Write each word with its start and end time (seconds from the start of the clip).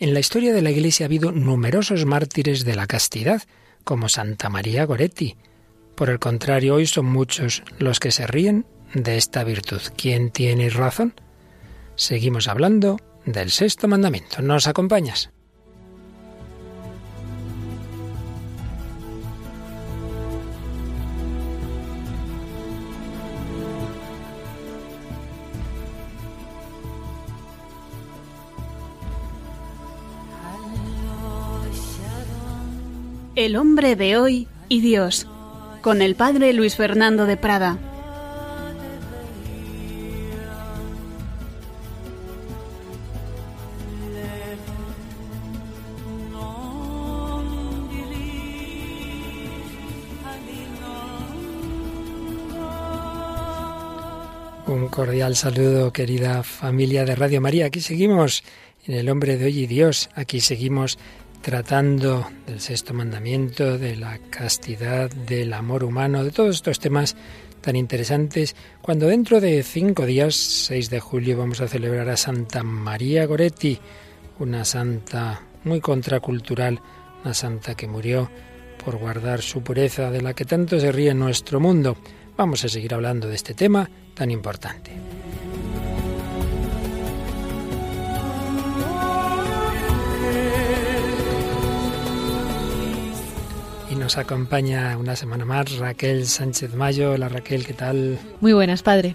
En 0.00 0.14
la 0.14 0.20
historia 0.20 0.54
de 0.54 0.62
la 0.62 0.70
Iglesia 0.70 1.04
ha 1.04 1.08
habido 1.08 1.30
numerosos 1.30 2.06
mártires 2.06 2.64
de 2.64 2.74
la 2.74 2.86
castidad, 2.86 3.42
como 3.84 4.08
Santa 4.08 4.48
María 4.48 4.86
Goretti. 4.86 5.36
Por 5.94 6.08
el 6.08 6.18
contrario, 6.18 6.76
hoy 6.76 6.86
son 6.86 7.04
muchos 7.04 7.62
los 7.78 8.00
que 8.00 8.10
se 8.10 8.26
ríen 8.26 8.64
de 8.94 9.18
esta 9.18 9.44
virtud. 9.44 9.82
¿Quién 9.98 10.30
tiene 10.30 10.70
razón? 10.70 11.12
Seguimos 11.96 12.48
hablando 12.48 12.96
del 13.26 13.50
sexto 13.50 13.88
mandamiento. 13.88 14.40
¿Nos 14.40 14.66
acompañas? 14.66 15.32
El 33.40 33.56
hombre 33.56 33.96
de 33.96 34.18
hoy 34.18 34.48
y 34.68 34.82
Dios, 34.82 35.26
con 35.80 36.02
el 36.02 36.14
padre 36.14 36.52
Luis 36.52 36.76
Fernando 36.76 37.24
de 37.24 37.38
Prada. 37.38 37.78
Un 54.66 54.88
cordial 54.88 55.34
saludo, 55.34 55.94
querida 55.94 56.42
familia 56.42 57.06
de 57.06 57.14
Radio 57.14 57.40
María. 57.40 57.64
Aquí 57.64 57.80
seguimos 57.80 58.44
en 58.84 58.94
El 58.96 59.08
hombre 59.08 59.38
de 59.38 59.46
hoy 59.46 59.60
y 59.60 59.66
Dios. 59.66 60.10
Aquí 60.14 60.40
seguimos 60.40 60.98
tratando 61.42 62.30
del 62.46 62.60
sexto 62.60 62.94
mandamiento, 62.94 63.78
de 63.78 63.96
la 63.96 64.18
castidad, 64.30 65.10
del 65.10 65.52
amor 65.52 65.84
humano, 65.84 66.24
de 66.24 66.30
todos 66.30 66.56
estos 66.56 66.78
temas 66.78 67.16
tan 67.60 67.76
interesantes, 67.76 68.56
cuando 68.80 69.06
dentro 69.06 69.40
de 69.40 69.62
cinco 69.62 70.06
días, 70.06 70.34
6 70.34 70.90
de 70.90 71.00
julio, 71.00 71.38
vamos 71.38 71.60
a 71.60 71.68
celebrar 71.68 72.08
a 72.08 72.16
Santa 72.16 72.62
María 72.62 73.26
Goretti, 73.26 73.78
una 74.38 74.64
santa 74.64 75.42
muy 75.64 75.80
contracultural, 75.80 76.80
una 77.22 77.34
santa 77.34 77.74
que 77.74 77.86
murió 77.86 78.30
por 78.82 78.96
guardar 78.96 79.42
su 79.42 79.62
pureza, 79.62 80.10
de 80.10 80.22
la 80.22 80.34
que 80.34 80.46
tanto 80.46 80.80
se 80.80 80.90
ríe 80.90 81.12
nuestro 81.12 81.60
mundo. 81.60 81.96
Vamos 82.36 82.64
a 82.64 82.68
seguir 82.68 82.94
hablando 82.94 83.28
de 83.28 83.34
este 83.34 83.52
tema 83.52 83.90
tan 84.14 84.30
importante. 84.30 85.19
Nos 94.00 94.16
acompaña 94.16 94.96
una 94.96 95.14
semana 95.14 95.44
más 95.44 95.76
Raquel 95.76 96.26
Sánchez 96.26 96.74
Mayo. 96.74 97.12
Hola 97.12 97.28
Raquel, 97.28 97.66
¿qué 97.66 97.74
tal? 97.74 98.18
Muy 98.40 98.54
buenas, 98.54 98.82
padre. 98.82 99.14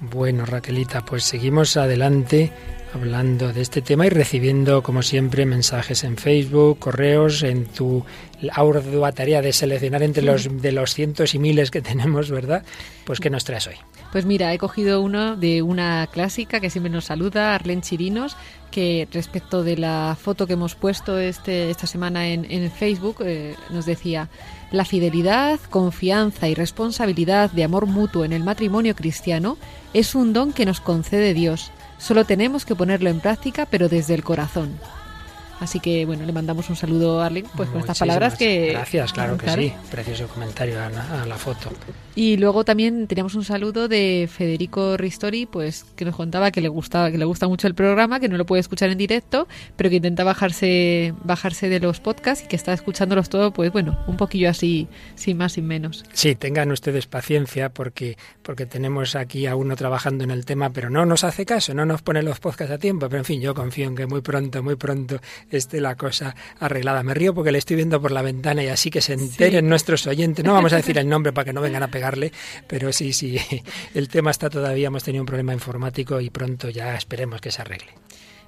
Bueno, 0.00 0.44
Raquelita, 0.44 1.02
pues 1.02 1.24
seguimos 1.24 1.78
adelante 1.78 2.52
hablando 2.92 3.54
de 3.54 3.62
este 3.62 3.80
tema 3.80 4.04
y 4.04 4.10
recibiendo, 4.10 4.82
como 4.82 5.00
siempre, 5.00 5.46
mensajes 5.46 6.04
en 6.04 6.18
Facebook, 6.18 6.78
correos, 6.78 7.42
en 7.42 7.64
tu 7.64 8.04
ardua 8.52 9.12
tarea 9.12 9.40
de 9.40 9.54
seleccionar 9.54 10.02
entre 10.02 10.22
los 10.22 10.60
de 10.60 10.72
los 10.72 10.92
cientos 10.92 11.34
y 11.34 11.38
miles 11.38 11.70
que 11.70 11.80
tenemos, 11.80 12.30
¿verdad? 12.30 12.64
Pues 13.04 13.18
¿qué 13.18 13.30
nos 13.30 13.44
traes 13.44 13.66
hoy? 13.66 13.76
Pues 14.12 14.26
mira, 14.26 14.52
he 14.52 14.58
cogido 14.58 15.00
uno 15.00 15.36
de 15.36 15.62
una 15.62 16.06
clásica 16.12 16.60
que 16.60 16.68
siempre 16.68 16.92
nos 16.92 17.06
saluda, 17.06 17.54
Arlen 17.54 17.80
Chirinos, 17.80 18.36
que 18.72 19.06
respecto 19.12 19.62
de 19.62 19.76
la 19.76 20.16
foto 20.20 20.48
que 20.48 20.54
hemos 20.54 20.74
puesto 20.74 21.18
este, 21.18 21.70
esta 21.70 21.86
semana 21.86 22.26
en, 22.26 22.44
en 22.50 22.68
Facebook, 22.72 23.18
eh, 23.20 23.54
nos 23.70 23.86
decía, 23.86 24.28
la 24.72 24.84
fidelidad, 24.84 25.60
confianza 25.70 26.48
y 26.48 26.54
responsabilidad 26.54 27.52
de 27.52 27.62
amor 27.62 27.86
mutuo 27.86 28.24
en 28.24 28.32
el 28.32 28.42
matrimonio 28.42 28.96
cristiano 28.96 29.56
es 29.94 30.16
un 30.16 30.32
don 30.32 30.52
que 30.52 30.66
nos 30.66 30.80
concede 30.80 31.34
Dios. 31.34 31.70
Solo 31.98 32.24
tenemos 32.24 32.64
que 32.64 32.74
ponerlo 32.74 33.10
en 33.10 33.20
práctica, 33.20 33.66
pero 33.66 33.88
desde 33.88 34.14
el 34.14 34.24
corazón. 34.24 34.76
Así 35.60 35.78
que 35.78 36.04
bueno, 36.06 36.26
le 36.26 36.32
mandamos 36.32 36.68
un 36.70 36.74
saludo 36.74 37.22
a 37.22 37.26
Arlen 37.26 37.46
pues 37.54 37.68
con 37.68 37.78
estas 37.78 38.00
palabras 38.00 38.36
que 38.36 38.72
gracias, 38.72 39.12
claro 39.12 39.38
que 39.38 39.48
sí, 39.48 39.72
precioso 39.92 40.26
comentario 40.26 40.82
a 40.82 40.90
la, 41.24 41.36
foto. 41.36 41.70
Y 42.14 42.36
luego 42.36 42.64
también 42.64 43.06
teníamos 43.06 43.34
un 43.34 43.44
saludo 43.44 43.88
de 43.88 44.28
Federico 44.30 44.96
Ristori, 44.96 45.46
pues 45.46 45.84
que 45.96 46.04
nos 46.04 46.14
contaba 46.14 46.50
que 46.50 46.60
le 46.60 46.68
gustaba, 46.68 47.10
que 47.10 47.16
le 47.16 47.24
gusta 47.24 47.48
mucho 47.48 47.66
el 47.66 47.74
programa, 47.74 48.20
que 48.20 48.28
no 48.28 48.36
lo 48.36 48.44
puede 48.44 48.60
escuchar 48.60 48.90
en 48.90 48.98
directo, 48.98 49.48
pero 49.76 49.88
que 49.88 49.96
intenta 49.96 50.22
bajarse 50.22 51.14
bajarse 51.24 51.68
de 51.68 51.80
los 51.80 52.00
podcasts 52.00 52.44
y 52.44 52.48
que 52.48 52.56
está 52.56 52.72
escuchándolos 52.72 53.30
todo, 53.30 53.52
pues 53.52 53.72
bueno, 53.72 53.98
un 54.06 54.16
poquillo 54.16 54.50
así, 54.50 54.88
sin 55.14 55.38
más 55.38 55.52
sin 55.52 55.66
menos. 55.66 56.04
Sí, 56.12 56.34
tengan 56.34 56.70
ustedes 56.70 57.06
paciencia 57.06 57.70
porque 57.70 58.18
porque 58.42 58.66
tenemos 58.66 59.16
aquí 59.16 59.46
a 59.46 59.56
uno 59.56 59.74
trabajando 59.76 60.24
en 60.24 60.30
el 60.30 60.44
tema, 60.44 60.70
pero 60.70 60.90
no 60.90 61.06
nos 61.06 61.24
hace 61.24 61.46
caso, 61.46 61.72
no 61.72 61.86
nos 61.86 62.02
pone 62.02 62.22
los 62.22 62.40
podcasts 62.40 62.74
a 62.74 62.78
tiempo, 62.78 63.08
pero 63.08 63.20
en 63.20 63.24
fin, 63.24 63.40
yo 63.40 63.54
confío 63.54 63.86
en 63.86 63.96
que 63.96 64.06
muy 64.06 64.20
pronto, 64.20 64.62
muy 64.62 64.76
pronto 64.76 65.20
esté 65.50 65.80
la 65.80 65.96
cosa 65.96 66.34
arreglada. 66.60 67.02
Me 67.02 67.14
río 67.14 67.34
porque 67.34 67.52
le 67.52 67.58
estoy 67.58 67.76
viendo 67.76 68.00
por 68.02 68.10
la 68.12 68.22
ventana 68.22 68.62
y 68.62 68.68
así 68.68 68.90
que 68.90 69.00
se 69.00 69.14
enteren 69.14 69.68
nuestros 69.68 70.06
oyentes. 70.06 70.44
No 70.44 70.52
vamos 70.52 70.72
a 70.72 70.76
decir 70.76 70.98
el 70.98 71.08
nombre 71.08 71.32
para 71.32 71.46
que 71.46 71.52
no 71.52 71.60
vengan 71.60 71.82
a 71.82 71.88
pero 72.66 72.92
sí, 72.92 73.12
sí, 73.12 73.38
el 73.94 74.08
tema 74.08 74.30
está 74.30 74.50
todavía, 74.50 74.88
hemos 74.88 75.04
tenido 75.04 75.22
un 75.22 75.26
problema 75.26 75.52
informático 75.52 76.20
y 76.20 76.30
pronto 76.30 76.68
ya 76.70 76.94
esperemos 76.94 77.40
que 77.40 77.50
se 77.50 77.62
arregle. 77.62 77.92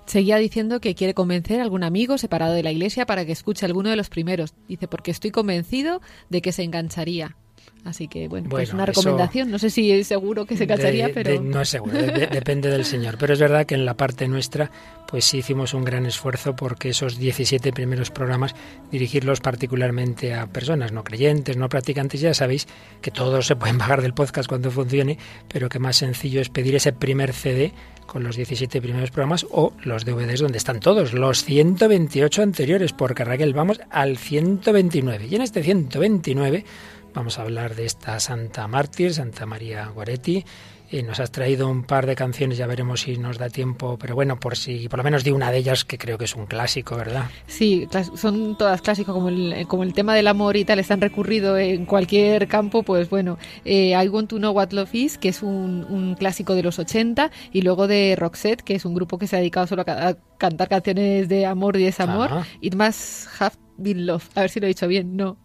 Seguía 0.07 0.37
diciendo 0.37 0.81
que 0.81 0.95
quiere 0.95 1.15
convencer 1.15 1.61
a 1.61 1.63
algún 1.63 1.83
amigo 1.83 2.19
separado 2.19 2.53
de 2.53 2.63
la 2.63 2.71
iglesia 2.71 3.07
para 3.07 3.25
que 3.25 3.33
escuche 3.33 3.65
alguno 3.65 3.89
de 3.89 3.97
los 3.97 4.11
primeros. 4.11 4.55
Dice, 4.69 4.87
porque 4.87 5.11
estoy 5.11 5.31
convencido 5.31 6.03
de 6.29 6.43
que 6.43 6.53
se 6.53 6.63
engancharía. 6.63 7.37
Así 7.85 8.09
que, 8.09 8.29
bueno, 8.29 8.49
pues 8.49 8.73
una 8.73 8.87
recomendación. 8.87 9.51
No 9.51 9.59
sé 9.59 9.69
si 9.69 9.93
es 9.93 10.07
seguro 10.07 10.47
que 10.47 10.57
se 10.57 10.67
cacharía, 10.67 11.11
pero... 11.13 11.41
no 11.43 11.61
es 11.61 11.69
seguro, 11.69 11.99
depende 11.99 12.71
del 12.71 12.87
Señor. 12.87 13.17
Pero 13.19 13.35
es 13.35 13.41
verdad 13.41 13.67
que 13.67 13.75
en 13.75 13.85
la 13.85 13.95
parte 13.95 14.27
nuestra, 14.27 14.71
pues 15.07 15.27
sí 15.27 15.39
hicimos 15.39 15.75
un 15.75 15.85
gran 15.85 16.07
esfuerzo 16.07 16.57
porque 16.57 16.89
esos 16.89 17.19
17 17.19 17.73
primeros 17.73 18.11
programas, 18.11 18.55
dirigirlos 18.91 19.41
particularmente 19.41 20.35
a 20.35 20.47
personas 20.47 20.93
no 20.93 21.05
creyentes, 21.05 21.59
no 21.59 21.69
practicantes. 21.69 22.23
Ya 22.23 22.33
sabéis 22.33 22.67
que 23.03 23.11
todos 23.11 23.47
se 23.47 23.57
pueden 23.57 23.77
bajar 23.77 24.01
del 24.01 24.15
podcast 24.15 24.49
cuando 24.49 24.71
funcione, 24.71 25.19
pero 25.49 25.69
que 25.69 25.79
más 25.79 25.97
sencillo 25.97 26.41
es 26.41 26.49
pedir 26.49 26.75
ese 26.77 26.95
primer 26.95 27.35
CD 27.35 27.73
con 28.07 28.23
los 28.25 28.37
17 28.37 28.81
primeros 28.81 29.11
programas 29.11 29.47
o 29.51 29.75
los 29.83 30.05
DVDs 30.05 30.41
donde 30.41 30.59
están 30.59 30.81
todos, 30.81 31.13
los 31.13 31.45
128 31.45 32.43
anteriores, 32.43 32.93
porque 32.93 33.25
Raquel, 33.25 33.53
vamos 33.53 33.81
al 33.91 34.17
129. 34.17 35.27
Y 35.27 35.35
en 35.35 35.43
este 35.43 35.63
129 35.63 36.65
Vamos 37.15 37.39
a 37.39 37.43
hablar 37.43 37.77
de 37.77 37.87
esta 37.87 38.19
santa 38.19 38.67
mártir, 38.67 39.15
Santa 39.15 39.47
María 39.47 39.87
Goretti. 39.87 40.45
Y 40.91 41.03
nos 41.03 41.19
has 41.19 41.31
traído 41.31 41.69
un 41.69 41.85
par 41.85 42.07
de 42.07 42.15
canciones, 42.15 42.59
ya 42.59 42.67
veremos 42.67 43.01
si 43.01 43.17
nos 43.17 43.39
da 43.39 43.49
tiempo, 43.49 43.97
pero 43.99 44.15
bueno, 44.15 44.39
por 44.39 44.57
si 44.57 44.89
por 44.89 44.99
lo 44.99 45.05
menos 45.05 45.25
di 45.25 45.31
una 45.31 45.51
de 45.51 45.59
ellas 45.59 45.85
que 45.85 45.97
creo 45.97 46.19
que 46.19 46.27
es 46.27 46.37
un 46.37 46.47
clásico, 46.47 46.97
¿verdad? 46.97 47.25
Sí, 47.47 47.89
son 48.15 48.57
todas 48.59 48.83
clásicos, 48.83 49.15
como 49.15 49.29
el, 49.29 49.67
como 49.67 49.83
el 49.83 49.93
tema 49.93 50.15
del 50.15 50.29
amor 50.29 50.57
y 50.57 50.65
tal, 50.65 50.79
están 50.79 51.01
recurrido 51.01 51.57
en 51.57 51.87
cualquier 51.87 52.47
campo, 52.49 52.83
pues 52.83 53.09
bueno, 53.11 53.39
eh, 53.65 53.99
I 54.01 54.09
Want 54.09 54.31
to 54.31 54.37
Know 54.37 54.53
What 54.53 54.73
Love 54.73 54.95
Is, 54.95 55.19
que 55.19 55.31
es 55.31 55.43
un, 55.43 56.15
clásico 56.19 56.55
de 56.55 56.63
los 56.63 56.79
80, 56.79 57.31
y 57.53 57.63
luego 57.63 57.89
de 57.89 58.15
Roxette, 58.17 58.63
que 58.63 58.75
es 58.75 58.85
un 58.85 58.95
grupo 58.95 59.19
que 59.19 59.27
se 59.27 59.37
ha 59.37 59.39
dedicado 59.39 59.67
solo 59.67 59.85
a, 59.87 60.17
cantar 60.39 60.69
canciones 60.69 61.29
de 61.29 61.47
amor 61.47 61.77
y 61.77 61.85
desamor, 61.85 62.29
ah. 62.31 62.47
It 62.61 62.75
Must 62.75 63.29
Have 63.41 63.64
Been 63.77 64.07
Love, 64.07 64.29
a 64.35 64.43
ver 64.43 64.51
si 64.51 64.61
lo 64.61 64.67
he 64.67 64.69
dicho 64.69 64.89
bien, 64.89 65.17
no 65.17 65.37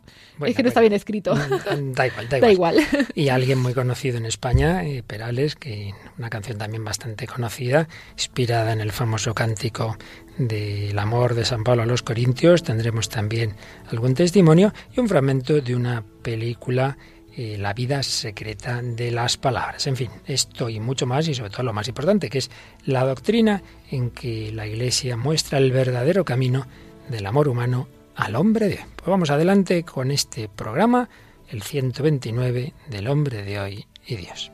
es 0.48 0.56
que 0.56 0.64
no 0.64 0.70
está 0.70 0.82
bien 0.82 0.94
escrito. 0.94 1.36
Mm, 1.36 1.92
da 1.94 2.08
igual, 2.08 2.30
da 2.30 2.52
igual. 2.52 2.78
Y 3.16 3.30
alguien 3.30 3.60
muy 3.60 3.74
conocido 3.74 4.18
en 4.18 4.26
España, 4.26 4.84
eh, 4.86 5.04
Perales, 5.04 5.56
que 5.56 5.94
una 6.18 6.30
canción 6.30 6.58
también 6.58 6.84
bastante 6.84 7.28
conocida, 7.28 7.88
inspirada 8.14 8.74
en 8.74 8.82
el 8.82 8.92
famoso 8.92 9.34
cántico 9.34 9.98
del 10.38 10.98
amor 10.98 11.36
de 11.36 11.46
San 11.46 11.64
Pablo 11.64 11.84
a 11.84 11.86
los 11.86 12.04
Corintios. 12.04 12.64
Tendremos 12.64 13.10
también 13.10 13.56
algún 13.92 14.14
testimonio 14.14 14.74
y 14.96 15.00
un 15.00 15.10
fragmento 15.10 15.60
de 15.60 15.76
una 15.76 16.04
película 16.22 16.98
eh, 17.36 17.58
la 17.58 17.74
vida 17.74 18.04
secreta 18.04 18.82
de 18.82 19.12
las 19.12 19.38
palabras. 19.38 19.88
En 19.88 19.96
fin, 19.96 20.10
esto 20.26 20.70
y 20.70 20.80
mucho 20.80 21.06
más, 21.06 21.28
y 21.28 21.36
sobre 21.36 21.52
todo 21.52 21.64
lo 21.64 21.74
más 21.74 21.88
importante, 21.88 22.30
que 22.30 22.40
es 22.40 22.50
la 22.86 23.06
doctrina 23.06 23.62
en 23.92 24.12
que 24.12 24.52
la 24.52 24.68
Iglesia 24.68 25.16
muestra 25.16 25.58
el 25.58 25.72
verdadero 25.72 26.26
camino 26.26 26.66
del 27.10 27.26
amor 27.26 27.48
humano 27.48 27.88
al 28.20 28.36
hombre 28.36 28.68
de 28.68 28.76
hoy. 28.76 28.86
Pues 28.98 29.08
vamos 29.08 29.30
adelante 29.30 29.84
con 29.84 30.12
este 30.12 30.50
programa, 30.50 31.10
el 31.48 31.64
129 31.64 32.74
del 32.90 33.08
hombre 33.08 33.44
de 33.44 33.60
hoy 33.60 33.88
y 34.06 34.18
Dios. 34.18 34.52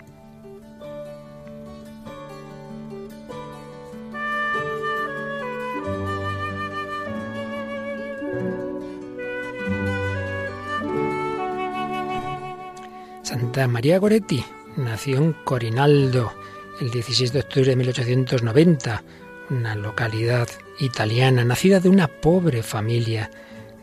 Santa 13.23 13.67
María 13.67 13.97
Goretti 13.97 14.45
nació 14.77 15.17
en 15.17 15.33
Corinaldo 15.43 16.31
el 16.79 16.91
16 16.91 17.33
de 17.33 17.39
octubre 17.39 17.71
de 17.71 17.75
1890 17.75 19.03
una 19.49 19.75
localidad 19.75 20.47
italiana, 20.79 21.43
nacida 21.43 21.79
de 21.79 21.89
una 21.89 22.07
pobre 22.07 22.63
familia 22.63 23.29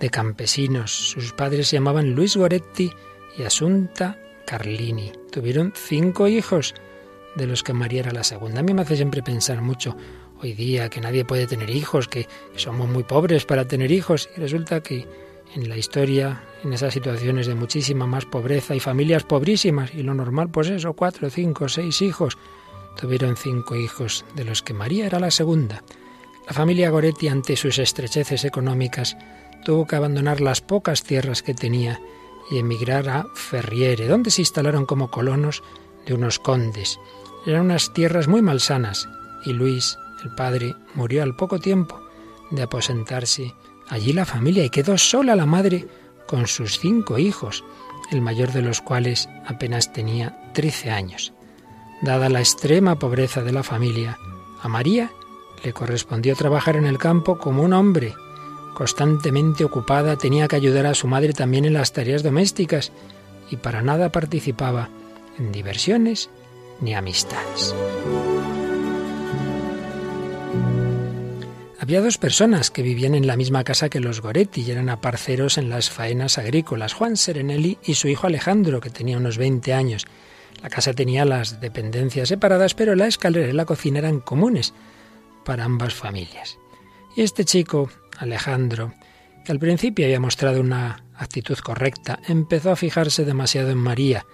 de 0.03 0.11
campesinos. 0.11 0.91
Sus 0.91 1.33
padres 1.33 1.69
se 1.69 1.77
llamaban 1.77 2.15
Luis 2.15 2.37
Goretti 2.37 2.91
y 3.39 3.45
Asunta 3.45 4.19
Carlini. 4.45 5.13
Tuvieron 5.31 5.73
cinco 5.77 6.27
hijos, 6.27 6.75
de 7.37 7.47
los 7.47 7.63
que 7.63 7.73
María 7.73 8.01
era 8.01 8.13
la 8.13 8.25
segunda. 8.25 8.61
A 8.61 8.63
mí 8.65 8.75
me 8.75 8.83
hace 8.83 8.97
siempre 8.97 9.23
pensar 9.23 9.63
mucho 9.63 9.97
hoy 10.43 10.55
día 10.55 10.91
que 10.91 11.01
nadie 11.01 11.25
puede 11.25 11.47
tener 11.47 11.71
hijos, 11.71 12.09
que 12.09 12.27
somos 12.57 12.89
muy 12.89 13.05
pobres 13.05 13.47
para 13.47 13.69
tener 13.69 13.93
hijos. 13.93 14.29
Y 14.37 14.41
resulta 14.41 14.83
que 14.83 15.07
en 15.55 15.69
la 15.69 15.77
historia, 15.77 16.43
en 16.65 16.73
esas 16.73 16.93
situaciones 16.93 17.47
de 17.47 17.55
muchísima 17.55 18.05
más 18.05 18.27
pobreza 18.27 18.75
y 18.75 18.81
familias 18.81 19.23
pobrísimas, 19.23 19.95
y 19.95 20.03
lo 20.03 20.15
normal, 20.15 20.51
pues 20.51 20.69
eso, 20.69 20.95
cuatro, 20.95 21.31
cinco, 21.31 21.69
seis 21.69 22.03
hijos, 22.03 22.37
tuvieron 23.01 23.37
cinco 23.37 23.77
hijos, 23.77 24.25
de 24.35 24.45
los 24.45 24.63
que 24.63 24.75
María 24.75 25.07
era 25.07 25.21
la 25.21 25.31
segunda. 25.31 25.85
La 26.45 26.53
familia 26.53 26.91
Goretti, 26.91 27.29
ante 27.29 27.55
sus 27.55 27.79
estrecheces 27.79 28.45
económicas, 28.45 29.17
tuvo 29.65 29.87
que 29.87 29.97
abandonar 29.97 30.41
las 30.41 30.61
pocas 30.61 31.03
tierras 31.03 31.43
que 31.43 31.55
tenía 31.55 32.01
y 32.51 32.59
emigrar 32.59 33.09
a 33.09 33.27
Ferriere, 33.35 34.09
donde 34.09 34.31
se 34.31 34.43
instalaron 34.43 34.87
como 34.87 35.11
colonos 35.11 35.63
de 36.07 36.15
unos 36.15 36.39
condes. 36.39 36.99
Eran 37.47 37.67
unas 37.67 37.93
tierras 37.93 38.29
muy 38.29 38.43
malsanas 38.43 39.09
y 39.45 39.53
Luis, 39.53 39.97
el 40.25 40.35
padre, 40.35 40.75
murió 40.95 41.23
al 41.23 41.35
poco 41.35 41.59
tiempo 41.59 42.01
de 42.51 42.63
aposentarse 42.63 43.55
allí 43.89 44.13
la 44.13 44.25
familia 44.25 44.65
y 44.65 44.71
quedó 44.71 44.97
sola 44.99 45.37
la 45.37 45.47
madre 45.47 45.87
con 46.27 46.47
sus 46.47 46.79
cinco 46.79 47.19
hijos, 47.19 47.65
el 48.11 48.21
mayor 48.21 48.53
de 48.53 48.63
los 48.63 48.81
cuales 48.81 49.29
apenas 49.47 49.93
tenía 49.93 50.51
trece 50.53 50.91
años. 50.91 51.33
Dada 52.03 52.29
la 52.29 52.41
extrema 52.41 52.99
pobreza 52.99 53.43
de 53.43 53.53
la 53.53 53.63
familia, 53.63 54.19
a 54.63 54.69
María 54.69 55.11
le 55.65 55.73
correspondió 55.73 56.35
trabajar 56.35 56.77
en 56.77 56.87
el 56.87 56.99
campo 56.99 57.39
como 57.39 57.63
un 57.63 57.73
hombre. 57.73 58.15
Constantemente 58.75 59.65
ocupada 59.65 60.17
tenía 60.17 60.49
que 60.49 60.57
ayudar 60.57 60.87
a 60.87 60.95
su 60.95 61.07
madre 61.07 61.33
también 61.33 61.65
en 61.65 61.75
las 61.75 61.93
tareas 61.93 62.23
domésticas 62.23 62.93
y 63.51 63.57
para 63.57 63.83
nada 63.83 64.11
participaba 64.11 64.89
en 65.39 65.53
diversiones 65.53 66.31
ni 66.81 66.95
amistades. 66.95 67.75
Había 71.79 72.01
dos 72.01 72.17
personas 72.17 72.71
que 72.71 72.83
vivían 72.83 73.17
en 73.17 73.27
la 73.27 73.37
misma 73.37 73.65
casa 73.65 73.89
que 73.89 73.99
los 73.99 74.21
Goretti 74.21 74.63
y 74.63 74.71
eran 74.71 74.89
aparceros 74.89 75.59
en 75.59 75.69
las 75.69 75.91
faenas 75.91 76.39
agrícolas, 76.39 76.93
Juan 76.95 77.17
Serenelli 77.17 77.77
y 77.83 77.95
su 77.95 78.07
hijo 78.07 78.29
Alejandro, 78.29 78.81
que 78.81 78.89
tenía 78.89 79.17
unos 79.17 79.37
20 79.37 79.75
años. 79.75 80.07
La 80.63 80.71
casa 80.71 80.93
tenía 80.93 81.25
las 81.25 81.61
dependencias 81.61 82.29
separadas, 82.29 82.75
pero 82.75 82.95
la 82.95 83.09
escalera 83.09 83.49
y 83.49 83.53
la 83.53 83.65
cocina 83.65 83.99
eran 83.99 84.21
comunes 84.21 84.75
para 85.45 85.65
ambas 85.65 85.93
familias. 85.93 86.57
Y 87.17 87.23
este 87.23 87.45
chico, 87.45 87.91
Alejandro, 88.23 88.95
que 89.45 89.51
al 89.51 89.59
principio 89.59 90.05
había 90.05 90.21
mostrado 90.21 90.61
una 90.61 91.05
actitud 91.17 91.59
correcta, 91.59 92.21
empezó 92.29 92.71
a 92.71 92.77
fijarse 92.77 93.25
demasiado 93.25 93.71
en 93.71 93.79
María, 93.79 94.25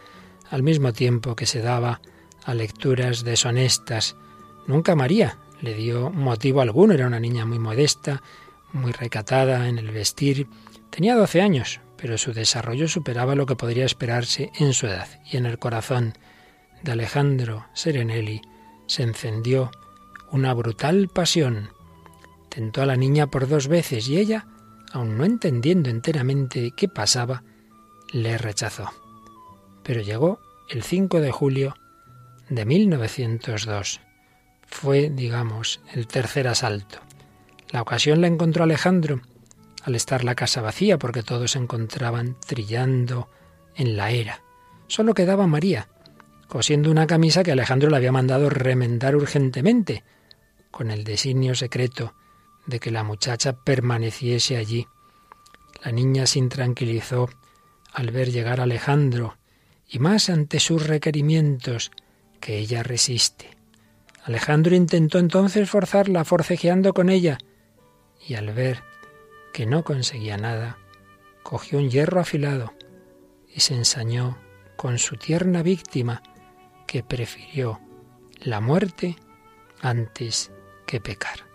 al 0.50 0.62
mismo 0.62 0.93
tiempo 0.93 1.35
que 1.35 1.46
se 1.46 1.62
daba 1.62 2.00
a 2.44 2.55
lecturas 2.55 3.25
deshonestas. 3.25 4.14
Nunca 4.67 4.94
María 4.94 5.38
le 5.62 5.75
dio 5.75 6.11
motivo 6.11 6.61
alguno, 6.61 6.93
era 6.93 7.06
una 7.06 7.19
niña 7.19 7.46
muy 7.46 7.58
modesta, 7.58 8.23
muy 8.73 8.93
recatada 8.93 9.69
en 9.69 9.79
el 9.79 9.90
vestir. 9.90 10.46
Tenía 10.90 11.17
doce 11.17 11.40
años, 11.40 11.81
pero 11.96 12.19
su 12.19 12.35
desarrollo 12.35 12.88
superaba 12.88 13.35
lo 13.35 13.46
que 13.46 13.56
podría 13.56 13.87
esperarse 13.87 14.52
en 14.58 14.75
su 14.75 14.87
edad, 14.87 15.08
y 15.31 15.38
en 15.38 15.46
el 15.46 15.58
corazón 15.58 16.12
de 16.82 16.93
Alejandro 16.93 17.67
Serenelli 17.73 18.43
se 18.87 19.02
encendió 19.02 19.70
una 20.31 20.52
brutal 20.52 21.08
pasión. 21.08 21.70
Tentó 22.49 22.83
a 22.83 22.87
la 22.87 22.97
niña 22.97 23.27
por 23.27 23.49
dos 23.49 23.69
veces 23.69 24.09
y 24.09 24.19
ella, 24.19 24.47
aun 24.93 25.17
no 25.19 25.25
entendiendo 25.25 25.91
enteramente 25.91 26.73
qué 26.77 26.89
pasaba, 26.89 27.43
le 28.12 28.39
rechazó 28.39 28.91
pero 29.89 30.03
llegó 30.03 30.39
el 30.69 30.83
5 30.83 31.23
de 31.23 31.33
julio 31.33 31.75
de 32.50 32.67
1902. 32.67 34.03
Fue, 34.67 35.09
digamos, 35.09 35.81
el 35.95 36.06
tercer 36.06 36.47
asalto. 36.47 36.99
La 37.71 37.81
ocasión 37.81 38.21
la 38.21 38.27
encontró 38.27 38.65
Alejandro 38.65 39.23
al 39.83 39.95
estar 39.95 40.25
la 40.25 40.35
casa 40.35 40.61
vacía 40.61 40.99
porque 40.99 41.23
todos 41.23 41.53
se 41.53 41.59
encontraban 41.59 42.37
trillando 42.47 43.31
en 43.77 43.97
la 43.97 44.11
era. 44.11 44.43
Solo 44.89 45.15
quedaba 45.15 45.47
María, 45.47 45.89
cosiendo 46.49 46.91
una 46.91 47.06
camisa 47.06 47.43
que 47.43 47.53
Alejandro 47.53 47.89
le 47.89 47.97
había 47.97 48.12
mandado 48.12 48.50
remendar 48.50 49.17
urgentemente, 49.17 50.05
con 50.71 50.91
el 50.91 51.03
designio 51.03 51.55
secreto 51.55 52.12
de 52.69 52.79
que 52.79 52.91
la 52.91 53.03
muchacha 53.03 53.55
permaneciese 53.55 54.56
allí. 54.56 54.87
La 55.82 55.91
niña 55.91 56.26
se 56.26 56.38
intranquilizó 56.38 57.31
al 57.93 58.11
ver 58.11 58.31
llegar 58.31 58.61
a 58.61 58.65
Alejandro 58.65 59.38
y 59.88 59.99
más 59.99 60.29
ante 60.29 60.61
sus 60.61 60.87
requerimientos 60.87 61.91
que 62.41 62.59
ella 62.59 62.82
resiste. 62.82 63.56
Alejandro 64.23 64.76
intentó 64.76 65.19
entonces 65.19 65.69
forzarla, 65.70 66.25
forcejeando 66.25 66.93
con 66.93 67.09
ella, 67.09 67.38
y 68.26 68.35
al 68.35 68.53
ver 68.53 68.82
que 69.55 69.64
no 69.64 69.82
conseguía 69.82 70.37
nada, 70.37 70.76
cogió 71.43 71.79
un 71.79 71.88
hierro 71.88 72.21
afilado 72.21 72.75
y 73.53 73.61
se 73.61 73.75
ensañó 73.75 74.37
con 74.76 74.99
su 74.99 75.17
tierna 75.17 75.62
víctima, 75.62 76.23
que 76.87 77.03
prefirió 77.03 77.81
la 78.41 78.61
muerte 78.61 79.17
antes 79.81 80.50
que 80.87 81.00
pecar. 81.00 81.48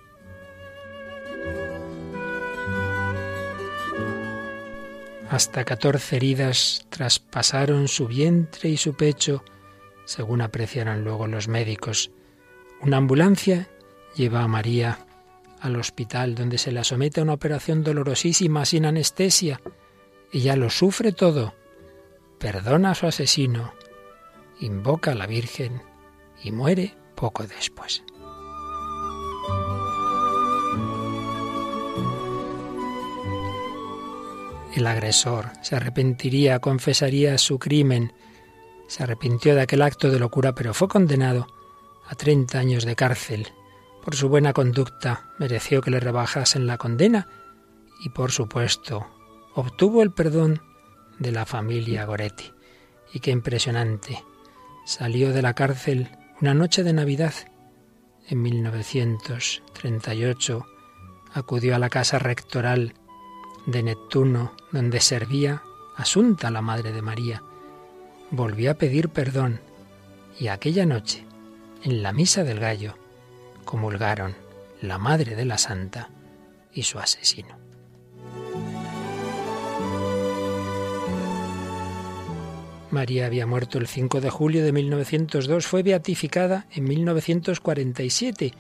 Hasta 5.34 5.64
catorce 5.66 6.18
heridas 6.18 6.86
traspasaron 6.90 7.88
su 7.88 8.08
vientre 8.08 8.70
y 8.70 8.78
su 8.78 8.94
pecho, 8.94 9.44
según 10.06 10.42
apreciaron 10.42 11.04
luego 11.04 11.26
los 11.26 11.48
médicos. 11.48 12.12
Una 12.82 12.98
ambulancia 12.98 13.68
lleva 14.16 14.44
a 14.44 14.48
María 14.48 15.00
al 15.60 15.76
hospital 15.78 16.36
donde 16.36 16.60
se 16.60 16.72
la 16.72 16.84
somete 16.84 17.20
a 17.20 17.24
una 17.24 17.34
operación 17.34 17.84
dolorosísima 17.84 18.64
sin 18.66 18.86
anestesia. 18.86 19.60
Ella 20.32 20.56
lo 20.56 20.70
sufre 20.70 21.14
todo. 21.14 21.56
Perdona 22.38 22.92
a 22.92 22.96
su 22.96 23.08
asesino, 23.08 23.74
invoca 24.60 25.14
a 25.14 25.16
la 25.16 25.26
Virgen 25.26 25.82
y 26.44 26.52
muere 26.52 26.96
poco 27.16 27.48
después. 27.48 28.04
El 34.74 34.88
agresor 34.88 35.52
se 35.62 35.76
arrepentiría, 35.76 36.60
confesaría 36.60 37.38
su 37.38 37.60
crimen, 37.60 38.14
se 38.88 39.04
arrepintió 39.04 39.54
de 39.54 39.62
aquel 39.62 39.84
acto 39.84 40.10
de 40.10 40.18
locura, 40.18 40.56
pero 40.56 40.74
fue 40.74 40.88
condenado 40.88 41.46
a 42.08 42.16
30 42.16 42.58
años 42.58 42.84
de 42.84 42.96
cárcel. 42.96 43.50
Por 44.04 44.16
su 44.16 44.30
buena 44.30 44.52
conducta 44.52 45.30
mereció 45.38 45.82
que 45.82 45.92
le 45.92 46.00
rebajasen 46.00 46.66
la 46.66 46.80
condena 46.80 47.28
y, 48.04 48.10
por 48.10 48.32
supuesto, 48.32 49.06
obtuvo 49.54 50.02
el 50.02 50.12
perdón 50.12 50.64
de 51.20 51.32
la 51.32 51.46
familia 51.46 52.06
Goretti. 52.06 52.52
Y 53.14 53.20
qué 53.20 53.30
impresionante. 53.30 54.24
Salió 54.86 55.34
de 55.34 55.44
la 55.44 55.54
cárcel 55.54 56.10
una 56.42 56.56
noche 56.56 56.84
de 56.84 56.94
Navidad. 56.94 57.36
En 58.28 58.42
1938 58.42 60.66
acudió 61.32 61.76
a 61.76 61.80
la 61.80 61.90
casa 61.90 62.18
rectoral 62.18 62.96
de 63.66 63.84
Neptuno, 63.84 64.54
donde 64.72 65.00
servía 65.00 65.64
Asunta, 65.96 66.52
la 66.52 66.62
Madre 66.62 66.92
de 66.92 67.02
María. 67.02 67.44
Volvió 68.32 68.72
a 68.72 68.76
pedir 68.76 69.10
perdón 69.10 69.60
y 70.40 70.48
aquella 70.48 70.86
noche, 70.86 71.26
en 71.84 72.02
la 72.02 72.14
misa 72.14 72.44
del 72.44 72.60
gallo, 72.60 72.96
comulgaron 73.66 74.36
la 74.82 74.98
Madre 74.98 75.36
de 75.36 75.46
la 75.46 75.58
Santa 75.58 76.10
y 76.74 76.84
su 76.84 77.00
asesino. 77.00 77.58
María 82.90 83.26
había 83.26 83.48
muerto 83.48 83.80
el 83.80 83.88
5 83.88 84.22
de 84.22 84.30
julio 84.30 84.64
de 84.64 84.72
1902, 84.72 85.66
fue 85.66 85.82
beatificada 85.82 86.68
en 86.72 86.84
1947 86.84 88.54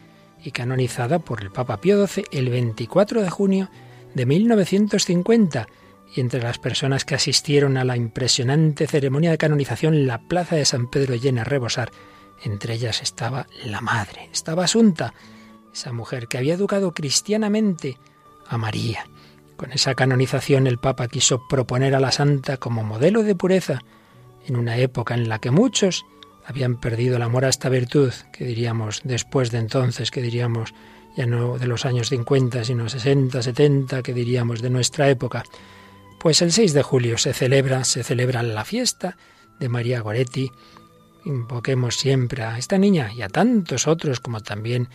y 0.43 0.51
canonizada 0.51 1.19
por 1.19 1.41
el 1.41 1.51
Papa 1.51 1.79
Pío 1.79 2.05
XII 2.07 2.25
el 2.31 2.50
24 2.50 3.22
de 3.22 3.29
junio 3.29 3.69
de 4.13 4.25
1950 4.25 5.67
y 6.15 6.22
entre 6.22 6.41
las 6.41 6.60
personas 6.60 7.05
que 7.05 7.15
asistieron 7.15 7.77
a 7.77 7.84
la 7.84 7.98
impresionante 7.98 8.88
ceremonia 8.88 9.32
de 9.32 9.38
canonización 9.38 10.05
la 10.05 10.20
plaza 10.22 10.55
de 10.55 10.65
San 10.65 10.89
Pedro 10.89 11.15
llena 11.15 11.41
a 11.41 11.46
rebosar. 11.46 11.91
Entre 12.43 12.75
ellas 12.75 13.01
estaba 13.01 13.48
la 13.65 13.82
madre, 13.82 14.29
estaba 14.32 14.65
Asunta, 14.65 15.13
esa 15.74 15.91
mujer 15.91 16.27
que 16.27 16.38
había 16.38 16.53
educado 16.53 16.93
cristianamente 16.93 17.98
a 18.48 18.58
María. 18.58 19.08
Con 19.55 19.72
esa 19.72 19.96
canonización 19.96 20.67
el 20.67 20.77
Papa 20.77 21.08
quiso 21.08 21.48
proponer 21.48 21.96
a 21.96 22.00
la 22.00 22.12
santa 22.12 22.58
como 22.58 22.84
modelo 22.84 23.24
de 23.24 23.36
pureza 23.36 23.82
en 24.46 24.55
una 24.55 24.77
época 24.77 25.13
en 25.15 25.29
la 25.29 25.39
que 25.39 25.51
muchos 25.51 26.05
habían 26.46 26.75
perdido 26.75 27.15
el 27.15 27.22
amor 27.22 27.46
a 27.46 27.50
esta 27.50 27.70
virtud, 27.70 28.12
que 28.32 28.46
diríamos 28.46 29.01
después 29.03 29.51
de 29.51 29.60
entonces, 29.60 30.12
que 30.12 30.22
diríamos 30.22 30.74
ya 31.15 31.25
no 31.25 31.58
de 31.58 31.67
los 31.67 31.86
años 31.86 32.10
50, 32.10 32.63
sino 32.63 32.89
60, 32.89 33.41
70, 33.41 34.01
que 34.01 34.13
diríamos 34.13 34.62
de 34.62 34.70
nuestra 34.70 35.10
época. 35.10 35.43
Pues 36.20 36.41
el 36.41 36.51
6 36.51 36.74
de 36.74 36.84
julio 36.84 37.17
se 37.17 37.34
celebra, 37.34 37.84
se 37.84 38.03
celebra 38.03 38.43
la 38.43 38.65
fiesta 38.65 39.17
de 39.60 39.70
María 39.70 40.01
Goretti. 40.01 40.51
Invoquemos 41.25 41.96
siempre 41.96 42.43
a 42.43 42.58
esta 42.58 42.77
niña 42.77 43.12
y 43.13 43.22
a 43.22 43.29
tantos 43.29 43.88
otros 43.88 44.20
como 44.20 44.41
también 44.41 44.89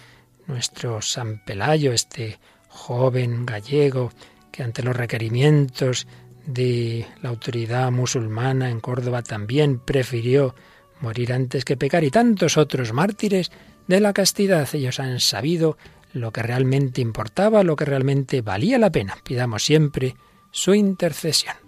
nuestro 0.46 1.02
San 1.02 1.44
Pelayo, 1.44 1.92
este 1.92 2.38
joven 2.68 3.46
gallego 3.46 4.12
que 4.50 4.62
ante 4.62 4.82
los 4.82 4.96
requerimientos 4.96 6.06
de 6.46 7.06
la 7.22 7.28
autoridad 7.28 7.90
musulmana 7.92 8.70
en 8.70 8.80
Córdoba 8.80 9.22
también 9.22 9.78
prefirió 9.78 10.54
morir 11.00 11.32
antes 11.32 11.64
que 11.64 11.76
pecar 11.76 12.04
y 12.04 12.10
tantos 12.10 12.56
otros 12.56 12.92
mártires 12.92 13.52
de 13.86 14.00
la 14.00 14.12
castidad. 14.12 14.68
Ellos 14.72 14.98
han 14.98 15.20
sabido 15.20 15.76
lo 16.12 16.32
que 16.32 16.42
realmente 16.42 17.00
importaba, 17.00 17.62
lo 17.62 17.76
que 17.76 17.84
realmente 17.84 18.42
valía 18.42 18.78
la 18.78 18.90
pena. 18.90 19.16
Pidamos 19.22 19.64
siempre 19.64 20.16
su 20.50 20.74
intercesión. 20.74 21.67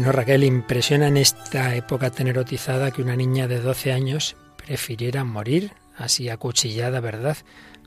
Bueno, 0.00 0.12
Raquel, 0.12 0.44
impresiona 0.44 1.08
en 1.08 1.18
esta 1.18 1.74
época 1.74 2.10
tan 2.10 2.26
erotizada 2.26 2.90
que 2.90 3.02
una 3.02 3.16
niña 3.16 3.46
de 3.48 3.60
12 3.60 3.92
años 3.92 4.34
prefiriera 4.56 5.24
morir 5.24 5.72
así 5.94 6.30
acuchillada, 6.30 7.00
¿verdad? 7.00 7.36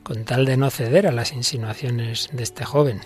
Con 0.04 0.24
tal 0.24 0.44
de 0.44 0.56
no 0.56 0.70
ceder 0.70 1.08
a 1.08 1.10
las 1.10 1.32
insinuaciones 1.32 2.28
de 2.30 2.44
este 2.44 2.64
joven. 2.64 3.00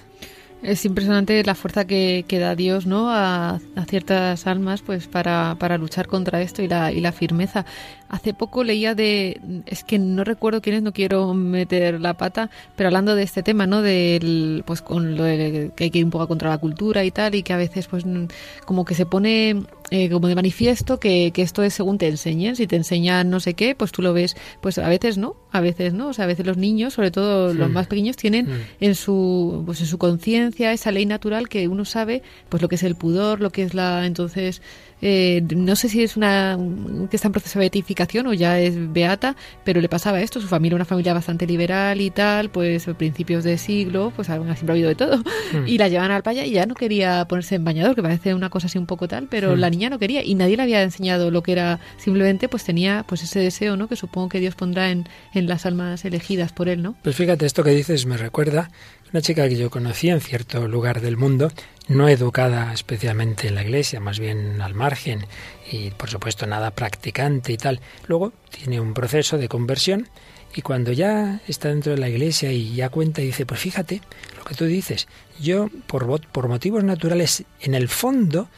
Es 0.63 0.85
impresionante 0.85 1.43
la 1.45 1.55
fuerza 1.55 1.87
que, 1.87 2.25
da 2.29 2.57
Dios 2.57 2.85
¿no? 2.85 3.11
A, 3.11 3.61
a, 3.77 3.85
ciertas 3.87 4.47
almas 4.47 4.83
pues 4.83 5.07
para, 5.07 5.57
luchar 5.79 6.09
contra 6.09 6.43
esto 6.43 6.63
y 6.63 6.69
la, 6.69 6.91
y 6.91 7.01
la 7.01 7.13
firmeza. 7.13 7.65
Hace 8.09 8.35
poco 8.35 8.65
leía 8.65 8.95
de, 8.97 9.41
es 9.67 9.85
que 9.85 10.01
no 10.01 10.25
recuerdo 10.25 10.61
quién 10.61 10.77
es, 10.77 10.83
no 10.83 10.93
quiero 10.93 11.33
meter 11.33 12.01
la 12.01 12.15
pata, 12.15 12.51
pero 12.75 12.89
hablando 12.89 13.15
de 13.15 13.23
este 13.23 13.45
tema, 13.45 13.67
¿no? 13.67 13.83
Del, 13.83 14.65
pues 14.67 14.83
con 14.83 15.17
lo 15.17 15.23
de 15.23 15.71
que 15.77 15.85
hay 15.85 15.91
que 15.91 15.99
ir 16.01 16.05
un 16.05 16.11
poco 16.11 16.27
contra 16.27 16.51
la 16.51 16.59
cultura 16.59 17.05
y 17.05 17.13
tal, 17.13 17.37
y 17.37 17.45
que 17.45 17.53
a 17.53 17.57
veces 17.57 17.87
pues 17.87 18.05
como 18.65 18.85
que 18.85 18.95
se 18.95 19.07
pone 19.07 19.63
eh, 19.91 20.11
como 20.11 20.29
de 20.29 20.35
manifiesto 20.35 21.01
que, 21.01 21.31
que, 21.33 21.43
esto 21.43 21.63
es 21.63 21.75
según 21.75 21.99
te 21.99 22.09
enseñen. 22.09 22.57
Si 22.57 22.67
te 22.67 22.77
enseñan 22.77 23.31
no 23.31 23.41
sé 23.41 23.55
qué, 23.55 23.75
pues 23.75 23.93
tú 23.93 24.03
lo 24.03 24.13
ves, 24.13 24.37
pues 24.61 24.79
a 24.79 24.89
veces 24.89 25.19
no, 25.19 25.37
a 25.51 25.61
veces 25.61 25.95
no. 25.95 26.09
O 26.09 26.13
sea, 26.13 26.25
a 26.25 26.29
veces 26.29 26.47
los 26.47 26.57
niños, 26.57 26.95
sobre 26.95 27.11
todo 27.11 27.55
los 27.55 27.71
más 27.71 27.87
pequeños, 27.87 28.17
tienen 28.17 28.49
en 28.81 28.95
su, 28.95 29.63
pues 29.67 29.81
en 29.81 29.87
su 29.87 29.99
conciencia 29.99 30.73
esa 30.73 30.93
ley 30.93 31.07
natural 31.07 31.49
que 31.49 31.69
uno 31.69 31.85
sabe, 31.85 32.23
pues 32.49 32.63
lo 32.63 32.69
que 32.69 32.77
es 32.77 32.83
el 32.83 32.95
pudor, 32.95 33.41
lo 33.41 33.51
que 33.51 33.63
es 33.63 33.75
la, 33.75 34.07
entonces, 34.07 34.63
eh, 35.01 35.43
no 35.55 35.77
sé 35.77 35.89
si 35.89 36.03
es 36.03 36.17
una 36.17 36.59
que 37.11 37.17
está 37.17 37.29
en 37.29 37.33
proceso 37.33 37.59
de 37.59 37.65
beatificación 37.65 38.27
o 38.27 38.35
ya 38.35 38.61
es 38.61 38.93
beata, 38.93 39.37
pero 39.65 39.81
le 39.81 39.89
pasaba 39.89 40.21
esto, 40.21 40.41
su 40.41 40.49
familia 40.49 40.77
una 40.77 40.85
familia 40.85 41.15
bastante 41.15 41.47
liberal 41.47 42.01
y 42.01 42.11
tal, 42.11 42.51
pues 42.51 42.89
a 42.89 42.95
principios 42.95 43.45
de 43.45 43.59
siglo, 43.59 44.13
pues 44.15 44.27
siempre 44.27 44.55
ha 44.69 44.73
habido 44.73 44.89
de 44.89 44.95
todo, 44.95 45.23
y 45.67 45.79
la 45.79 45.89
llevan 45.89 46.11
al 46.11 46.23
paya 46.23 46.45
y 46.45 46.53
ya 46.53 46.67
no 46.67 46.75
quería 46.75 47.25
ponerse 47.27 47.55
en 47.55 47.65
bañador, 47.65 47.95
que 47.95 48.03
parece 48.03 48.35
una 48.35 48.51
cosa 48.51 48.67
así 48.67 48.79
un 48.79 48.87
poco 48.87 49.09
tal, 49.09 49.29
pero 49.29 49.57
la 49.57 49.71
niña 49.71 49.91
no 49.91 49.99
quería. 49.99 50.25
Y 50.25 50.35
nadie 50.35 50.57
le 50.57 50.63
había 50.63 50.83
enseñado 50.83 51.31
lo 51.31 51.43
que 51.43 51.53
era, 51.53 51.81
simplemente 51.97 52.49
pues 52.49 52.65
tenía 52.65 53.05
pues 53.07 53.23
ese 53.23 53.41
deseo, 53.41 53.77
¿no? 53.77 53.89
Que 53.89 53.97
supongo 53.97 54.29
que 54.29 54.41
Dios 54.41 54.55
pondrá 54.55 54.91
en, 54.91 55.09
en 55.35 55.47
las 55.47 55.67
almas 55.67 56.05
elegidas 56.05 56.53
por 56.53 56.69
él, 56.69 56.83
¿no? 56.83 56.97
Pues 57.03 57.17
fíjate, 57.17 57.47
esto 57.47 57.63
que 57.63 57.71
dices 57.71 58.07
me 58.07 58.17
recuerda 58.17 58.71
una 59.13 59.23
chica 59.23 59.49
que 59.49 59.57
yo 59.57 59.71
conocí 59.71 60.11
en 60.11 60.21
cierto 60.21 60.69
lugar 60.69 61.01
del 61.01 61.17
mundo, 61.17 61.51
no 61.89 62.09
educada 62.09 62.73
especialmente 62.73 63.49
en 63.49 63.55
la 63.55 63.63
iglesia, 63.63 63.99
más 63.99 64.19
bien 64.19 64.61
al 64.61 64.75
margen 64.75 65.27
y 65.71 65.91
por 65.91 66.11
supuesto 66.11 66.47
nada 66.47 66.71
practicante 66.71 67.53
y 67.53 67.57
tal. 67.57 67.81
Luego 68.07 68.33
tiene 68.51 68.81
un 68.81 68.95
proceso 68.95 69.39
de 69.39 69.49
conversión 69.49 70.09
y 70.55 70.63
cuando 70.63 70.93
ya 70.93 71.41
está 71.49 71.69
dentro 71.69 71.93
de 71.93 71.99
la 71.99 72.09
iglesia 72.09 72.53
y 72.53 72.75
ya 72.75 72.89
cuenta 72.89 73.23
y 73.23 73.27
dice, 73.27 73.47
pues 73.47 73.61
fíjate 73.61 74.01
lo 74.37 74.45
que 74.45 74.55
tú 74.55 74.65
dices, 74.65 75.09
yo 75.41 75.69
por, 75.87 76.21
por 76.29 76.49
motivos 76.49 76.85
naturales 76.85 77.45
en 77.61 77.75
el 77.75 77.89
fondo 77.89 78.49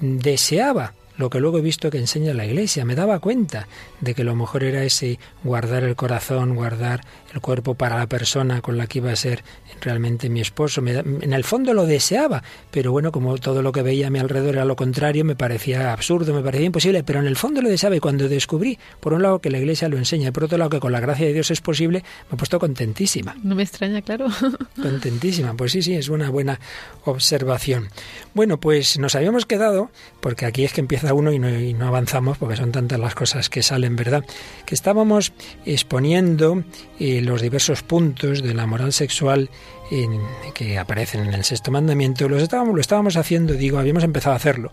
deseaba 0.00 0.92
lo 1.16 1.30
que 1.30 1.40
luego 1.40 1.58
he 1.58 1.62
visto 1.62 1.90
que 1.90 1.98
enseña 1.98 2.34
la 2.34 2.46
Iglesia. 2.46 2.84
Me 2.84 2.94
daba 2.94 3.18
cuenta 3.18 3.68
de 4.00 4.14
que 4.14 4.24
lo 4.24 4.34
mejor 4.34 4.64
era 4.64 4.84
ese 4.84 5.18
guardar 5.42 5.84
el 5.84 5.96
corazón, 5.96 6.54
guardar 6.54 7.00
el 7.32 7.40
cuerpo 7.40 7.74
para 7.74 7.96
la 7.96 8.06
persona 8.06 8.60
con 8.60 8.76
la 8.76 8.86
que 8.86 8.98
iba 8.98 9.10
a 9.10 9.16
ser 9.16 9.44
realmente 9.80 10.28
mi 10.28 10.40
esposo. 10.40 10.82
en 10.86 11.32
el 11.32 11.44
fondo 11.44 11.74
lo 11.74 11.86
deseaba, 11.86 12.42
pero 12.70 12.92
bueno, 12.92 13.12
como 13.12 13.36
todo 13.38 13.62
lo 13.62 13.72
que 13.72 13.82
veía 13.82 14.08
a 14.08 14.10
mi 14.10 14.18
alrededor 14.18 14.54
era 14.54 14.64
lo 14.64 14.76
contrario, 14.76 15.24
me 15.24 15.36
parecía 15.36 15.92
absurdo, 15.92 16.34
me 16.34 16.42
parecía 16.42 16.66
imposible, 16.66 17.04
pero 17.04 17.20
en 17.20 17.26
el 17.26 17.36
fondo 17.36 17.62
lo 17.62 17.68
deseaba 17.68 17.96
y 17.96 18.00
cuando 18.00 18.28
descubrí, 18.28 18.78
por 19.00 19.12
un 19.12 19.22
lado, 19.22 19.40
que 19.40 19.50
la 19.50 19.58
Iglesia 19.58 19.88
lo 19.88 19.98
enseña 19.98 20.28
y 20.28 20.30
por 20.32 20.44
otro 20.44 20.58
lado, 20.58 20.70
que 20.70 20.80
con 20.80 20.92
la 20.92 21.00
gracia 21.00 21.26
de 21.26 21.32
Dios 21.32 21.50
es 21.50 21.60
posible, 21.60 22.04
me 22.30 22.34
he 22.34 22.38
puesto 22.38 22.58
contentísima. 22.58 23.36
No 23.42 23.54
me 23.54 23.62
extraña, 23.62 24.02
claro. 24.02 24.26
Contentísima, 24.82 25.54
pues 25.54 25.72
sí, 25.72 25.82
sí, 25.82 25.94
es 25.94 26.08
una 26.08 26.30
buena 26.30 26.60
observación. 27.04 27.88
Bueno, 28.34 28.58
pues 28.58 28.98
nos 28.98 29.14
habíamos 29.14 29.46
quedado, 29.46 29.90
porque 30.20 30.46
aquí 30.46 30.64
es 30.64 30.72
que 30.72 30.80
empieza 30.80 31.05
uno 31.14 31.32
y 31.32 31.38
no, 31.38 31.48
y 31.48 31.74
no 31.74 31.88
avanzamos, 31.88 32.38
porque 32.38 32.56
son 32.56 32.72
tantas 32.72 32.98
las 32.98 33.14
cosas 33.14 33.48
que 33.48 33.62
salen, 33.62 33.96
¿verdad? 33.96 34.24
Que 34.64 34.74
estábamos 34.74 35.32
exponiendo 35.64 36.64
eh, 36.98 37.20
los 37.20 37.42
diversos 37.42 37.82
puntos 37.82 38.42
de 38.42 38.54
la 38.54 38.66
moral 38.66 38.92
sexual 38.92 39.50
en, 39.90 40.20
que 40.54 40.78
aparecen 40.78 41.26
en 41.26 41.34
el 41.34 41.44
sexto 41.44 41.70
mandamiento, 41.70 42.28
los 42.28 42.42
estábamos, 42.42 42.74
lo 42.74 42.80
estábamos 42.80 43.16
haciendo, 43.16 43.54
digo, 43.54 43.78
habíamos 43.78 44.04
empezado 44.04 44.32
a 44.32 44.36
hacerlo, 44.36 44.72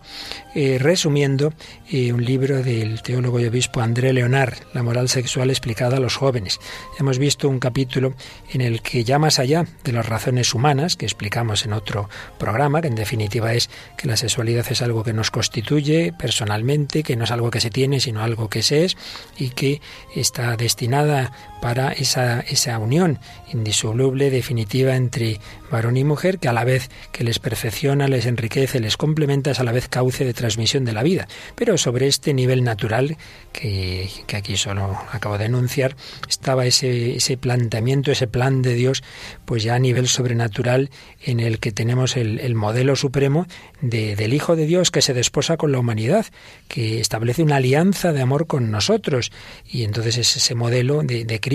eh, 0.54 0.78
resumiendo 0.80 1.52
eh, 1.90 2.12
un 2.12 2.24
libro 2.24 2.62
del 2.62 3.02
teólogo 3.02 3.40
y 3.40 3.46
obispo 3.46 3.80
André 3.80 4.12
Leonard, 4.12 4.54
La 4.72 4.82
moral 4.82 5.08
sexual 5.08 5.50
explicada 5.50 5.98
a 5.98 6.00
los 6.00 6.16
jóvenes. 6.16 6.60
Hemos 6.98 7.18
visto 7.18 7.48
un 7.48 7.58
capítulo 7.58 8.14
en 8.52 8.60
el 8.60 8.82
que 8.82 9.04
ya 9.04 9.18
más 9.18 9.38
allá 9.38 9.66
de 9.84 9.92
las 9.92 10.06
razones 10.06 10.54
humanas, 10.54 10.96
que 10.96 11.06
explicamos 11.06 11.64
en 11.64 11.72
otro 11.72 12.08
programa, 12.38 12.80
que 12.80 12.88
en 12.88 12.94
definitiva 12.94 13.52
es 13.54 13.70
que 13.96 14.08
la 14.08 14.16
sexualidad 14.16 14.66
es 14.70 14.82
algo 14.82 15.04
que 15.04 15.12
nos 15.12 15.30
constituye 15.30 16.12
personalmente, 16.12 17.02
que 17.02 17.16
no 17.16 17.24
es 17.24 17.30
algo 17.30 17.50
que 17.50 17.60
se 17.60 17.70
tiene, 17.70 18.00
sino 18.00 18.22
algo 18.22 18.48
que 18.48 18.62
se 18.62 18.84
es, 18.84 18.96
y 19.38 19.50
que 19.50 19.80
está 20.14 20.56
destinada 20.56 21.32
para 21.64 21.92
esa, 21.92 22.40
esa 22.40 22.78
unión 22.78 23.18
indisoluble, 23.50 24.28
definitiva 24.28 24.96
entre 24.96 25.40
varón 25.70 25.96
y 25.96 26.04
mujer, 26.04 26.38
que 26.38 26.48
a 26.48 26.52
la 26.52 26.62
vez 26.62 26.90
que 27.10 27.24
les 27.24 27.38
perfecciona, 27.38 28.06
les 28.06 28.26
enriquece, 28.26 28.80
les 28.80 28.98
complementa, 28.98 29.50
es 29.50 29.60
a 29.60 29.64
la 29.64 29.72
vez 29.72 29.88
cauce 29.88 30.26
de 30.26 30.34
transmisión 30.34 30.84
de 30.84 30.92
la 30.92 31.02
vida. 31.02 31.26
Pero 31.54 31.78
sobre 31.78 32.06
este 32.06 32.34
nivel 32.34 32.64
natural, 32.64 33.16
que, 33.52 34.10
que 34.26 34.36
aquí 34.36 34.58
solo 34.58 34.98
acabo 35.10 35.38
de 35.38 35.46
enunciar, 35.46 35.96
estaba 36.28 36.66
ese, 36.66 37.16
ese 37.16 37.38
planteamiento, 37.38 38.12
ese 38.12 38.26
plan 38.26 38.60
de 38.60 38.74
Dios, 38.74 39.02
pues 39.46 39.62
ya 39.62 39.74
a 39.74 39.78
nivel 39.78 40.06
sobrenatural, 40.06 40.90
en 41.22 41.40
el 41.40 41.60
que 41.60 41.72
tenemos 41.72 42.18
el, 42.18 42.40
el 42.40 42.54
modelo 42.54 42.94
supremo 42.94 43.46
de, 43.80 44.16
del 44.16 44.34
Hijo 44.34 44.54
de 44.54 44.66
Dios 44.66 44.90
que 44.90 45.00
se 45.00 45.14
desposa 45.14 45.56
con 45.56 45.72
la 45.72 45.78
humanidad, 45.78 46.26
que 46.68 47.00
establece 47.00 47.42
una 47.42 47.56
alianza 47.56 48.12
de 48.12 48.20
amor 48.20 48.46
con 48.46 48.70
nosotros. 48.70 49.32
Y 49.66 49.84
entonces 49.84 50.18
es 50.18 50.36
ese 50.36 50.54
modelo 50.54 51.02
de, 51.02 51.24
de 51.24 51.40
Cristo 51.40 51.53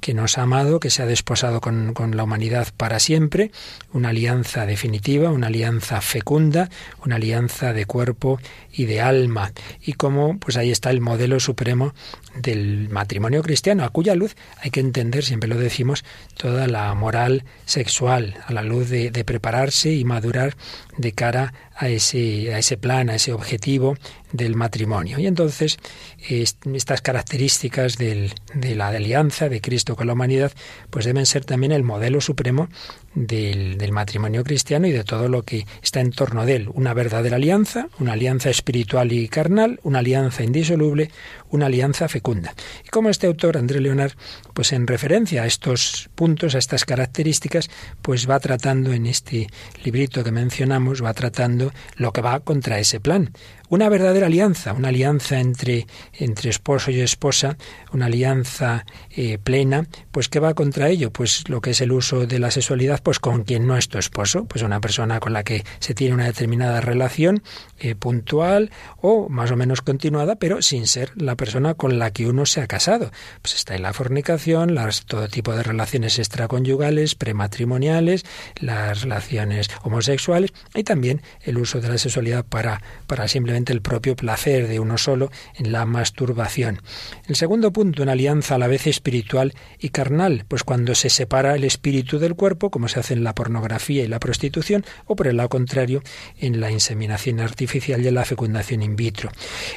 que 0.00 0.14
nos 0.14 0.38
ha 0.38 0.42
amado, 0.42 0.80
que 0.80 0.90
se 0.90 1.02
ha 1.02 1.06
desposado 1.06 1.60
con, 1.60 1.94
con 1.94 2.16
la 2.16 2.24
humanidad 2.24 2.68
para 2.76 2.98
siempre, 2.98 3.50
una 3.92 4.10
alianza 4.10 4.66
definitiva, 4.66 5.30
una 5.30 5.48
alianza 5.48 6.00
fecunda, 6.00 6.68
una 7.04 7.16
alianza 7.16 7.72
de 7.72 7.86
cuerpo 7.86 8.40
y 8.72 8.86
de 8.86 9.00
alma. 9.00 9.52
Y 9.80 9.94
como 9.94 10.38
pues 10.38 10.56
ahí 10.56 10.70
está 10.70 10.90
el 10.90 11.00
modelo 11.00 11.40
supremo 11.40 11.94
del 12.36 12.88
matrimonio 12.88 13.42
cristiano, 13.42 13.84
a 13.84 13.90
cuya 13.90 14.14
luz 14.14 14.36
hay 14.60 14.70
que 14.70 14.80
entender, 14.80 15.24
siempre 15.24 15.48
lo 15.48 15.56
decimos, 15.56 16.04
toda 16.36 16.66
la 16.66 16.92
moral 16.94 17.44
sexual, 17.66 18.36
a 18.46 18.52
la 18.52 18.62
luz 18.62 18.88
de, 18.88 19.10
de 19.10 19.24
prepararse 19.24 19.92
y 19.92 20.04
madurar 20.04 20.56
de 20.96 21.12
cara 21.12 21.52
a 21.76 21.88
ese, 21.88 22.54
a 22.54 22.58
ese 22.58 22.76
plan, 22.76 23.10
a 23.10 23.14
ese 23.14 23.32
objetivo 23.32 23.96
del 24.32 24.56
matrimonio. 24.56 25.18
Y 25.18 25.26
entonces 25.26 25.78
estas 26.28 27.00
características 27.00 27.96
del, 27.98 28.32
de 28.54 28.74
la 28.74 28.88
alianza 28.88 29.48
de 29.48 29.60
Cristo 29.60 29.96
con 29.96 30.06
la 30.06 30.14
humanidad, 30.14 30.52
pues 30.90 31.04
deben 31.04 31.26
ser 31.26 31.44
también 31.44 31.72
el 31.72 31.82
modelo 31.82 32.20
supremo 32.20 32.68
del, 33.14 33.92
matrimonio 33.92 34.42
cristiano 34.42 34.86
y 34.86 34.92
de 34.92 35.04
todo 35.04 35.28
lo 35.28 35.42
que 35.42 35.66
está 35.82 36.00
en 36.00 36.10
torno 36.10 36.46
de 36.46 36.56
él. 36.56 36.68
Una 36.72 36.94
verdadera 36.94 37.36
alianza, 37.36 37.88
una 37.98 38.14
alianza 38.14 38.48
espiritual 38.48 39.12
y 39.12 39.28
carnal, 39.28 39.80
una 39.82 39.98
alianza 39.98 40.42
indisoluble, 40.42 41.10
una 41.50 41.66
alianza 41.66 42.08
fecunda. 42.08 42.54
Y 42.84 42.88
como 42.88 43.10
este 43.10 43.26
autor, 43.26 43.58
André 43.58 43.80
Leonard, 43.80 44.12
pues 44.54 44.72
en 44.72 44.86
referencia 44.86 45.42
a 45.42 45.46
estos 45.46 46.08
puntos, 46.14 46.54
a 46.54 46.58
estas 46.58 46.84
características, 46.84 47.68
pues 48.00 48.28
va 48.28 48.40
tratando 48.40 48.92
en 48.92 49.06
este 49.06 49.48
librito 49.84 50.24
que 50.24 50.32
mencionamos, 50.32 51.04
va 51.04 51.12
tratando 51.12 51.72
lo 51.96 52.12
que 52.12 52.22
va 52.22 52.40
contra 52.40 52.78
ese 52.78 53.00
plan. 53.00 53.32
Una 53.68 53.88
verdadera 53.88 54.26
alianza, 54.26 54.74
una 54.74 54.88
alianza 54.88 55.40
entre, 55.40 55.86
entre 56.12 56.50
esposo 56.50 56.90
y 56.90 57.00
esposa, 57.00 57.56
una 57.92 58.06
alianza 58.06 58.84
eh, 59.14 59.38
plena, 59.38 59.86
pues 60.10 60.28
¿qué 60.28 60.40
va 60.40 60.54
contra 60.54 60.88
ello? 60.88 61.10
Pues 61.10 61.48
lo 61.48 61.60
que 61.60 61.70
es 61.70 61.80
el 61.80 61.92
uso 61.92 62.26
de 62.26 62.38
la 62.38 62.50
sexualidad, 62.50 63.02
pues 63.02 63.18
con 63.18 63.44
quien 63.44 63.66
no 63.66 63.76
es 63.76 63.88
tu 63.88 63.98
esposo, 63.98 64.44
pues 64.46 64.62
una 64.62 64.80
persona 64.80 65.20
con 65.20 65.32
la 65.32 65.44
que 65.44 65.64
se 65.80 65.94
tiene 65.94 66.14
una 66.14 66.24
determinada 66.24 66.80
relación 66.80 67.42
eh, 67.78 67.94
puntual 67.94 68.70
o 69.00 69.28
más 69.28 69.50
o 69.50 69.56
menos 69.56 69.82
continuada, 69.82 70.36
pero 70.36 70.62
sin 70.62 70.86
ser 70.86 71.12
la 71.16 71.36
persona 71.36 71.74
con 71.74 71.98
la 71.98 72.10
que 72.12 72.26
uno 72.26 72.46
se 72.46 72.60
ha 72.60 72.66
casado. 72.66 73.10
Pues 73.42 73.54
está 73.54 73.74
en 73.74 73.82
la 73.82 73.92
fornicación, 73.92 74.74
las, 74.74 75.04
todo 75.04 75.28
tipo 75.28 75.54
de 75.54 75.62
relaciones 75.62 76.18
extraconyugales, 76.18 77.14
prematrimoniales, 77.14 78.24
las 78.60 79.02
relaciones 79.02 79.68
homosexuales 79.82 80.52
y 80.74 80.84
también 80.84 81.22
el 81.42 81.58
uso 81.58 81.80
de 81.80 81.88
la 81.88 81.98
sexualidad 81.98 82.44
para, 82.44 82.80
para 83.06 83.28
simplemente 83.28 83.72
el 83.72 83.82
propio 83.82 84.16
placer 84.16 84.68
de 84.68 84.80
uno 84.80 84.96
solo 84.98 85.30
en 85.56 85.72
la 85.72 85.84
masturbación. 85.84 86.80
El 87.26 87.36
segundo 87.36 87.72
punto, 87.72 88.02
una 88.02 88.12
alianza 88.12 88.54
a 88.54 88.58
la 88.58 88.68
vez 88.68 88.86
espiritual 89.02 89.52
y 89.80 89.88
carnal, 89.88 90.44
pues 90.46 90.62
cuando 90.62 90.94
se 90.94 91.10
separa 91.10 91.56
el 91.56 91.64
espíritu 91.64 92.20
del 92.20 92.36
cuerpo, 92.36 92.70
como 92.70 92.86
se 92.86 93.00
hace 93.00 93.14
en 93.14 93.24
la 93.24 93.34
pornografía 93.34 94.04
y 94.04 94.06
la 94.06 94.20
prostitución, 94.20 94.84
o 95.06 95.16
por 95.16 95.26
el 95.26 95.38
lado 95.38 95.48
contrario, 95.48 96.02
en 96.38 96.60
la 96.60 96.70
inseminación 96.70 97.40
artificial 97.40 98.00
y 98.00 98.06
en 98.06 98.14
la 98.14 98.24
fecundación 98.24 98.82
in 98.82 98.94
vitro. 98.94 99.30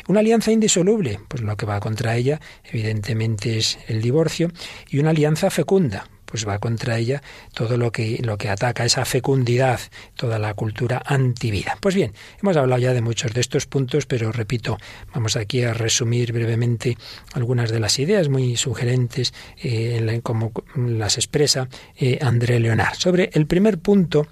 Una 0.08 0.20
alianza 0.20 0.52
indisoluble, 0.52 1.20
pues 1.28 1.42
lo 1.42 1.58
que 1.58 1.66
va 1.66 1.80
contra 1.80 2.16
ella, 2.16 2.40
evidentemente, 2.64 3.58
es 3.58 3.80
el 3.88 4.00
divorcio, 4.00 4.52
y 4.90 5.00
una 5.00 5.10
alianza 5.10 5.50
fecunda, 5.50 6.08
pues 6.26 6.48
va 6.48 6.60
contra 6.60 6.98
ella 6.98 7.22
todo 7.54 7.78
lo 7.78 7.92
que, 7.92 8.20
lo 8.24 8.38
que 8.38 8.50
ataca 8.50 8.86
esa 8.86 9.06
fecundidad, 9.06 9.80
toda 10.16 10.40
la 10.40 10.54
cultura 10.54 11.02
antivida. 11.06 11.78
Pues 11.80 11.96
bien, 11.96 12.14
hemos 12.42 12.58
hablado 12.58 12.82
ya 12.82 12.94
de 12.94 13.02
muchos 13.02 13.34
de 13.34 13.42
estos 13.42 13.66
puntos, 13.66 14.06
pero 14.06 14.32
repito, 14.32 14.78
vamos 15.14 15.36
aquí 15.36 15.64
a 15.64 15.74
resumir 15.74 16.34
brevemente 16.34 16.98
algunas 17.34 17.72
de 17.72 17.80
las 17.80 18.00
ideas 18.00 18.30
muy 18.30 18.58
sugerentes 18.58 19.34
eh, 19.62 20.20
como 20.24 20.52
las 20.76 21.18
expresa 21.18 21.68
eh, 21.98 22.20
André 22.22 22.60
Leonard. 22.60 22.96
Sobre 22.96 23.30
el 23.34 23.48
primer 23.48 23.80
punto, 23.80 24.28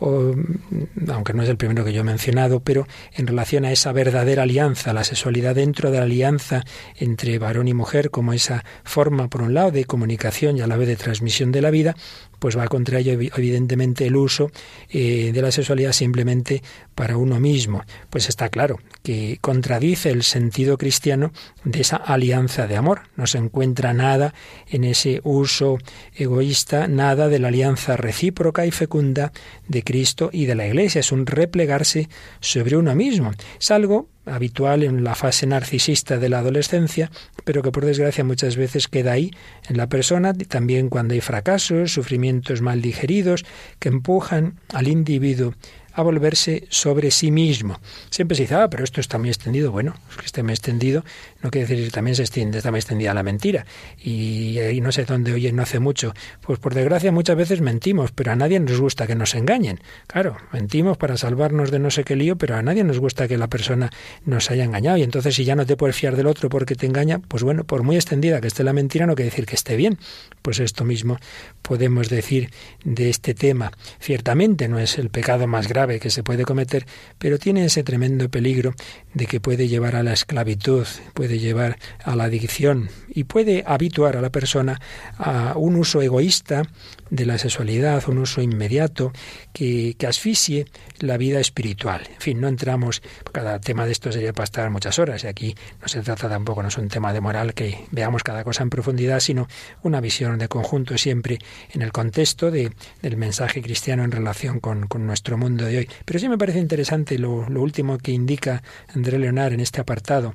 aunque 0.00 1.34
no 1.34 1.42
es 1.42 1.48
el 1.48 1.56
primero 1.56 1.84
que 1.84 1.92
yo 1.92 2.00
he 2.00 2.04
mencionado, 2.04 2.60
pero 2.60 2.86
en 3.14 3.26
relación 3.26 3.64
a 3.64 3.72
esa 3.72 3.92
verdadera 3.92 4.44
alianza, 4.44 4.92
la 4.92 5.04
sexualidad 5.04 5.54
dentro 5.54 5.90
de 5.90 5.98
la 5.98 6.04
alianza 6.04 6.64
entre 6.96 7.38
varón 7.38 7.68
y 7.68 7.74
mujer, 7.74 8.10
como 8.10 8.32
esa 8.32 8.64
forma, 8.84 9.28
por 9.28 9.42
un 9.42 9.54
lado, 9.54 9.70
de 9.70 9.84
comunicación 9.84 10.56
y 10.56 10.60
a 10.60 10.66
la 10.66 10.76
vez 10.76 10.88
de 10.88 10.96
transmisión 10.96 11.52
de 11.52 11.62
la 11.62 11.70
vida, 11.70 11.96
pues 12.38 12.56
va 12.56 12.66
contra 12.68 12.98
ello 12.98 13.12
evidentemente 13.12 14.06
el 14.06 14.16
uso 14.16 14.50
eh, 14.90 15.30
de 15.32 15.42
la 15.42 15.50
sexualidad 15.50 15.92
simplemente 15.92 16.62
para 16.94 17.16
uno 17.16 17.40
mismo. 17.40 17.82
Pues 18.10 18.28
está 18.28 18.48
claro 18.48 18.78
que 19.02 19.38
contradice 19.40 20.10
el 20.10 20.22
sentido 20.22 20.78
cristiano 20.78 21.32
de 21.64 21.80
esa 21.80 21.96
alianza 21.96 22.66
de 22.66 22.76
amor. 22.76 23.02
No 23.16 23.26
se 23.26 23.38
encuentra 23.38 23.92
nada 23.94 24.34
en 24.68 24.84
ese 24.84 25.20
uso 25.24 25.78
egoísta, 26.14 26.88
nada 26.88 27.28
de 27.28 27.38
la 27.38 27.48
alianza 27.48 27.96
recíproca 27.96 28.66
y 28.66 28.70
fecunda 28.70 29.32
de 29.66 29.82
Cristo 29.82 30.30
y 30.32 30.46
de 30.46 30.54
la 30.54 30.66
Iglesia. 30.66 31.00
Es 31.00 31.12
un 31.12 31.26
replegarse 31.26 32.08
sobre 32.40 32.76
uno 32.76 32.94
mismo. 32.94 33.32
Es 33.60 33.70
algo 33.70 34.08
habitual 34.30 34.82
en 34.82 35.04
la 35.04 35.14
fase 35.14 35.46
narcisista 35.46 36.18
de 36.18 36.28
la 36.28 36.38
adolescencia, 36.38 37.10
pero 37.44 37.62
que 37.62 37.72
por 37.72 37.84
desgracia 37.84 38.24
muchas 38.24 38.56
veces 38.56 38.88
queda 38.88 39.12
ahí 39.12 39.30
en 39.68 39.76
la 39.76 39.88
persona, 39.88 40.34
también 40.34 40.88
cuando 40.88 41.14
hay 41.14 41.20
fracasos, 41.20 41.92
sufrimientos 41.92 42.60
mal 42.60 42.82
digeridos, 42.82 43.44
que 43.78 43.88
empujan 43.88 44.60
al 44.72 44.88
individuo 44.88 45.54
a 45.98 46.02
volverse 46.02 46.64
sobre 46.70 47.10
sí 47.10 47.32
mismo. 47.32 47.80
Siempre 48.10 48.36
se 48.36 48.44
dice, 48.44 48.54
ah, 48.54 48.70
pero 48.70 48.84
esto 48.84 49.00
está 49.00 49.18
muy 49.18 49.30
extendido. 49.30 49.72
Bueno, 49.72 49.94
es 50.10 50.16
que 50.16 50.26
esté 50.26 50.44
muy 50.44 50.52
extendido 50.52 51.02
no 51.42 51.50
quiere 51.50 51.68
decir 51.68 51.84
que 51.84 51.90
también 51.90 52.16
se 52.16 52.22
extiende, 52.22 52.58
está 52.58 52.70
muy 52.70 52.78
extendida 52.78 53.14
la 53.14 53.22
mentira. 53.22 53.64
Y, 54.02 54.58
y 54.60 54.80
no 54.80 54.90
sé 54.90 55.04
dónde 55.04 55.32
oye 55.32 55.52
no 55.52 55.62
hace 55.62 55.78
mucho. 55.78 56.12
Pues 56.40 56.58
por 56.58 56.74
desgracia 56.74 57.12
muchas 57.12 57.36
veces 57.36 57.60
mentimos, 57.60 58.10
pero 58.12 58.32
a 58.32 58.36
nadie 58.36 58.58
nos 58.58 58.80
gusta 58.80 59.06
que 59.06 59.14
nos 59.14 59.34
engañen. 59.34 59.80
Claro, 60.06 60.36
mentimos 60.52 60.96
para 60.96 61.16
salvarnos 61.16 61.70
de 61.70 61.78
no 61.78 61.90
sé 61.90 62.04
qué 62.04 62.16
lío, 62.16 62.36
pero 62.36 62.56
a 62.56 62.62
nadie 62.62 62.82
nos 62.82 62.98
gusta 62.98 63.28
que 63.28 63.38
la 63.38 63.46
persona 63.46 63.90
nos 64.24 64.50
haya 64.50 64.64
engañado. 64.64 64.98
Y 64.98 65.02
entonces 65.02 65.34
si 65.34 65.44
ya 65.44 65.54
no 65.54 65.64
te 65.64 65.76
puedes 65.76 65.96
fiar 65.96 66.16
del 66.16 66.26
otro 66.26 66.48
porque 66.48 66.74
te 66.74 66.86
engaña, 66.86 67.20
pues 67.20 67.42
bueno, 67.42 67.64
por 67.64 67.82
muy 67.82 67.96
extendida 67.96 68.40
que 68.40 68.48
esté 68.48 68.64
la 68.64 68.72
mentira, 68.72 69.06
no 69.06 69.14
quiere 69.14 69.30
decir 69.30 69.46
que 69.46 69.54
esté 69.54 69.76
bien. 69.76 69.98
Pues 70.42 70.58
esto 70.58 70.84
mismo 70.84 71.18
podemos 71.62 72.08
decir 72.08 72.50
de 72.84 73.10
este 73.10 73.34
tema. 73.34 73.72
Ciertamente 74.00 74.68
no 74.68 74.78
es 74.78 74.98
el 74.98 75.10
pecado 75.10 75.46
más 75.46 75.68
grave 75.68 75.87
que 75.98 76.10
se 76.10 76.22
puede 76.22 76.44
cometer, 76.44 76.86
pero 77.18 77.38
tiene 77.38 77.64
ese 77.64 77.82
tremendo 77.82 78.28
peligro 78.28 78.74
de 79.14 79.26
que 79.26 79.40
puede 79.40 79.68
llevar 79.68 79.96
a 79.96 80.02
la 80.02 80.12
esclavitud, 80.12 80.86
puede 81.14 81.38
llevar 81.38 81.78
a 82.04 82.14
la 82.14 82.24
adicción 82.24 82.90
y 83.08 83.24
puede 83.24 83.64
habituar 83.66 84.16
a 84.16 84.20
la 84.20 84.30
persona 84.30 84.80
a 85.16 85.54
un 85.56 85.76
uso 85.76 86.02
egoísta 86.02 86.64
de 87.10 87.26
la 87.26 87.38
sexualidad, 87.38 88.02
un 88.08 88.18
uso 88.18 88.42
inmediato 88.42 89.12
que, 89.52 89.96
asfixie 90.08 90.64
la 91.00 91.18
vida 91.18 91.38
espiritual. 91.38 92.02
En 92.14 92.20
fin, 92.20 92.40
no 92.40 92.48
entramos, 92.48 93.02
cada 93.30 93.60
tema 93.60 93.84
de 93.84 93.92
esto 93.92 94.10
sería 94.10 94.32
para 94.32 94.44
estar 94.44 94.70
muchas 94.70 94.98
horas 94.98 95.22
y 95.24 95.26
aquí 95.26 95.54
no 95.82 95.88
se 95.88 96.00
trata 96.00 96.28
tampoco, 96.28 96.62
no 96.62 96.68
es 96.68 96.78
un 96.78 96.88
tema 96.88 97.12
de 97.12 97.20
moral 97.20 97.52
que 97.52 97.84
veamos 97.90 98.22
cada 98.22 98.42
cosa 98.42 98.62
en 98.62 98.70
profundidad, 98.70 99.20
sino 99.20 99.46
una 99.82 100.00
visión 100.00 100.38
de 100.38 100.48
conjunto 100.48 100.96
siempre 100.96 101.38
en 101.72 101.82
el 101.82 101.92
contexto 101.92 102.50
de, 102.50 102.72
del 103.02 103.16
mensaje 103.18 103.60
cristiano 103.60 104.02
en 104.02 104.12
relación 104.12 104.60
con, 104.60 104.86
con, 104.86 105.06
nuestro 105.06 105.36
mundo 105.36 105.66
de 105.66 105.78
hoy. 105.78 105.88
Pero 106.04 106.18
sí 106.18 106.28
me 106.28 106.38
parece 106.38 106.58
interesante 106.58 107.18
lo, 107.18 107.48
lo 107.48 107.62
último 107.62 107.98
que 107.98 108.12
indica 108.12 108.62
André 108.94 109.18
Leonard 109.18 109.52
en 109.52 109.60
este 109.60 109.80
apartado 109.80 110.34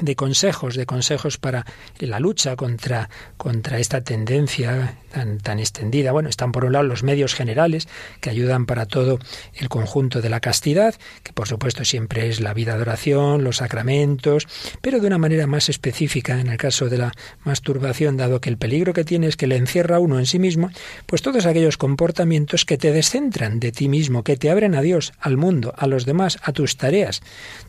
de 0.00 0.16
consejos, 0.16 0.74
de 0.74 0.86
consejos 0.86 1.38
para 1.38 1.64
la 1.98 2.20
lucha 2.20 2.56
contra, 2.56 3.08
contra 3.36 3.78
esta 3.78 4.02
tendencia 4.02 4.98
tan, 5.12 5.38
tan 5.38 5.58
extendida. 5.60 6.12
Bueno, 6.12 6.28
están 6.28 6.52
por 6.52 6.64
un 6.64 6.72
lado 6.72 6.84
los 6.84 7.02
medios 7.02 7.34
generales 7.34 7.88
que 8.20 8.30
ayudan 8.30 8.66
para 8.66 8.86
todo 8.86 9.18
el 9.54 9.68
conjunto 9.68 10.20
de 10.20 10.30
la 10.30 10.40
castidad, 10.40 10.94
que 11.22 11.32
por 11.32 11.48
supuesto 11.48 11.84
siempre 11.84 12.28
es 12.28 12.40
la 12.40 12.54
vida 12.54 12.76
de 12.76 12.82
oración, 12.82 13.44
los 13.44 13.58
sacramentos, 13.58 14.46
pero 14.80 15.00
de 15.00 15.06
una 15.06 15.18
manera 15.18 15.46
más 15.46 15.68
específica 15.68 16.40
en 16.40 16.48
el 16.48 16.56
caso 16.56 16.88
de 16.88 16.98
la 16.98 17.12
masturbación, 17.44 18.16
dado 18.16 18.40
que 18.40 18.50
el 18.50 18.58
peligro 18.58 18.92
que 18.92 19.04
tiene 19.04 19.28
es 19.28 19.36
que 19.36 19.46
le 19.46 19.56
encierra 19.56 19.98
uno 19.98 20.18
en 20.18 20.26
sí 20.26 20.38
mismo, 20.38 20.70
pues 21.06 21.22
todos 21.22 21.46
aquellos 21.46 21.76
comportamientos 21.76 22.64
que 22.64 22.78
te 22.78 22.92
descentran 22.92 23.60
de 23.60 23.72
ti 23.72 23.88
mismo, 23.88 24.24
que 24.24 24.36
te 24.36 24.50
abren 24.50 24.74
a 24.74 24.82
Dios, 24.82 25.12
al 25.20 25.36
mundo, 25.36 25.72
a 25.76 25.86
los 25.86 26.04
demás, 26.04 26.38
a 26.42 26.52
tus 26.52 26.76
tareas, 26.76 27.22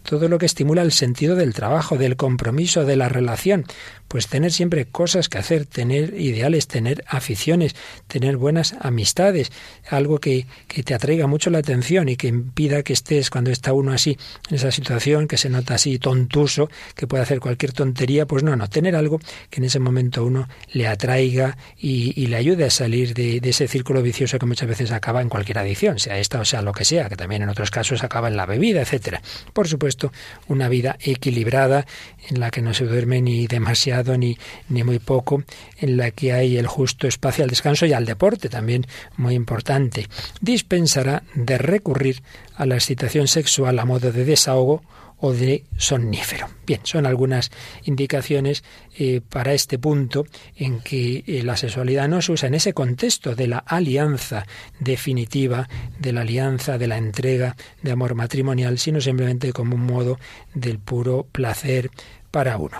todo 0.03 0.27
lo 0.27 0.37
que 0.37 0.45
estimula 0.45 0.81
el 0.81 0.91
sentido 0.91 1.35
del 1.35 1.53
trabajo, 1.53 1.97
del 1.97 2.14
compromiso, 2.15 2.85
de 2.85 2.95
la 2.95 3.09
relación. 3.09 3.65
Pues 4.07 4.27
tener 4.27 4.51
siempre 4.51 4.85
cosas 4.85 5.29
que 5.29 5.39
hacer, 5.39 5.65
tener 5.65 6.13
ideales, 6.19 6.67
tener 6.67 7.03
aficiones, 7.07 7.75
tener 8.07 8.37
buenas 8.37 8.75
amistades, 8.79 9.51
algo 9.89 10.19
que, 10.19 10.45
que 10.67 10.83
te 10.83 10.93
atraiga 10.93 11.27
mucho 11.27 11.49
la 11.49 11.57
atención 11.57 12.07
y 12.07 12.15
que 12.15 12.27
impida 12.27 12.83
que 12.83 12.93
estés 12.93 13.29
cuando 13.29 13.51
está 13.51 13.73
uno 13.73 13.91
así, 13.91 14.17
en 14.49 14.55
esa 14.55 14.71
situación, 14.71 15.27
que 15.27 15.37
se 15.37 15.49
nota 15.49 15.75
así 15.75 15.97
tontuso, 15.97 16.69
que 16.95 17.07
puede 17.07 17.23
hacer 17.23 17.39
cualquier 17.39 17.73
tontería, 17.73 18.25
pues 18.25 18.43
no, 18.43 18.55
no, 18.55 18.69
tener 18.69 18.95
algo 18.95 19.19
que 19.49 19.59
en 19.59 19.65
ese 19.65 19.79
momento 19.79 20.23
uno 20.23 20.47
le 20.71 20.87
atraiga 20.87 21.57
y, 21.77 22.25
le 22.25 22.37
ayude 22.37 22.65
a 22.65 22.69
salir 22.71 23.13
de, 23.13 23.39
de 23.39 23.49
ese 23.49 23.67
círculo 23.67 24.01
vicioso 24.01 24.39
que 24.39 24.45
muchas 24.47 24.67
veces 24.67 24.91
acaba 24.91 25.21
en 25.21 25.29
cualquier 25.29 25.59
adicción, 25.59 25.99
sea 25.99 26.17
esta 26.17 26.39
o 26.39 26.45
sea 26.45 26.61
lo 26.61 26.73
que 26.73 26.85
sea, 26.85 27.07
que 27.07 27.15
también 27.15 27.43
en 27.43 27.49
otros 27.49 27.69
casos 27.69 28.03
acaba 28.03 28.27
en 28.27 28.35
la 28.35 28.45
bebida, 28.45 28.81
etcétera. 28.81 29.21
Por 29.53 29.67
supuesto, 29.67 30.11
una 30.47 30.69
vida 30.69 30.97
equilibrada 30.99 31.85
en 32.29 32.39
la 32.39 32.51
que 32.51 32.61
no 32.61 32.73
se 32.73 32.85
duerme 32.85 33.21
ni 33.21 33.47
demasiado 33.47 34.17
ni, 34.17 34.37
ni 34.69 34.83
muy 34.83 34.99
poco, 34.99 35.43
en 35.77 35.97
la 35.97 36.11
que 36.11 36.33
hay 36.33 36.57
el 36.57 36.67
justo 36.67 37.07
espacio 37.07 37.43
al 37.43 37.49
descanso 37.49 37.85
y 37.85 37.93
al 37.93 38.05
deporte, 38.05 38.49
también 38.49 38.85
muy 39.17 39.35
importante. 39.35 40.07
Dispensará 40.41 41.23
de 41.33 41.57
recurrir 41.57 42.21
a 42.55 42.65
la 42.65 42.75
excitación 42.75 43.27
sexual 43.27 43.79
a 43.79 43.85
modo 43.85 44.11
de 44.11 44.25
desahogo 44.25 44.83
o 45.17 45.33
de 45.33 45.65
somnífero. 45.77 46.47
Bien, 46.65 46.81
son 46.83 47.05
algunas 47.05 47.51
indicaciones 47.83 48.63
eh, 48.97 49.21
para 49.27 49.53
este 49.53 49.79
punto 49.79 50.25
en 50.55 50.79
que 50.79 51.23
eh, 51.27 51.43
la 51.43 51.57
sexualidad 51.57 52.07
no 52.07 52.21
se 52.21 52.31
usa 52.31 52.47
en 52.47 52.55
ese 52.55 52.73
contexto 52.73 53.35
de 53.35 53.47
la 53.47 53.59
alianza 53.59 54.45
definitiva, 54.79 55.67
de 55.99 56.13
la 56.13 56.21
alianza, 56.21 56.77
de 56.77 56.87
la 56.87 56.97
entrega 56.97 57.55
de 57.81 57.91
amor 57.91 58.15
matrimonial, 58.15 58.77
sino 58.79 59.01
simplemente 59.01 59.53
como 59.53 59.75
un 59.75 59.85
modo 59.85 60.19
del 60.53 60.79
puro 60.79 61.27
placer 61.31 61.91
para 62.35 62.57
uno. 62.57 62.77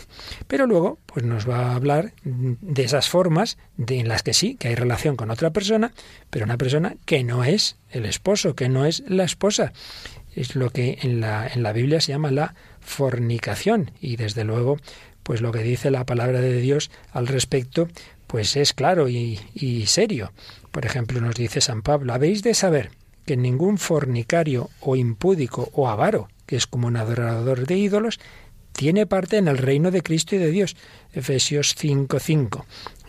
Pero 0.48 0.68
luego, 0.68 1.00
pues 1.06 1.26
nos 1.26 1.50
va 1.50 1.72
a 1.72 1.76
hablar 1.76 2.12
de 2.26 2.84
esas 2.84 3.08
formas 3.08 3.58
de, 3.78 4.00
en 4.02 4.10
las 4.10 4.22
que 4.22 4.34
sí, 4.34 4.56
que 4.56 4.68
hay 4.68 4.76
relación 4.76 5.16
con 5.16 5.32
otra 5.32 5.52
persona, 5.52 5.94
pero 6.30 6.44
una 6.44 6.58
persona 6.58 6.98
que 7.06 7.24
no 7.24 7.46
es 7.46 7.78
el 7.90 8.06
esposo, 8.06 8.54
que 8.54 8.68
no 8.68 8.86
es 8.86 9.02
la 9.08 9.24
esposa. 9.24 9.72
Es 10.36 10.56
lo 10.56 10.70
que 10.70 11.00
en 11.02 11.22
la, 11.22 11.48
en 11.48 11.64
la 11.64 11.74
Biblia 11.74 12.02
se 12.02 12.12
llama 12.12 12.30
la 12.30 12.54
fornicación. 12.82 13.92
Y 14.02 14.18
desde 14.18 14.44
luego, 14.44 14.78
pues 15.24 15.42
lo 15.42 15.52
que 15.52 15.64
dice 15.64 15.92
la 15.92 16.06
palabra 16.06 16.42
de 16.42 16.60
Dios 16.60 16.92
al 17.12 17.28
respecto, 17.28 17.88
pues 18.28 18.56
es 18.56 18.74
claro 18.74 19.10
y, 19.10 19.40
y 19.54 19.86
serio. 19.88 20.34
Por 20.72 20.86
ejemplo, 20.86 21.22
nos 21.22 21.36
dice 21.36 21.62
San 21.62 21.82
Pablo, 21.82 22.14
habéis 22.14 22.44
de 22.44 22.54
saber 22.54 22.92
que 23.26 23.38
ningún 23.38 23.78
fornicario 23.78 24.70
o 24.82 24.96
impúdico 24.96 25.70
o 25.74 25.88
avaro, 25.88 26.28
que 26.46 26.56
es 26.56 26.68
como 26.68 26.88
un 26.88 26.98
adorador 26.98 27.66
de 27.66 27.78
ídolos, 27.78 28.20
tiene 28.72 29.06
parte 29.06 29.38
en 29.38 29.48
el 29.48 29.58
reino 29.58 29.90
de 29.90 30.02
Cristo 30.02 30.36
y 30.36 30.40
de 30.40 30.52
Dios. 30.52 30.76
Efesios 31.14 31.76
5:5. 31.76 32.66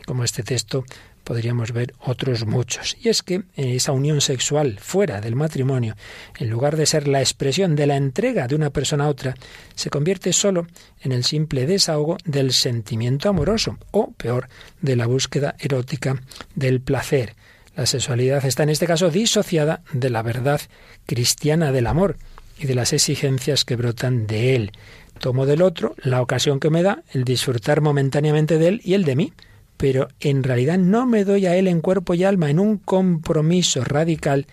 Como 0.07 0.23
este 0.23 0.43
texto 0.45 0.85
podríamos 1.27 1.73
ver 1.73 1.93
otros 1.99 2.47
muchos. 2.47 2.97
Y 3.03 3.09
es 3.09 3.25
que 3.25 3.43
esa 3.57 3.91
unión 3.91 4.21
sexual 4.21 4.79
fuera 4.81 5.21
del 5.21 5.35
matrimonio, 5.35 5.97
en 6.39 6.49
lugar 6.49 6.77
de 6.77 6.87
ser 6.87 7.09
la 7.09 7.21
expresión 7.21 7.75
de 7.75 7.89
la 7.89 7.97
entrega 7.97 8.47
de 8.47 8.55
una 8.55 8.71
persona 8.71 9.07
a 9.07 9.09
otra, 9.09 9.35
se 9.75 9.91
convierte 9.91 10.33
solo 10.33 10.69
en 11.01 11.11
el 11.11 11.25
simple 11.25 11.67
desahogo 11.67 12.17
del 12.25 12.53
sentimiento 12.53 13.29
amoroso, 13.29 13.77
o 13.91 14.12
peor, 14.12 14.49
de 14.81 14.95
la 14.95 15.07
búsqueda 15.07 15.57
erótica 15.59 16.23
del 16.55 16.81
placer. 16.81 17.35
La 17.75 17.87
sexualidad 17.87 18.45
está 18.45 18.62
en 18.62 18.71
este 18.71 18.87
caso 18.87 19.11
disociada 19.11 19.83
de 19.93 20.11
la 20.11 20.23
verdad 20.23 20.61
cristiana 21.07 21.73
del 21.73 21.89
amor 21.89 22.19
y 22.57 22.67
de 22.67 22.77
las 22.77 22.93
exigencias 22.93 23.65
que 23.65 23.75
brotan 23.75 24.29
de 24.29 24.55
él. 24.55 24.73
Tomo 25.19 25.45
del 25.45 25.62
otro 25.62 25.97
la 25.99 26.23
ocasión 26.23 26.61
que 26.61 26.71
me 26.71 26.85
da 26.85 27.03
el 27.12 27.25
disfrutar 27.25 27.81
momentáneamente 27.81 28.59
de 28.59 28.69
él 28.69 28.81
y 28.85 28.95
el 28.95 29.05
de 29.05 29.17
mí, 29.17 29.33
pero 29.77 30.09
en 30.21 30.43
realidad 30.43 30.79
no 30.79 31.07
me 31.07 31.25
doy 31.25 31.47
a 31.47 31.57
él 31.57 31.69
en 31.69 31.81
cuerpo 31.81 32.15
y 32.15 32.25
alma 32.25 32.51
en 32.51 32.59
un 32.59 32.79
compromiso 32.79 33.85
radical 33.85 34.47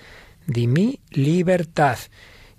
de 0.48 0.68
mi 0.68 1.00
libertad. 1.12 1.98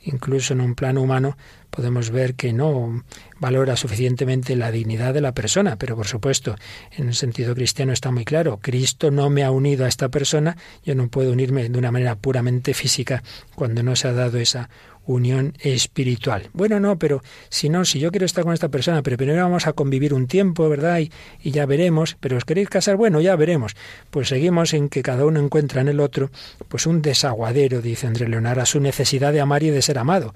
Incluso 0.00 0.52
en 0.52 0.60
un 0.60 0.74
plano 0.74 1.02
humano 1.02 1.36
podemos 1.74 2.10
ver 2.10 2.34
que 2.34 2.52
no 2.52 3.02
valora 3.40 3.76
suficientemente 3.76 4.54
la 4.54 4.70
dignidad 4.70 5.12
de 5.12 5.20
la 5.20 5.32
persona, 5.32 5.76
pero 5.76 5.96
por 5.96 6.06
supuesto, 6.06 6.54
en 6.92 7.06
un 7.06 7.14
sentido 7.14 7.54
cristiano 7.54 7.92
está 7.92 8.10
muy 8.10 8.24
claro, 8.24 8.58
Cristo 8.62 9.10
no 9.10 9.28
me 9.28 9.42
ha 9.42 9.50
unido 9.50 9.84
a 9.84 9.88
esta 9.88 10.08
persona, 10.08 10.56
yo 10.84 10.94
no 10.94 11.08
puedo 11.08 11.32
unirme 11.32 11.68
de 11.68 11.78
una 11.78 11.90
manera 11.90 12.14
puramente 12.14 12.74
física 12.74 13.22
cuando 13.54 13.82
no 13.82 13.96
se 13.96 14.08
ha 14.08 14.12
dado 14.12 14.38
esa 14.38 14.70
unión 15.06 15.52
espiritual. 15.60 16.48
Bueno, 16.52 16.80
no, 16.80 16.98
pero 16.98 17.22
si 17.50 17.68
no, 17.68 17.84
si 17.84 17.98
yo 17.98 18.10
quiero 18.10 18.24
estar 18.24 18.44
con 18.44 18.54
esta 18.54 18.68
persona, 18.68 19.02
pero 19.02 19.16
primero 19.16 19.42
vamos 19.42 19.66
a 19.66 19.72
convivir 19.72 20.14
un 20.14 20.26
tiempo, 20.26 20.68
¿verdad? 20.68 21.00
Y, 21.00 21.12
y, 21.42 21.50
ya 21.50 21.66
veremos, 21.66 22.16
pero 22.20 22.36
os 22.36 22.44
queréis 22.44 22.70
casar, 22.70 22.96
bueno, 22.96 23.20
ya 23.20 23.36
veremos. 23.36 23.76
Pues 24.10 24.28
seguimos 24.28 24.72
en 24.72 24.88
que 24.88 25.02
cada 25.02 25.26
uno 25.26 25.40
encuentra 25.40 25.82
en 25.82 25.88
el 25.88 26.00
otro, 26.00 26.30
pues 26.68 26.86
un 26.86 27.02
desaguadero, 27.02 27.82
dice 27.82 28.06
André 28.06 28.28
Leonard, 28.28 28.60
a 28.60 28.66
su 28.66 28.80
necesidad 28.80 29.32
de 29.32 29.40
amar 29.40 29.62
y 29.62 29.70
de 29.70 29.82
ser 29.82 29.98
amado, 29.98 30.34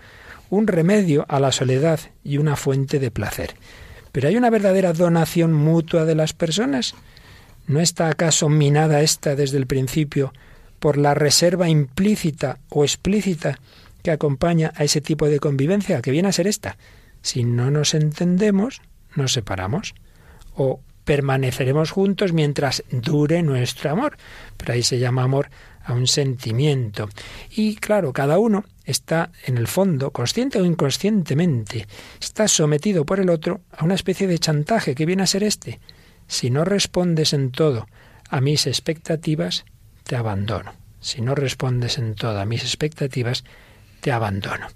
un 0.50 0.66
remedio 0.66 1.24
a 1.28 1.40
la 1.40 1.52
soledad 1.52 2.00
y 2.24 2.38
una 2.38 2.56
fuente 2.56 2.98
de 2.98 3.10
placer. 3.10 3.54
Pero 4.12 4.28
hay 4.28 4.36
una 4.36 4.50
verdadera 4.50 4.92
donación 4.92 5.52
mutua 5.52 6.04
de 6.04 6.14
las 6.14 6.32
personas. 6.32 6.94
¿No 7.66 7.80
está 7.80 8.08
acaso 8.08 8.48
minada 8.48 9.02
esta 9.02 9.36
desde 9.36 9.58
el 9.58 9.66
principio 9.66 10.32
por 10.78 10.96
la 10.96 11.14
reserva 11.14 11.68
implícita 11.68 12.58
o 12.68 12.84
explícita 12.84 13.58
que 14.02 14.10
acompaña 14.10 14.72
a 14.76 14.84
ese 14.84 15.00
tipo 15.00 15.28
de 15.28 15.40
convivencia, 15.40 16.00
que 16.02 16.10
viene 16.10 16.28
a 16.28 16.32
ser 16.32 16.46
esta. 16.46 16.78
Si 17.20 17.44
no 17.44 17.70
nos 17.70 17.94
entendemos, 17.94 18.80
nos 19.16 19.32
separamos 19.32 19.94
o 20.54 20.80
permaneceremos 21.04 21.90
juntos 21.90 22.32
mientras 22.32 22.84
dure 22.90 23.42
nuestro 23.42 23.90
amor. 23.90 24.16
Pero 24.56 24.72
ahí 24.72 24.82
se 24.82 24.98
llama 24.98 25.24
amor 25.24 25.50
a 25.84 25.94
un 25.94 26.06
sentimiento. 26.06 27.08
Y 27.50 27.76
claro, 27.76 28.12
cada 28.12 28.38
uno 28.38 28.64
está 28.88 29.30
en 29.44 29.58
el 29.58 29.68
fondo, 29.68 30.10
consciente 30.10 30.58
o 30.58 30.64
inconscientemente, 30.64 31.86
está 32.20 32.48
sometido 32.48 33.04
por 33.04 33.20
el 33.20 33.28
otro 33.28 33.60
a 33.70 33.84
una 33.84 33.94
especie 33.94 34.26
de 34.26 34.38
chantaje 34.38 34.94
que 34.94 35.04
viene 35.04 35.22
a 35.22 35.26
ser 35.26 35.42
este. 35.44 35.78
Si 36.26 36.48
no 36.50 36.64
respondes 36.64 37.34
en 37.34 37.50
todo 37.50 37.86
a 38.30 38.40
mis 38.40 38.66
expectativas, 38.66 39.66
te 40.04 40.16
abandono. 40.16 40.72
Si 41.00 41.20
no 41.20 41.34
respondes 41.34 41.98
en 41.98 42.14
todo 42.14 42.40
a 42.40 42.46
mis 42.46 42.62
expectativas, 42.62 43.44
te 44.00 44.10
abandono. 44.10 44.66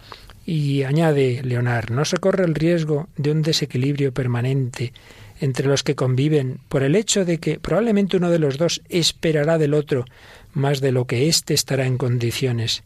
Y 0.44 0.82
añade 0.82 1.40
Leonard, 1.42 1.90
no 1.90 2.04
se 2.04 2.18
corre 2.18 2.44
el 2.44 2.54
riesgo 2.54 3.08
de 3.16 3.30
un 3.30 3.42
desequilibrio 3.42 4.12
permanente 4.12 4.92
entre 5.40 5.66
los 5.66 5.82
que 5.82 5.96
conviven 5.96 6.60
por 6.68 6.82
el 6.82 6.96
hecho 6.96 7.24
de 7.24 7.38
que 7.38 7.58
probablemente 7.58 8.18
uno 8.18 8.30
de 8.30 8.38
los 8.38 8.58
dos 8.58 8.82
esperará 8.88 9.56
del 9.56 9.74
otro 9.74 10.04
más 10.52 10.80
de 10.80 10.92
lo 10.92 11.06
que 11.06 11.28
éste 11.28 11.54
estará 11.54 11.86
en 11.86 11.96
condiciones 11.96 12.84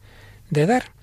de 0.49 0.65
dar. 0.65 0.96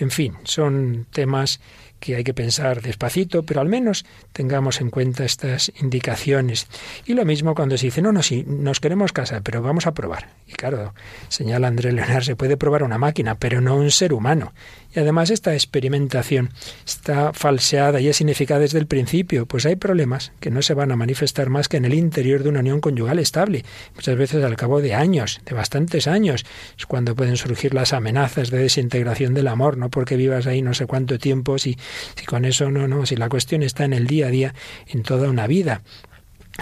En 0.00 0.10
fin, 0.10 0.34
son 0.44 1.06
temas 1.10 1.60
que 2.00 2.16
hay 2.16 2.24
que 2.24 2.32
pensar 2.32 2.80
despacito, 2.80 3.42
pero 3.42 3.60
al 3.60 3.68
menos 3.68 4.06
tengamos 4.32 4.80
en 4.80 4.88
cuenta 4.88 5.24
estas 5.24 5.70
indicaciones. 5.80 6.66
Y 7.04 7.12
lo 7.12 7.26
mismo 7.26 7.54
cuando 7.54 7.76
se 7.76 7.86
dice, 7.86 8.00
no, 8.00 8.10
no, 8.10 8.22
sí, 8.22 8.44
nos 8.46 8.80
queremos 8.80 9.12
casar, 9.12 9.42
pero 9.42 9.60
vamos 9.60 9.86
a 9.86 9.92
probar. 9.92 10.30
Y 10.48 10.52
claro, 10.52 10.94
señala 11.28 11.68
André 11.68 11.92
Leonard, 11.92 12.24
se 12.24 12.36
puede 12.36 12.56
probar 12.56 12.82
una 12.82 12.96
máquina, 12.96 13.34
pero 13.34 13.60
no 13.60 13.76
un 13.76 13.90
ser 13.90 14.14
humano. 14.14 14.54
Y 14.94 15.00
además 15.00 15.30
esta 15.30 15.54
experimentación 15.54 16.50
está 16.84 17.32
falseada 17.32 18.00
y 18.00 18.08
es 18.08 18.16
significada 18.16 18.60
desde 18.60 18.78
el 18.78 18.86
principio, 18.86 19.46
pues 19.46 19.66
hay 19.66 19.76
problemas 19.76 20.32
que 20.40 20.50
no 20.50 20.62
se 20.62 20.74
van 20.74 20.90
a 20.90 20.96
manifestar 20.96 21.48
más 21.48 21.68
que 21.68 21.76
en 21.76 21.84
el 21.84 21.94
interior 21.94 22.42
de 22.42 22.48
una 22.48 22.60
unión 22.60 22.80
conyugal 22.80 23.18
estable, 23.18 23.64
muchas 23.94 24.16
veces 24.16 24.44
al 24.44 24.56
cabo 24.56 24.80
de 24.80 24.94
años, 24.94 25.40
de 25.44 25.54
bastantes 25.54 26.06
años, 26.06 26.44
es 26.76 26.86
cuando 26.86 27.14
pueden 27.14 27.36
surgir 27.36 27.74
las 27.74 27.92
amenazas 27.92 28.50
de 28.50 28.58
desintegración 28.58 29.34
del 29.34 29.48
amor, 29.48 29.76
no 29.76 29.90
porque 29.90 30.16
vivas 30.16 30.46
ahí 30.46 30.62
no 30.62 30.74
sé 30.74 30.86
cuánto 30.86 31.18
tiempo, 31.18 31.58
si, 31.58 31.76
si 32.16 32.26
con 32.26 32.44
eso 32.44 32.70
no, 32.70 32.88
no, 32.88 33.06
si 33.06 33.16
la 33.16 33.28
cuestión 33.28 33.62
está 33.62 33.84
en 33.84 33.92
el 33.92 34.06
día 34.06 34.26
a 34.26 34.30
día, 34.30 34.54
en 34.88 35.02
toda 35.02 35.28
una 35.28 35.46
vida. 35.46 35.82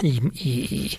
Y, 0.01 0.97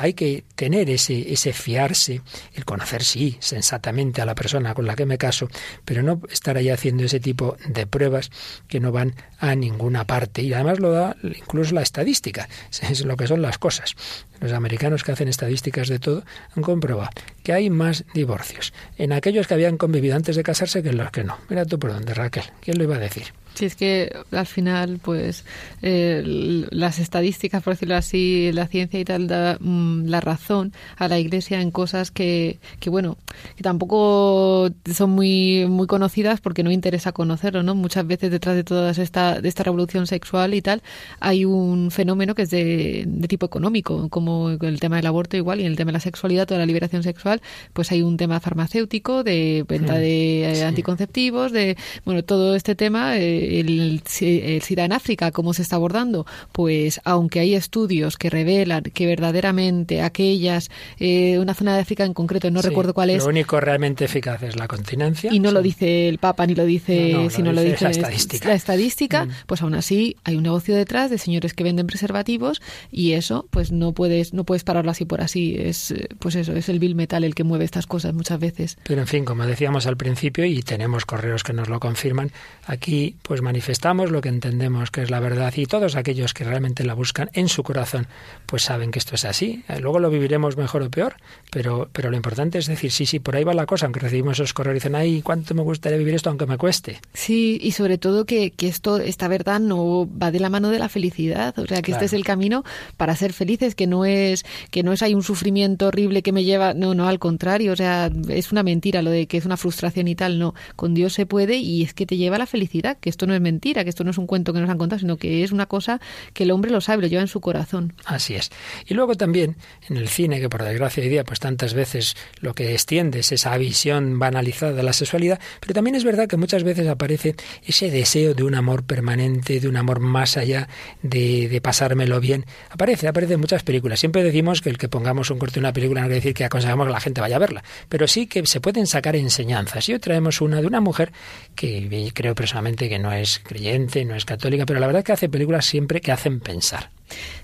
hay 0.00 0.14
que 0.14 0.44
tener 0.54 0.90
ese, 0.90 1.32
ese 1.32 1.52
fiarse, 1.52 2.20
el 2.54 2.64
conocer, 2.64 3.04
sí, 3.04 3.36
sensatamente 3.40 4.20
a 4.20 4.26
la 4.26 4.34
persona 4.34 4.74
con 4.74 4.86
la 4.86 4.96
que 4.96 5.06
me 5.06 5.18
caso, 5.18 5.48
pero 5.84 6.02
no 6.02 6.20
estar 6.30 6.56
ahí 6.56 6.68
haciendo 6.68 7.04
ese 7.04 7.20
tipo 7.20 7.56
de 7.66 7.86
pruebas 7.86 8.30
que 8.66 8.80
no 8.80 8.92
van 8.92 9.14
a 9.38 9.54
ninguna 9.54 10.06
parte. 10.06 10.42
Y 10.42 10.52
además 10.52 10.80
lo 10.80 10.90
da 10.90 11.16
incluso 11.22 11.74
la 11.74 11.82
estadística, 11.82 12.48
es 12.82 13.04
lo 13.04 13.16
que 13.16 13.26
son 13.26 13.42
las 13.42 13.58
cosas. 13.58 13.94
Los 14.40 14.52
americanos 14.52 15.02
que 15.02 15.12
hacen 15.12 15.28
estadísticas 15.28 15.88
de 15.88 15.98
todo 15.98 16.24
han 16.56 16.62
comprobado 16.62 17.10
que 17.48 17.54
hay 17.54 17.70
más 17.70 18.04
divorcios 18.12 18.74
en 18.98 19.10
aquellos 19.10 19.46
que 19.46 19.54
habían 19.54 19.78
convivido 19.78 20.16
antes 20.16 20.36
de 20.36 20.42
casarse 20.42 20.82
que 20.82 20.90
en 20.90 20.98
los 20.98 21.10
que 21.10 21.24
no. 21.24 21.38
Mira 21.48 21.64
tú 21.64 21.78
por 21.78 21.94
dónde, 21.94 22.12
Raquel. 22.12 22.44
¿Quién 22.60 22.76
lo 22.76 22.84
iba 22.84 22.96
a 22.96 22.98
decir? 22.98 23.24
Sí, 23.58 23.64
es 23.64 23.74
que 23.74 24.14
al 24.30 24.46
final, 24.46 25.00
pues, 25.02 25.44
eh, 25.82 26.22
las 26.70 27.00
estadísticas, 27.00 27.60
por 27.60 27.72
decirlo 27.72 27.96
así, 27.96 28.52
la 28.52 28.68
ciencia 28.68 29.00
y 29.00 29.04
tal, 29.04 29.26
da 29.26 29.56
mm, 29.58 30.04
la 30.04 30.20
razón 30.20 30.72
a 30.96 31.08
la 31.08 31.18
Iglesia 31.18 31.60
en 31.60 31.72
cosas 31.72 32.12
que, 32.12 32.60
que, 32.78 32.88
bueno, 32.88 33.16
que 33.56 33.64
tampoco 33.64 34.70
son 34.94 35.10
muy, 35.10 35.66
muy 35.68 35.88
conocidas 35.88 36.40
porque 36.40 36.62
no 36.62 36.70
interesa 36.70 37.10
conocerlo, 37.10 37.64
¿no? 37.64 37.74
Muchas 37.74 38.06
veces 38.06 38.30
detrás 38.30 38.54
de 38.54 38.62
toda 38.62 38.92
esta, 38.92 39.40
de 39.40 39.48
esta 39.48 39.64
revolución 39.64 40.06
sexual 40.06 40.54
y 40.54 40.62
tal, 40.62 40.82
hay 41.18 41.44
un 41.44 41.90
fenómeno 41.90 42.36
que 42.36 42.42
es 42.42 42.50
de, 42.50 43.04
de 43.08 43.26
tipo 43.26 43.46
económico, 43.46 44.08
como 44.08 44.50
el 44.50 44.78
tema 44.78 44.96
del 44.96 45.06
aborto 45.06 45.36
igual 45.36 45.60
y 45.60 45.64
el 45.64 45.74
tema 45.74 45.88
de 45.88 45.94
la 45.94 46.00
sexualidad, 46.00 46.46
toda 46.46 46.60
la 46.60 46.66
liberación 46.66 47.02
sexual, 47.02 47.37
pues 47.72 47.92
hay 47.92 48.02
un 48.02 48.16
tema 48.16 48.40
farmacéutico, 48.40 49.24
de 49.24 49.64
venta 49.68 49.94
mm, 49.94 49.98
de 49.98 50.52
sí. 50.54 50.62
anticonceptivos, 50.62 51.52
de, 51.52 51.76
bueno, 52.04 52.22
todo 52.22 52.54
este 52.54 52.74
tema... 52.74 53.16
Eh, 53.18 53.60
el, 53.60 54.02
el, 54.20 54.62
SIDA 54.62 54.84
en 54.84 54.92
África, 54.92 55.30
cómo 55.30 55.54
se 55.54 55.62
está 55.62 55.76
abordando, 55.76 56.26
pues 56.52 57.00
aunque 57.04 57.40
hay 57.40 57.54
estudios 57.54 58.16
que 58.16 58.30
revelan 58.30 58.82
que 58.82 59.06
verdaderamente 59.06 60.02
aquellas, 60.02 60.70
eh, 60.98 61.38
una 61.38 61.54
zona 61.54 61.74
de 61.74 61.82
África 61.82 62.04
en 62.04 62.14
concreto, 62.14 62.50
no 62.50 62.62
sí, 62.62 62.68
recuerdo 62.68 62.94
cuál 62.94 63.10
es. 63.10 63.22
Lo 63.22 63.30
único 63.30 63.60
realmente 63.60 64.04
eficaz 64.04 64.42
es 64.42 64.56
la 64.56 64.68
continencia. 64.68 65.32
Y 65.32 65.40
no 65.40 65.52
lo 65.52 65.62
dice 65.62 66.08
el 66.08 66.18
Papa 66.18 66.46
ni 66.46 66.54
lo 66.54 66.64
dice, 66.64 67.12
no, 67.12 67.24
no, 67.24 67.30
sino 67.30 67.52
lo 67.52 67.62
dice, 67.62 67.84
lo 67.84 67.88
dice 67.88 68.00
la 68.02 68.08
estadística. 68.08 68.48
La 68.48 68.54
estadística 68.54 69.24
mm. 69.24 69.30
Pues 69.46 69.62
aún 69.62 69.74
así 69.74 70.16
hay 70.24 70.36
un 70.36 70.42
negocio 70.42 70.74
detrás 70.74 71.10
de 71.10 71.18
señores 71.18 71.54
que 71.54 71.64
venden 71.64 71.86
preservativos 71.86 72.60
y 72.90 73.12
eso, 73.12 73.46
pues 73.50 73.72
no 73.72 73.92
puedes, 73.92 74.34
no 74.34 74.44
puedes 74.44 74.64
pararlo 74.64 74.90
así 74.90 75.04
por 75.04 75.20
así. 75.20 75.56
Es, 75.58 75.94
pues 76.18 76.34
eso, 76.34 76.52
es 76.52 76.68
el 76.68 76.78
bill 76.78 76.94
metal 76.94 77.24
el 77.28 77.34
que 77.34 77.44
mueve 77.44 77.64
estas 77.64 77.86
cosas 77.86 78.14
muchas 78.14 78.40
veces. 78.40 78.76
Pero 78.82 79.00
en 79.00 79.06
fin, 79.06 79.24
como 79.24 79.46
decíamos 79.46 79.86
al 79.86 79.96
principio, 79.96 80.44
y 80.44 80.62
tenemos 80.62 81.04
correos 81.04 81.44
que 81.44 81.52
nos 81.52 81.68
lo 81.68 81.80
confirman, 81.80 82.32
aquí 82.66 83.16
pues 83.22 83.42
manifestamos 83.42 84.10
lo 84.10 84.20
que 84.20 84.28
entendemos 84.28 84.90
que 84.90 85.02
es 85.02 85.10
la 85.10 85.20
verdad 85.20 85.52
y 85.56 85.66
todos 85.66 85.96
aquellos 85.96 86.34
que 86.34 86.44
realmente 86.44 86.84
la 86.84 86.94
buscan 86.94 87.30
en 87.32 87.48
su 87.48 87.62
corazón, 87.62 88.06
pues 88.46 88.62
saben 88.62 88.90
que 88.90 88.98
esto 88.98 89.14
es 89.14 89.24
así. 89.24 89.64
Eh, 89.68 89.80
luego 89.80 89.98
lo 90.00 90.10
viviremos 90.10 90.56
mejor 90.56 90.82
o 90.82 90.90
peor, 90.90 91.16
pero, 91.50 91.88
pero 91.92 92.10
lo 92.10 92.16
importante 92.16 92.58
es 92.58 92.66
decir, 92.66 92.90
sí, 92.90 93.06
sí, 93.06 93.18
por 93.18 93.36
ahí 93.36 93.44
va 93.44 93.54
la 93.54 93.66
cosa, 93.66 93.86
aunque 93.86 94.00
recibimos 94.00 94.38
esos 94.38 94.52
correos 94.52 94.74
y 94.74 94.78
dicen, 94.78 94.94
ay, 94.94 95.22
cuánto 95.22 95.54
me 95.54 95.62
gustaría 95.62 95.98
vivir 95.98 96.14
esto 96.14 96.30
aunque 96.30 96.46
me 96.46 96.58
cueste. 96.58 97.00
Sí, 97.14 97.58
y 97.62 97.72
sobre 97.72 97.98
todo 97.98 98.24
que, 98.24 98.50
que 98.50 98.68
esto, 98.68 98.98
esta 98.98 99.28
verdad 99.28 99.60
no 99.60 100.08
va 100.20 100.30
de 100.30 100.40
la 100.40 100.50
mano 100.50 100.70
de 100.70 100.78
la 100.78 100.88
felicidad, 100.88 101.58
o 101.58 101.66
sea, 101.66 101.82
que 101.82 101.92
este 101.92 102.06
es 102.06 102.12
el 102.12 102.24
camino 102.24 102.64
para 102.96 103.14
ser 103.16 103.32
felices, 103.32 103.74
que 103.74 103.86
no 103.86 104.04
es 104.04 104.44
que 104.70 104.82
no 104.82 104.92
es 104.92 105.02
hay 105.02 105.14
un 105.14 105.22
sufrimiento 105.22 105.88
horrible 105.88 106.22
que 106.22 106.32
me 106.32 106.44
lleva, 106.44 106.74
no, 106.74 106.94
no, 106.94 107.07
al 107.08 107.18
contrario, 107.18 107.72
o 107.72 107.76
sea, 107.76 108.10
es 108.28 108.52
una 108.52 108.62
mentira 108.62 109.02
lo 109.02 109.10
de 109.10 109.26
que 109.26 109.36
es 109.36 109.44
una 109.44 109.56
frustración 109.56 110.08
y 110.08 110.14
tal, 110.14 110.38
no, 110.38 110.54
con 110.76 110.94
Dios 110.94 111.12
se 111.12 111.26
puede 111.26 111.56
y 111.56 111.82
es 111.82 111.94
que 111.94 112.06
te 112.06 112.16
lleva 112.16 112.36
a 112.36 112.38
la 112.38 112.46
felicidad, 112.46 112.98
que 112.98 113.10
esto 113.10 113.26
no 113.26 113.34
es 113.34 113.40
mentira, 113.40 113.84
que 113.84 113.90
esto 113.90 114.04
no 114.04 114.10
es 114.10 114.18
un 114.18 114.26
cuento 114.26 114.52
que 114.52 114.60
nos 114.60 114.70
han 114.70 114.78
contado, 114.78 115.00
sino 115.00 115.16
que 115.16 115.42
es 115.42 115.52
una 115.52 115.66
cosa 115.66 116.00
que 116.32 116.44
el 116.44 116.50
hombre 116.50 116.70
lo 116.70 116.80
sabe, 116.80 117.02
lo 117.02 117.08
lleva 117.08 117.22
en 117.22 117.28
su 117.28 117.40
corazón. 117.40 117.94
Así 118.04 118.34
es. 118.34 118.50
Y 118.86 118.94
luego 118.94 119.14
también 119.14 119.56
en 119.88 119.96
el 119.96 120.08
cine, 120.08 120.40
que 120.40 120.48
por 120.48 120.62
desgracia 120.62 121.02
hoy 121.02 121.08
día 121.08 121.24
pues 121.24 121.40
tantas 121.40 121.74
veces 121.74 122.16
lo 122.40 122.54
que 122.54 122.72
extiende 122.72 123.20
es 123.20 123.32
esa 123.32 123.56
visión 123.58 124.18
banalizada 124.18 124.72
de 124.72 124.82
la 124.82 124.92
sexualidad, 124.92 125.40
pero 125.60 125.74
también 125.74 125.96
es 125.96 126.04
verdad 126.04 126.28
que 126.28 126.36
muchas 126.36 126.64
veces 126.64 126.86
aparece 126.88 127.34
ese 127.64 127.90
deseo 127.90 128.34
de 128.34 128.42
un 128.42 128.54
amor 128.54 128.84
permanente, 128.84 129.60
de 129.60 129.68
un 129.68 129.76
amor 129.76 130.00
más 130.00 130.36
allá 130.36 130.68
de, 131.02 131.48
de 131.48 131.60
pasármelo 131.60 132.20
bien. 132.20 132.44
Aparece, 132.70 133.08
aparece 133.08 133.34
en 133.34 133.40
muchas 133.40 133.62
películas. 133.62 134.00
Siempre 134.00 134.22
decimos 134.22 134.60
que 134.60 134.70
el 134.70 134.78
que 134.78 134.88
pongamos 134.88 135.30
un 135.30 135.38
corte 135.38 135.54
de 135.54 135.60
una 135.60 135.72
película 135.72 136.00
no 136.00 136.06
quiere 136.06 136.20
decir 136.20 136.34
que 136.34 136.44
aconsejamos 136.44 136.86
que 136.86 136.92
la 136.98 137.02
gente 137.02 137.20
vaya 137.20 137.36
a 137.36 137.38
verla, 137.38 137.62
pero 137.88 138.08
sí 138.08 138.26
que 138.26 138.44
se 138.46 138.60
pueden 138.60 138.88
sacar 138.88 139.14
enseñanzas. 139.14 139.88
Y 139.88 139.92
hoy 139.92 139.98
traemos 140.00 140.40
una 140.40 140.60
de 140.60 140.66
una 140.66 140.80
mujer 140.80 141.12
que 141.54 142.10
creo 142.12 142.34
personalmente 142.34 142.88
que 142.88 142.98
no 142.98 143.12
es 143.12 143.38
creyente, 143.38 144.04
no 144.04 144.16
es 144.16 144.24
católica, 144.24 144.66
pero 144.66 144.80
la 144.80 144.88
verdad 144.88 145.04
que 145.04 145.12
hace 145.12 145.28
películas 145.28 145.64
siempre 145.64 146.00
que 146.00 146.10
hacen 146.10 146.40
pensar. 146.40 146.90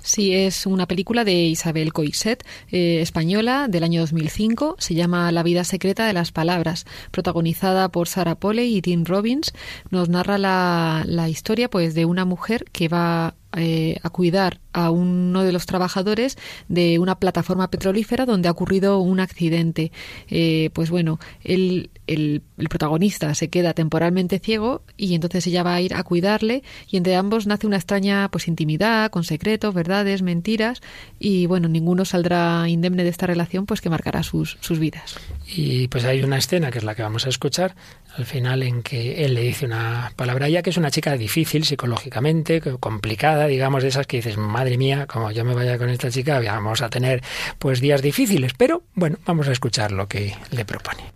Sí, 0.00 0.34
es 0.34 0.66
una 0.66 0.86
película 0.86 1.24
de 1.24 1.32
Isabel 1.32 1.92
Coixet, 1.92 2.44
eh, 2.70 3.00
española, 3.00 3.68
del 3.68 3.84
año 3.84 4.00
2005. 4.00 4.76
Se 4.78 4.94
llama 4.94 5.30
La 5.32 5.42
vida 5.42 5.64
secreta 5.64 6.06
de 6.06 6.12
las 6.12 6.32
palabras, 6.32 6.84
protagonizada 7.12 7.88
por 7.88 8.08
Sarah 8.08 8.34
Polley 8.34 8.76
y 8.76 8.82
Tim 8.82 9.04
Robbins. 9.04 9.52
Nos 9.90 10.08
narra 10.08 10.36
la, 10.36 11.04
la 11.06 11.28
historia 11.28 11.70
pues, 11.70 11.94
de 11.94 12.04
una 12.04 12.24
mujer 12.24 12.64
que 12.72 12.88
va 12.88 13.36
eh, 13.56 13.98
a 14.02 14.10
cuidar 14.10 14.60
a 14.74 14.90
uno 14.90 15.42
de 15.42 15.52
los 15.52 15.64
trabajadores 15.64 16.36
de 16.68 16.98
una 16.98 17.18
plataforma 17.18 17.70
petrolífera 17.70 18.26
donde 18.26 18.48
ha 18.48 18.52
ocurrido 18.52 18.98
un 18.98 19.20
accidente. 19.20 19.92
Eh, 20.28 20.70
pues 20.74 20.90
bueno, 20.90 21.18
el, 21.42 21.90
el, 22.06 22.42
protagonista 22.68 23.34
se 23.34 23.48
queda 23.48 23.72
temporalmente 23.72 24.40
ciego 24.40 24.82
y 24.96 25.14
entonces 25.14 25.46
ella 25.46 25.62
va 25.62 25.74
a 25.74 25.80
ir 25.80 25.94
a 25.94 26.02
cuidarle 26.02 26.62
y 26.90 26.96
entre 26.96 27.14
ambos 27.14 27.46
nace 27.46 27.66
una 27.66 27.76
extraña 27.76 28.28
pues 28.30 28.48
intimidad, 28.48 29.10
con 29.10 29.22
secretos, 29.24 29.74
verdades, 29.74 30.22
mentiras 30.22 30.82
y 31.18 31.46
bueno, 31.46 31.68
ninguno 31.68 32.04
saldrá 32.04 32.68
indemne 32.68 33.04
de 33.04 33.10
esta 33.10 33.26
relación 33.26 33.66
pues 33.66 33.80
que 33.80 33.90
marcará 33.90 34.22
sus, 34.22 34.58
sus 34.60 34.78
vidas. 34.80 35.16
Y 35.46 35.88
pues 35.88 36.04
hay 36.04 36.22
una 36.22 36.38
escena 36.38 36.70
que 36.70 36.78
es 36.78 36.84
la 36.84 36.96
que 36.96 37.02
vamos 37.02 37.26
a 37.26 37.28
escuchar 37.28 37.76
al 38.16 38.26
final 38.26 38.62
en 38.62 38.82
que 38.82 39.24
él 39.24 39.34
le 39.34 39.42
dice 39.42 39.66
una 39.66 40.12
palabra 40.16 40.46
a 40.46 40.48
ella 40.48 40.62
que 40.62 40.70
es 40.70 40.76
una 40.76 40.90
chica 40.90 41.16
difícil 41.16 41.64
psicológicamente, 41.64 42.60
complicada, 42.60 43.46
digamos, 43.46 43.82
de 43.82 43.88
esas 43.88 44.06
que 44.06 44.18
dices, 44.18 44.36
madre 44.36 44.63
mía, 44.78 45.06
como 45.06 45.30
yo 45.30 45.44
me 45.44 45.54
vaya 45.54 45.78
con 45.78 45.88
esta 45.88 46.10
chica, 46.10 46.40
vamos 46.40 46.82
a 46.82 46.88
tener 46.88 47.22
pues 47.58 47.80
días 47.80 48.02
difíciles, 48.02 48.52
pero 48.56 48.82
bueno, 48.94 49.18
vamos 49.24 49.48
a 49.48 49.52
escuchar 49.52 49.92
lo 49.92 50.08
que 50.08 50.36
le 50.50 50.64
propone. 50.64 51.12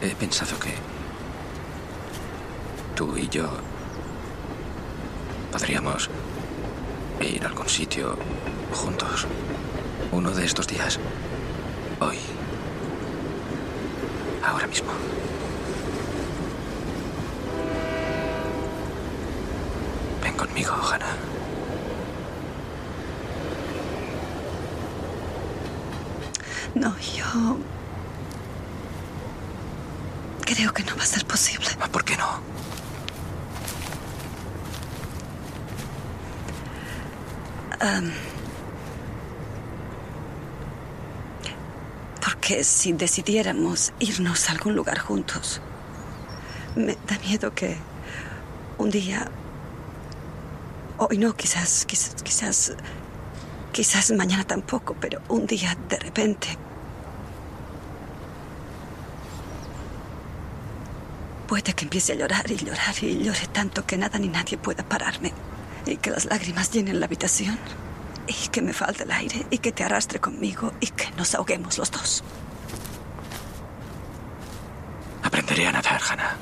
He 0.00 0.14
pensado 0.14 0.58
que 0.58 0.70
tú 2.94 3.16
y 3.16 3.28
yo 3.28 3.48
podríamos 5.52 6.10
ir 7.20 7.44
a 7.44 7.48
algún 7.48 7.68
sitio 7.68 8.18
juntos 8.72 9.26
uno 10.10 10.30
de 10.30 10.44
estos 10.44 10.66
días. 10.66 10.98
Hoy. 12.00 12.18
Ahora 14.44 14.66
mismo. 14.66 14.92
Ven 20.22 20.34
conmigo, 20.34 20.72
Hannah. 20.72 21.41
No, 26.74 26.96
yo... 26.98 27.58
Creo 30.44 30.72
que 30.72 30.82
no 30.84 30.96
va 30.96 31.02
a 31.02 31.06
ser 31.06 31.24
posible. 31.24 31.66
Ah, 31.80 31.88
¿Por 31.88 32.04
qué 32.04 32.16
no? 32.16 32.40
Um, 37.82 38.10
porque 42.24 42.62
si 42.64 42.92
decidiéramos 42.92 43.92
irnos 43.98 44.48
a 44.48 44.52
algún 44.52 44.74
lugar 44.76 44.98
juntos, 44.98 45.60
me 46.76 46.96
da 47.06 47.18
miedo 47.26 47.52
que 47.54 47.76
un 48.78 48.90
día, 48.90 49.28
hoy 50.98 51.18
no, 51.18 51.34
quizás, 51.34 51.84
quizás, 51.86 52.22
quizás, 52.22 52.72
quizás 53.72 54.12
mañana 54.12 54.44
tampoco, 54.44 54.94
pero 55.00 55.20
un 55.28 55.46
día 55.46 55.76
de 55.88 55.98
repente 55.98 56.58
puede 61.52 61.74
que 61.74 61.84
empiece 61.84 62.14
a 62.14 62.14
llorar 62.14 62.50
y 62.50 62.56
llorar 62.56 62.94
y 63.02 63.24
llore 63.24 63.46
tanto 63.52 63.84
que 63.84 63.98
nada 63.98 64.18
ni 64.18 64.28
nadie 64.28 64.56
pueda 64.56 64.82
pararme 64.82 65.34
y 65.84 65.98
que 65.98 66.10
las 66.10 66.24
lágrimas 66.24 66.70
llenen 66.70 66.98
la 66.98 67.04
habitación 67.04 67.58
y 68.26 68.48
que 68.48 68.62
me 68.62 68.72
falte 68.72 69.02
el 69.02 69.10
aire 69.10 69.44
y 69.50 69.58
que 69.58 69.70
te 69.70 69.84
arrastre 69.84 70.18
conmigo 70.18 70.72
y 70.80 70.86
que 70.86 71.10
nos 71.10 71.34
ahoguemos 71.34 71.76
los 71.76 71.90
dos. 71.90 72.24
Aprenderé 75.22 75.66
a 75.66 75.72
nadar, 75.72 76.00
Hannah. 76.08 76.36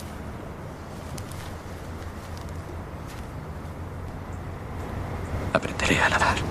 Aprenderé 5.53 6.01
a 6.03 6.09
nadar. 6.09 6.50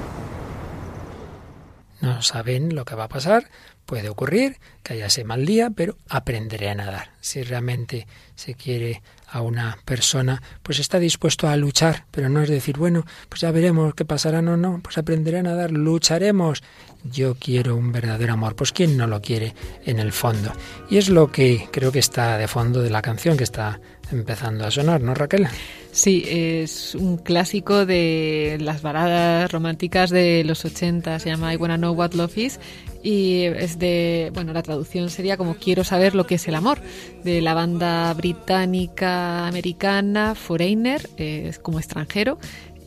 No 2.02 2.22
saben 2.22 2.76
lo 2.76 2.86
que 2.86 2.96
va 2.96 3.06
a 3.06 3.10
pasar, 3.10 3.50
puede 3.86 4.10
ocurrir 4.10 4.58
que 4.84 4.94
haya 4.94 5.08
ese 5.08 5.24
mal 5.24 5.46
día, 5.46 5.72
pero 5.76 5.98
aprenderé 6.08 6.70
a 6.70 6.76
nadar. 6.76 7.10
Si 7.22 7.42
realmente 7.42 8.08
se 8.36 8.54
quiere 8.54 9.02
a 9.28 9.42
una 9.42 9.78
persona, 9.84 10.42
pues 10.64 10.80
está 10.80 11.00
dispuesto 11.00 11.48
a 11.48 11.58
luchar, 11.58 12.06
pero 12.12 12.30
no 12.30 12.42
es 12.42 12.50
decir, 12.50 12.78
bueno, 12.78 13.06
pues 13.28 13.42
ya 13.42 13.52
veremos 13.52 13.96
qué 13.96 14.06
pasará, 14.06 14.42
no, 14.42 14.58
no, 14.58 14.80
pues 14.82 14.98
aprenderé 14.98 15.40
a 15.40 15.44
nadar, 15.44 15.72
lucharemos. 15.72 16.64
Yo 17.04 17.36
quiero 17.36 17.76
un 17.76 17.92
verdadero 17.92 18.34
amor, 18.34 18.56
pues 18.56 18.72
¿quién 18.72 18.96
no 18.96 19.08
lo 19.08 19.22
quiere 19.22 19.56
en 19.86 20.00
el 20.00 20.12
fondo? 20.12 20.54
Y 20.90 20.98
es 20.98 21.10
lo 21.10 21.32
que 21.32 21.68
creo 21.72 21.92
que 21.92 22.00
está 22.00 22.38
de 22.38 22.48
fondo 22.48 22.82
de 22.82 22.90
la 22.90 23.02
canción 23.02 23.38
que 23.38 23.44
está 23.44 23.80
empezando 24.12 24.66
a 24.66 24.72
sonar, 24.72 25.02
¿no, 25.02 25.14
Raquel? 25.14 25.48
Sí, 25.92 26.24
es 26.28 26.96
un 26.96 27.18
clásico 27.18 27.86
de 27.86 28.58
las 28.60 28.82
baladas 28.82 29.52
románticas 29.52 30.10
de 30.10 30.44
los 30.44 30.64
80, 30.64 31.20
se 31.20 31.30
llama 31.30 31.54
I 31.54 31.58
Wanna 31.58 31.78
Know 31.78 31.94
What 31.94 32.14
Love 32.14 32.38
Is 32.38 32.60
y 33.02 33.44
es 33.44 33.80
de, 33.80 34.32
bueno, 34.34 34.54
la 34.54 34.62
traducción 34.62 35.10
sería 35.10 35.38
como 35.38 35.56
Quiero 35.56 35.84
saber 35.84 36.16
lo 36.16 36.28
que 36.28 36.36
es 36.36 36.48
el 36.48 36.56
amor, 36.56 36.80
de 37.24 37.42
la 37.42 37.54
banda 37.54 38.14
británica 38.14 39.48
americana 39.48 40.36
Foreigner, 40.36 41.10
eh, 41.18 41.54
como 41.62 41.80
extranjero, 41.80 42.40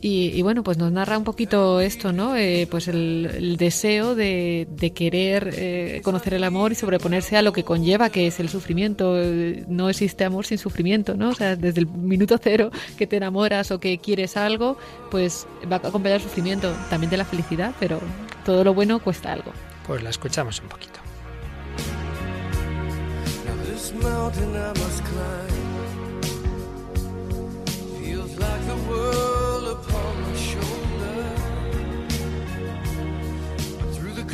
y, 0.05 0.41
bueno, 0.41 0.63
pues 0.63 0.77
nos 0.77 0.91
narra 0.91 1.17
un 1.17 1.23
poquito 1.23 1.79
esto, 1.79 2.11
¿no? 2.11 2.35
Eh, 2.35 2.67
pues 2.69 2.89
el, 2.89 3.55
deseo 3.57 4.15
de, 4.15 4.67
de 4.69 4.91
querer 4.91 5.51
eh, 5.53 6.01
conocer 6.03 6.33
el 6.33 6.43
amor 6.43 6.73
y 6.73 6.75
sobreponerse 6.75 7.37
a 7.37 7.41
lo 7.41 7.53
que 7.53 7.63
conlleva, 7.63 8.09
que 8.09 8.27
es 8.27 8.41
el 8.41 8.49
sufrimiento. 8.49 9.15
No 9.69 9.87
existe 9.87 10.25
amor 10.25 10.45
sin 10.45 10.57
sufrimiento, 10.57 11.15
¿no? 11.15 11.29
O 11.29 11.33
sea, 11.33 11.55
desde 11.55 11.79
el 11.79 11.87
minuto 11.87 12.37
cero 12.37 12.69
que 12.97 13.07
te 13.07 13.15
enamoras 13.15 13.71
o 13.71 13.79
que 13.79 13.97
quieres 13.99 14.35
algo, 14.35 14.77
pues 15.09 15.47
va 15.71 15.77
a 15.77 15.87
acompañar 15.87 16.17
el 16.17 16.23
sufrimiento, 16.23 16.75
también 16.89 17.09
de 17.09 17.15
la 17.15 17.25
felicidad, 17.25 17.73
pero 17.79 18.01
todo 18.43 18.65
lo 18.65 18.73
bueno 18.73 18.99
cuesta 18.99 19.31
algo. 19.31 19.53
Pues 19.87 20.03
la 20.03 20.09
escuchamos 20.09 20.59
un 20.59 20.67
poquito. 20.67 20.99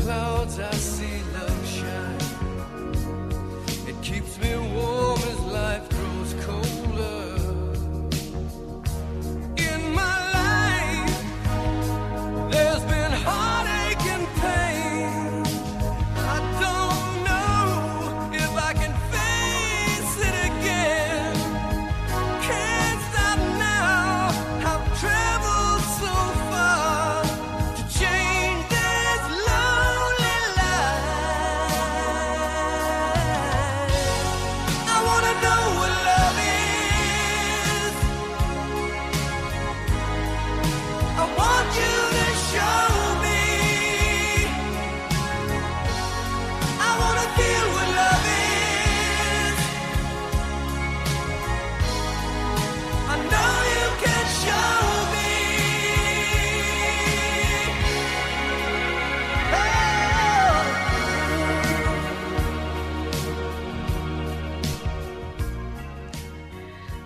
Clouds 0.09 0.57
I 0.57 0.71
see 0.71 1.21
love 1.37 1.67
shine. 1.67 2.17
It 3.87 3.97
keeps 4.01 4.39
me 4.39 4.55
warm 4.57 5.21
as 5.33 5.39
life 5.57 5.98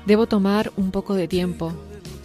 Debo 0.05 0.27
tomar 0.27 0.71
un 0.75 0.91
poco 0.91 1.13
de 1.13 1.27
tiempo, 1.27 1.71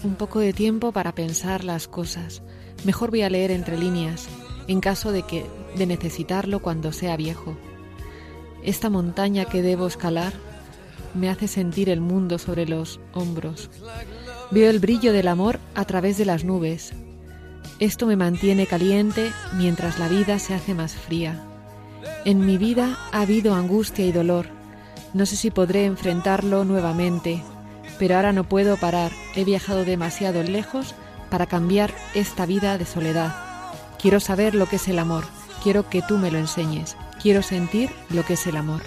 un 0.02 0.16
poco 0.16 0.40
de 0.40 0.52
tiempo 0.52 0.90
para 0.90 1.14
pensar 1.14 1.62
las 1.62 1.86
cosas. 1.86 2.42
Mejor 2.84 3.10
voy 3.10 3.22
a 3.22 3.30
leer 3.30 3.50
entre 3.50 3.78
líneas, 3.78 4.28
en 4.66 4.80
caso 4.80 5.12
de 5.12 5.22
que 5.22 5.46
de 5.76 5.86
necesitarlo 5.86 6.60
cuando 6.60 6.92
sea 6.92 7.16
viejo. 7.16 7.56
Esta 8.64 8.90
montaña 8.90 9.44
que 9.44 9.62
debo 9.62 9.86
escalar 9.86 10.32
me 11.14 11.30
hace 11.30 11.46
sentir 11.46 11.88
el 11.88 12.00
mundo 12.00 12.38
sobre 12.38 12.66
los 12.66 13.00
hombros. 13.14 13.70
Veo 14.50 14.70
el 14.70 14.80
brillo 14.80 15.12
del 15.12 15.28
amor 15.28 15.60
a 15.74 15.84
través 15.84 16.18
de 16.18 16.24
las 16.24 16.44
nubes. 16.44 16.92
Esto 17.78 18.06
me 18.06 18.16
mantiene 18.16 18.66
caliente 18.66 19.30
mientras 19.56 19.98
la 19.98 20.08
vida 20.08 20.38
se 20.40 20.54
hace 20.54 20.74
más 20.74 20.94
fría. 20.94 21.44
En 22.24 22.44
mi 22.44 22.58
vida 22.58 22.98
ha 23.12 23.20
habido 23.20 23.54
angustia 23.54 24.04
y 24.04 24.12
dolor. 24.12 24.46
No 25.14 25.26
sé 25.26 25.36
si 25.36 25.50
podré 25.50 25.84
enfrentarlo 25.84 26.64
nuevamente, 26.64 27.42
pero 27.98 28.16
ahora 28.16 28.32
no 28.32 28.44
puedo 28.44 28.76
parar. 28.76 29.12
He 29.34 29.44
viajado 29.44 29.84
demasiado 29.84 30.42
lejos 30.42 30.94
para 31.30 31.46
cambiar 31.46 31.92
esta 32.14 32.46
vida 32.46 32.78
de 32.78 32.86
soledad. 32.86 33.34
Quiero 34.00 34.20
saber 34.20 34.54
lo 34.54 34.66
que 34.66 34.76
es 34.76 34.88
el 34.88 34.98
amor. 34.98 35.24
Quiero 35.62 35.88
que 35.88 36.02
tú 36.02 36.18
me 36.18 36.30
lo 36.30 36.38
enseñes. 36.38 36.96
Quiero 37.20 37.42
sentir 37.42 37.90
lo 38.10 38.24
que 38.24 38.34
es 38.34 38.46
el 38.46 38.56
amor. 38.56 38.82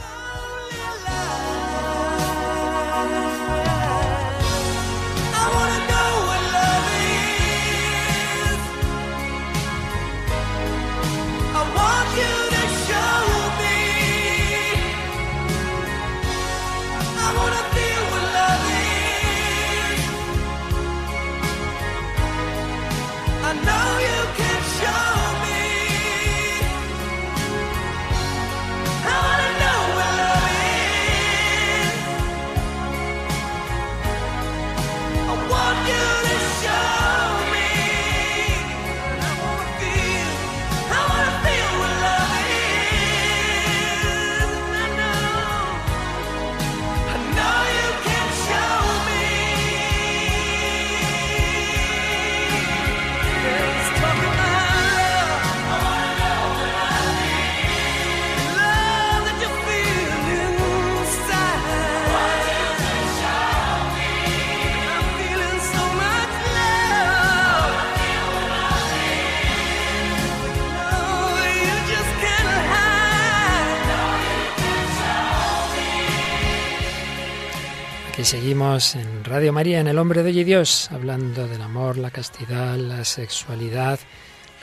Seguimos 78.25 78.95
en 78.95 79.23
Radio 79.23 79.51
María, 79.51 79.79
en 79.79 79.87
El 79.87 79.97
Hombre 79.97 80.21
de 80.21 80.29
Hoy 80.29 80.39
y 80.41 80.43
Dios, 80.43 80.91
hablando 80.91 81.47
del 81.47 81.61
amor, 81.61 81.97
la 81.97 82.11
castidad, 82.11 82.75
la 82.77 83.03
sexualidad, 83.03 83.99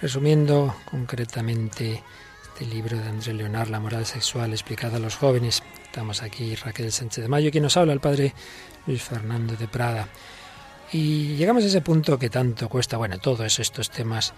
resumiendo 0.00 0.76
concretamente 0.84 2.02
este 2.42 2.66
libro 2.66 2.96
de 2.96 3.08
André 3.08 3.34
Leonard, 3.34 3.68
La 3.68 3.80
moral 3.80 4.06
sexual 4.06 4.52
explicada 4.52 4.98
a 4.98 5.00
los 5.00 5.16
jóvenes. 5.16 5.62
Estamos 5.82 6.22
aquí 6.22 6.54
Raquel 6.54 6.92
Sánchez 6.92 7.22
de 7.22 7.28
Mayo, 7.28 7.50
quien 7.50 7.64
nos 7.64 7.76
habla, 7.76 7.92
el 7.92 8.00
padre 8.00 8.32
Luis 8.86 9.02
Fernando 9.02 9.56
de 9.56 9.66
Prada. 9.66 10.08
Y 10.92 11.34
llegamos 11.36 11.64
a 11.64 11.66
ese 11.66 11.80
punto 11.80 12.18
que 12.18 12.30
tanto 12.30 12.68
cuesta, 12.68 12.96
bueno, 12.96 13.18
todos 13.18 13.58
estos 13.58 13.90
temas 13.90 14.34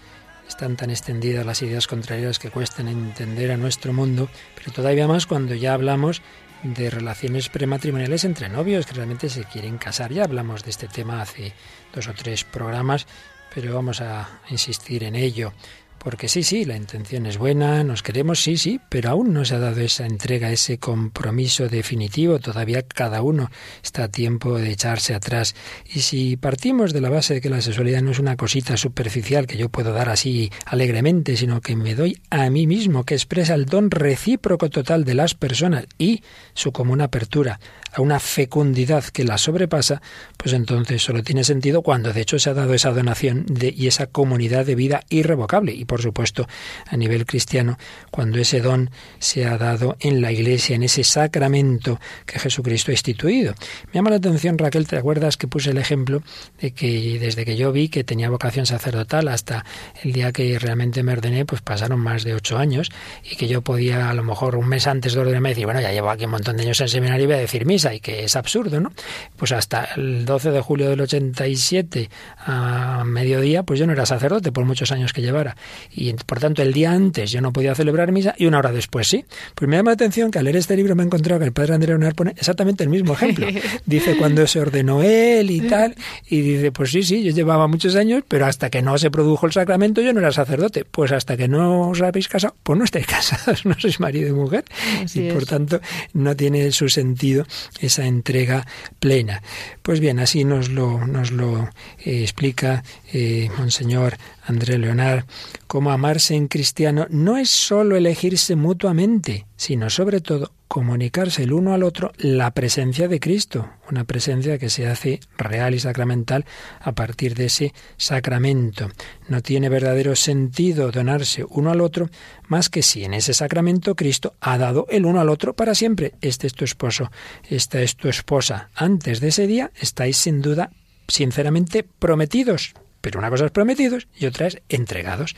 están 0.47 0.75
tan 0.75 0.89
extendidas 0.89 1.45
las 1.45 1.61
ideas 1.61 1.85
contrarias 1.85 2.39
que 2.39 2.49
cuestan 2.49 2.87
entender 2.87 3.51
a 3.51 3.57
nuestro 3.57 3.93
mundo, 3.93 4.29
pero 4.55 4.71
todavía 4.71 5.07
más 5.07 5.27
cuando 5.27 5.53
ya 5.53 5.73
hablamos 5.73 6.21
de 6.63 6.89
relaciones 6.89 7.49
prematrimoniales 7.49 8.23
entre 8.23 8.49
novios 8.49 8.85
que 8.85 8.93
realmente 8.93 9.29
se 9.29 9.45
quieren 9.45 9.77
casar. 9.77 10.11
Ya 10.11 10.23
hablamos 10.23 10.63
de 10.63 10.69
este 10.69 10.87
tema 10.87 11.21
hace 11.21 11.53
dos 11.93 12.07
o 12.07 12.13
tres 12.13 12.43
programas, 12.43 13.07
pero 13.53 13.73
vamos 13.73 14.01
a 14.01 14.41
insistir 14.49 15.03
en 15.03 15.15
ello. 15.15 15.53
Porque 16.03 16.27
sí, 16.27 16.41
sí, 16.41 16.65
la 16.65 16.75
intención 16.75 17.27
es 17.27 17.37
buena, 17.37 17.83
nos 17.83 18.01
queremos, 18.01 18.41
sí, 18.41 18.57
sí, 18.57 18.81
pero 18.89 19.11
aún 19.11 19.33
no 19.33 19.45
se 19.45 19.53
ha 19.53 19.59
dado 19.59 19.81
esa 19.81 20.07
entrega, 20.07 20.51
ese 20.51 20.79
compromiso 20.79 21.67
definitivo. 21.67 22.39
Todavía 22.39 22.81
cada 22.81 23.21
uno 23.21 23.51
está 23.83 24.05
a 24.05 24.07
tiempo 24.07 24.57
de 24.57 24.71
echarse 24.71 25.13
atrás. 25.13 25.53
Y 25.85 25.99
si 25.99 26.37
partimos 26.37 26.91
de 26.91 27.01
la 27.01 27.11
base 27.11 27.35
de 27.35 27.41
que 27.41 27.51
la 27.51 27.61
sexualidad 27.61 28.01
no 28.01 28.09
es 28.09 28.17
una 28.17 28.35
cosita 28.35 28.77
superficial 28.77 29.45
que 29.45 29.57
yo 29.57 29.69
puedo 29.69 29.93
dar 29.93 30.09
así 30.09 30.51
alegremente, 30.65 31.37
sino 31.37 31.61
que 31.61 31.75
me 31.75 31.93
doy 31.93 32.19
a 32.31 32.49
mí 32.49 32.65
mismo, 32.65 33.03
que 33.03 33.13
expresa 33.13 33.53
el 33.53 33.67
don 33.67 33.91
recíproco 33.91 34.71
total 34.71 35.05
de 35.05 35.13
las 35.13 35.35
personas 35.35 35.85
y 35.99 36.23
su 36.55 36.71
común 36.71 37.01
apertura 37.01 37.59
a 37.93 38.01
una 38.01 38.19
fecundidad 38.19 39.03
que 39.05 39.23
la 39.23 39.37
sobrepasa, 39.37 40.01
pues 40.37 40.53
entonces 40.53 41.01
solo 41.01 41.23
tiene 41.23 41.43
sentido 41.43 41.81
cuando 41.81 42.13
de 42.13 42.21
hecho 42.21 42.39
se 42.39 42.49
ha 42.49 42.53
dado 42.53 42.73
esa 42.73 42.91
donación 42.91 43.45
de, 43.47 43.73
y 43.75 43.87
esa 43.87 44.07
comunidad 44.07 44.65
de 44.65 44.75
vida 44.75 45.03
irrevocable. 45.09 45.73
Y 45.73 45.85
por 45.85 46.01
supuesto, 46.01 46.47
a 46.87 46.97
nivel 46.97 47.25
cristiano, 47.25 47.77
cuando 48.11 48.39
ese 48.39 48.61
don 48.61 48.91
se 49.19 49.45
ha 49.45 49.57
dado 49.57 49.97
en 49.99 50.21
la 50.21 50.31
iglesia, 50.31 50.75
en 50.75 50.83
ese 50.83 51.03
sacramento 51.03 51.99
que 52.25 52.39
Jesucristo 52.39 52.91
ha 52.91 52.93
instituido. 52.93 53.53
Me 53.87 53.93
llama 53.93 54.09
la 54.09 54.17
atención, 54.17 54.57
Raquel, 54.57 54.87
¿te 54.87 54.97
acuerdas 54.97 55.37
que 55.37 55.47
puse 55.47 55.71
el 55.71 55.77
ejemplo 55.77 56.23
de 56.59 56.71
que 56.71 57.17
desde 57.19 57.45
que 57.45 57.55
yo 57.57 57.71
vi 57.71 57.89
que 57.89 58.03
tenía 58.03 58.29
vocación 58.29 58.65
sacerdotal 58.65 59.27
hasta 59.27 59.65
el 60.03 60.13
día 60.13 60.31
que 60.31 60.57
realmente 60.59 61.03
me 61.03 61.13
ordené, 61.13 61.45
pues 61.45 61.61
pasaron 61.61 61.99
más 61.99 62.23
de 62.23 62.33
ocho 62.33 62.57
años 62.57 62.91
y 63.29 63.35
que 63.35 63.47
yo 63.47 63.61
podía 63.61 64.09
a 64.09 64.13
lo 64.13 64.23
mejor 64.23 64.55
un 64.55 64.67
mes 64.67 64.87
antes 64.87 65.13
de 65.13 65.19
ordenarme 65.19 65.49
decir, 65.49 65.65
bueno, 65.65 65.81
ya 65.81 65.91
llevo 65.91 66.09
aquí 66.09 66.25
un 66.25 66.31
montón 66.31 66.57
de 66.57 66.63
años 66.63 66.81
en 66.81 66.89
seminario 66.89 67.23
y 67.23 67.27
voy 67.27 67.35
a 67.35 67.39
decir 67.39 67.65
y 67.93 67.99
que 67.99 68.23
es 68.23 68.35
absurdo, 68.35 68.79
¿no? 68.79 68.91
Pues 69.37 69.51
hasta 69.51 69.89
el 69.95 70.25
12 70.25 70.51
de 70.51 70.61
julio 70.61 70.89
del 70.89 71.01
87 71.01 72.09
a 72.45 73.03
mediodía, 73.05 73.63
pues 73.63 73.79
yo 73.79 73.87
no 73.87 73.93
era 73.93 74.05
sacerdote 74.05 74.51
por 74.51 74.65
muchos 74.65 74.91
años 74.91 75.13
que 75.13 75.21
llevara. 75.21 75.55
Y 75.91 76.13
por 76.13 76.39
tanto, 76.39 76.61
el 76.61 76.73
día 76.73 76.91
antes 76.91 77.31
yo 77.31 77.41
no 77.41 77.51
podía 77.51 77.75
celebrar 77.75 78.11
misa 78.11 78.35
y 78.37 78.45
una 78.45 78.59
hora 78.59 78.71
después 78.71 79.07
sí. 79.07 79.25
Pues 79.55 79.69
me 79.69 79.77
llama 79.77 79.91
la 79.91 79.95
atención 79.95 80.31
que 80.31 80.39
al 80.39 80.45
leer 80.45 80.57
este 80.57 80.75
libro 80.75 80.95
me 80.95 81.03
he 81.03 81.05
encontrado 81.05 81.39
que 81.39 81.45
el 81.45 81.53
padre 81.53 81.73
Andrés 81.73 81.89
Leonard 81.89 82.15
pone 82.15 82.31
exactamente 82.31 82.83
el 82.83 82.89
mismo 82.89 83.13
ejemplo. 83.13 83.47
Dice 83.85 84.17
cuando 84.17 84.45
se 84.47 84.59
ordenó 84.59 85.01
él 85.03 85.51
y 85.51 85.61
tal, 85.61 85.95
y 86.29 86.41
dice, 86.41 86.71
pues 86.71 86.91
sí, 86.91 87.03
sí, 87.03 87.23
yo 87.23 87.31
llevaba 87.31 87.67
muchos 87.67 87.95
años, 87.95 88.23
pero 88.27 88.45
hasta 88.45 88.69
que 88.69 88.81
no 88.81 88.97
se 88.97 89.11
produjo 89.11 89.45
el 89.45 89.51
sacramento 89.51 90.01
yo 90.01 90.13
no 90.13 90.19
era 90.19 90.31
sacerdote. 90.31 90.85
Pues 90.85 91.11
hasta 91.11 91.37
que 91.37 91.47
no 91.47 91.89
os 91.89 92.01
habéis 92.01 92.27
casado, 92.27 92.55
pues 92.63 92.77
no 92.77 92.85
estáis 92.85 93.05
casados, 93.07 93.65
no 93.65 93.75
sois 93.79 93.99
marido 93.99 94.29
y 94.29 94.33
mujer. 94.33 94.65
y 95.13 95.31
por 95.31 95.45
tanto 95.45 95.81
no 96.13 96.35
tiene 96.35 96.71
su 96.71 96.89
sentido 96.89 97.45
esa 97.79 98.05
entrega 98.05 98.67
plena. 98.99 99.41
Pues 99.81 99.99
bien, 99.99 100.19
así 100.19 100.43
nos 100.43 100.69
lo, 100.69 101.05
nos 101.05 101.31
lo 101.31 101.69
eh, 101.99 102.21
explica 102.21 102.83
eh, 103.13 103.49
Monseñor 103.57 104.17
André 104.45 104.77
Leonard, 104.77 105.25
cómo 105.67 105.91
amarse 105.91 106.35
en 106.35 106.47
cristiano 106.47 107.07
no 107.09 107.37
es 107.37 107.49
sólo 107.49 107.95
elegirse 107.95 108.55
mutuamente, 108.55 109.45
sino 109.55 109.89
sobre 109.89 110.21
todo 110.21 110.51
comunicarse 110.71 111.43
el 111.43 111.51
uno 111.51 111.73
al 111.73 111.83
otro 111.83 112.13
la 112.17 112.51
presencia 112.51 113.09
de 113.09 113.19
Cristo, 113.19 113.69
una 113.89 114.05
presencia 114.05 114.57
que 114.57 114.69
se 114.69 114.87
hace 114.87 115.19
real 115.37 115.75
y 115.75 115.79
sacramental 115.79 116.45
a 116.79 116.93
partir 116.93 117.35
de 117.35 117.47
ese 117.47 117.73
sacramento. 117.97 118.89
No 119.27 119.41
tiene 119.41 119.67
verdadero 119.67 120.15
sentido 120.15 120.89
donarse 120.89 121.43
uno 121.49 121.71
al 121.71 121.81
otro 121.81 122.09
más 122.47 122.69
que 122.69 122.83
si 122.83 123.03
en 123.03 123.13
ese 123.13 123.33
sacramento 123.33 123.97
Cristo 123.97 124.35
ha 124.39 124.57
dado 124.57 124.87
el 124.89 125.05
uno 125.05 125.19
al 125.19 125.27
otro 125.27 125.57
para 125.57 125.75
siempre. 125.75 126.13
Este 126.21 126.47
es 126.47 126.53
tu 126.53 126.63
esposo, 126.63 127.11
esta 127.49 127.81
es 127.81 127.97
tu 127.97 128.07
esposa. 128.07 128.69
Antes 128.73 129.19
de 129.19 129.27
ese 129.27 129.47
día 129.47 129.71
estáis 129.75 130.15
sin 130.15 130.41
duda 130.41 130.71
sinceramente 131.05 131.83
prometidos, 131.83 132.75
pero 133.01 133.19
una 133.19 133.29
cosa 133.29 133.43
es 133.43 133.51
prometidos 133.51 134.07
y 134.17 134.25
otra 134.25 134.47
es 134.47 134.61
entregados. 134.69 135.35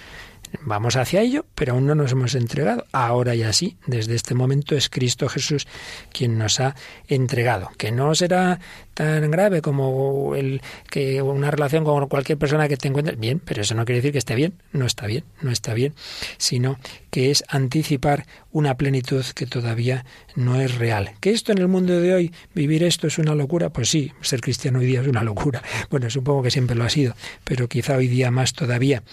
Vamos 0.61 0.95
hacia 0.95 1.21
ello, 1.21 1.45
pero 1.55 1.73
aún 1.73 1.85
no 1.85 1.95
nos 1.95 2.11
hemos 2.11 2.35
entregado. 2.35 2.85
Ahora 2.91 3.35
y 3.35 3.43
así, 3.43 3.77
desde 3.85 4.15
este 4.15 4.35
momento 4.35 4.75
es 4.75 4.89
Cristo 4.89 5.27
Jesús 5.27 5.67
quien 6.11 6.37
nos 6.37 6.59
ha 6.59 6.75
entregado. 7.07 7.69
Que 7.77 7.91
no 7.91 8.15
será 8.15 8.59
tan 8.93 9.29
grave 9.31 9.61
como 9.61 10.35
el 10.35 10.61
que 10.89 11.21
una 11.21 11.51
relación 11.51 11.83
con 11.83 12.07
cualquier 12.07 12.37
persona 12.37 12.67
que 12.67 12.77
te 12.77 12.87
encuentres. 12.87 13.19
Bien, 13.19 13.41
pero 13.43 13.61
eso 13.61 13.75
no 13.75 13.83
quiere 13.83 13.97
decir 13.97 14.11
que 14.11 14.19
esté 14.19 14.35
bien. 14.35 14.53
No 14.71 14.85
está 14.85 15.07
bien, 15.07 15.25
no 15.41 15.51
está 15.51 15.73
bien. 15.73 15.95
Sino 16.37 16.77
que 17.09 17.31
es 17.31 17.43
anticipar 17.49 18.25
una 18.51 18.77
plenitud 18.77 19.25
que 19.35 19.47
todavía 19.47 20.05
no 20.35 20.61
es 20.61 20.75
real. 20.75 21.11
¿Que 21.19 21.31
esto 21.31 21.51
en 21.51 21.57
el 21.57 21.67
mundo 21.67 21.99
de 21.99 22.13
hoy, 22.13 22.33
vivir 22.53 22.83
esto 22.83 23.07
es 23.07 23.17
una 23.17 23.35
locura? 23.35 23.69
Pues 23.69 23.89
sí, 23.89 24.11
ser 24.21 24.41
cristiano 24.41 24.79
hoy 24.79 24.85
día 24.85 25.01
es 25.01 25.07
una 25.07 25.23
locura. 25.23 25.61
Bueno, 25.89 26.09
supongo 26.09 26.41
que 26.41 26.51
siempre 26.51 26.75
lo 26.75 26.85
ha 26.85 26.89
sido, 26.89 27.13
pero 27.43 27.67
quizá 27.67 27.97
hoy 27.97 28.07
día 28.07 28.31
más 28.31 28.53
todavía 28.53 29.03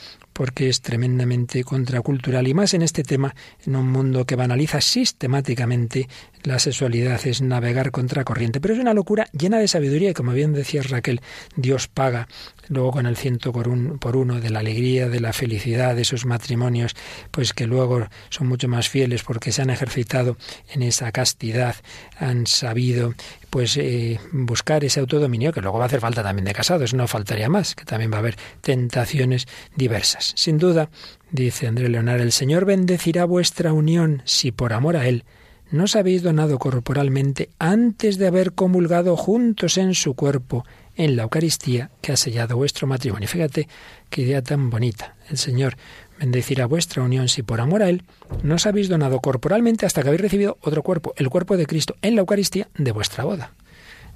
porque 0.41 0.71
es 0.71 0.81
tremendamente 0.81 1.65
contracultural 1.65 2.49
y 2.49 2.55
más 2.55 2.73
en 2.73 2.81
este 2.81 3.03
tema, 3.03 3.35
en 3.67 3.77
un 3.77 3.93
mundo 3.93 4.25
que 4.25 4.37
banaliza 4.37 4.81
sistemáticamente 4.81 6.09
la 6.45 6.59
sexualidad, 6.59 7.21
es 7.27 7.43
navegar 7.43 7.91
contra 7.91 8.25
corriente. 8.25 8.59
Pero 8.59 8.73
es 8.73 8.81
una 8.81 8.95
locura 8.95 9.29
llena 9.39 9.59
de 9.59 9.69
sabiduría 9.69 10.09
y 10.09 10.15
como 10.15 10.33
bien 10.33 10.55
decía 10.55 10.81
Raquel, 10.81 11.21
Dios 11.57 11.89
paga 11.89 12.27
luego 12.69 12.93
con 12.93 13.05
el 13.05 13.19
ciento 13.19 13.53
por, 13.53 13.99
por 13.99 14.17
uno 14.17 14.41
de 14.41 14.49
la 14.49 14.61
alegría, 14.61 15.11
de 15.11 15.21
la 15.21 15.35
felicidad 15.35 15.95
de 15.95 16.03
esos 16.03 16.25
matrimonios, 16.25 16.97
pues 17.31 17.53
que 17.53 17.67
luego 17.67 18.07
son 18.31 18.47
mucho 18.47 18.67
más 18.67 18.89
fieles 18.89 19.23
porque 19.23 19.53
se 19.53 19.61
han 19.61 19.69
ejercitado 19.69 20.39
en 20.73 20.83
esa 20.83 21.13
castidad, 21.13 21.75
han 22.17 22.47
sabido 22.47 23.13
pues 23.51 23.77
eh, 23.77 24.21
buscar 24.33 24.85
ese 24.85 25.01
autodominio 25.01 25.53
que 25.53 25.61
luego 25.61 25.79
va 25.79 25.85
a 25.85 25.87
hacer 25.87 26.01
falta 26.01 26.23
también 26.23 26.45
de 26.45 26.53
casados, 26.53 26.95
no 26.95 27.07
faltaría 27.09 27.49
más, 27.49 27.75
que 27.75 27.85
también 27.85 28.13
va 28.13 28.17
a 28.17 28.21
haber 28.21 28.37
tentaciones 28.61 29.47
diversas. 29.77 30.33
Sin 30.37 30.59
duda, 30.59 30.89
dice 31.31 31.67
André 31.67 31.89
Leonard, 31.89 32.21
el 32.21 32.33
Señor 32.33 32.65
bendecirá 32.65 33.25
vuestra 33.25 33.73
unión 33.73 34.23
si 34.25 34.53
por 34.53 34.73
amor 34.73 34.97
a 34.97 35.07
Él 35.07 35.25
no 35.71 35.85
os 35.85 35.95
habéis 35.95 36.23
donado 36.23 36.59
corporalmente 36.59 37.51
antes 37.59 38.19
de 38.19 38.27
haber 38.27 38.53
comulgado 38.53 39.17
juntos 39.17 39.79
en 39.79 39.95
su 39.95 40.15
cuerpo 40.15 40.65
en 40.97 41.17
la 41.17 41.23
Eucaristía 41.23 41.91
que 42.01 42.13
ha 42.13 42.17
sellado 42.17 42.57
vuestro 42.57 42.87
matrimonio. 42.87 43.29
Fíjate 43.29 43.69
qué 44.09 44.23
idea 44.23 44.43
tan 44.43 44.69
bonita. 44.69 45.15
El 45.29 45.39
Señor 45.39 45.77
bendecirá 46.21 46.67
vuestra 46.67 47.03
unión 47.03 47.29
si 47.29 47.43
por 47.43 47.61
amor 47.61 47.83
a 47.83 47.89
Él 47.89 48.05
no 48.43 48.55
os 48.55 48.67
habéis 48.67 48.89
donado 48.89 49.21
corporalmente 49.21 49.87
hasta 49.87 50.03
que 50.03 50.09
habéis 50.09 50.21
recibido 50.21 50.59
otro 50.61 50.83
cuerpo, 50.83 51.15
el 51.17 51.31
cuerpo 51.31 51.57
de 51.57 51.67
Cristo, 51.67 51.97
en 52.03 52.15
la 52.15 52.21
Eucaristía 52.21 52.69
de 52.77 52.93
vuestra 52.93 53.25
boda 53.25 53.53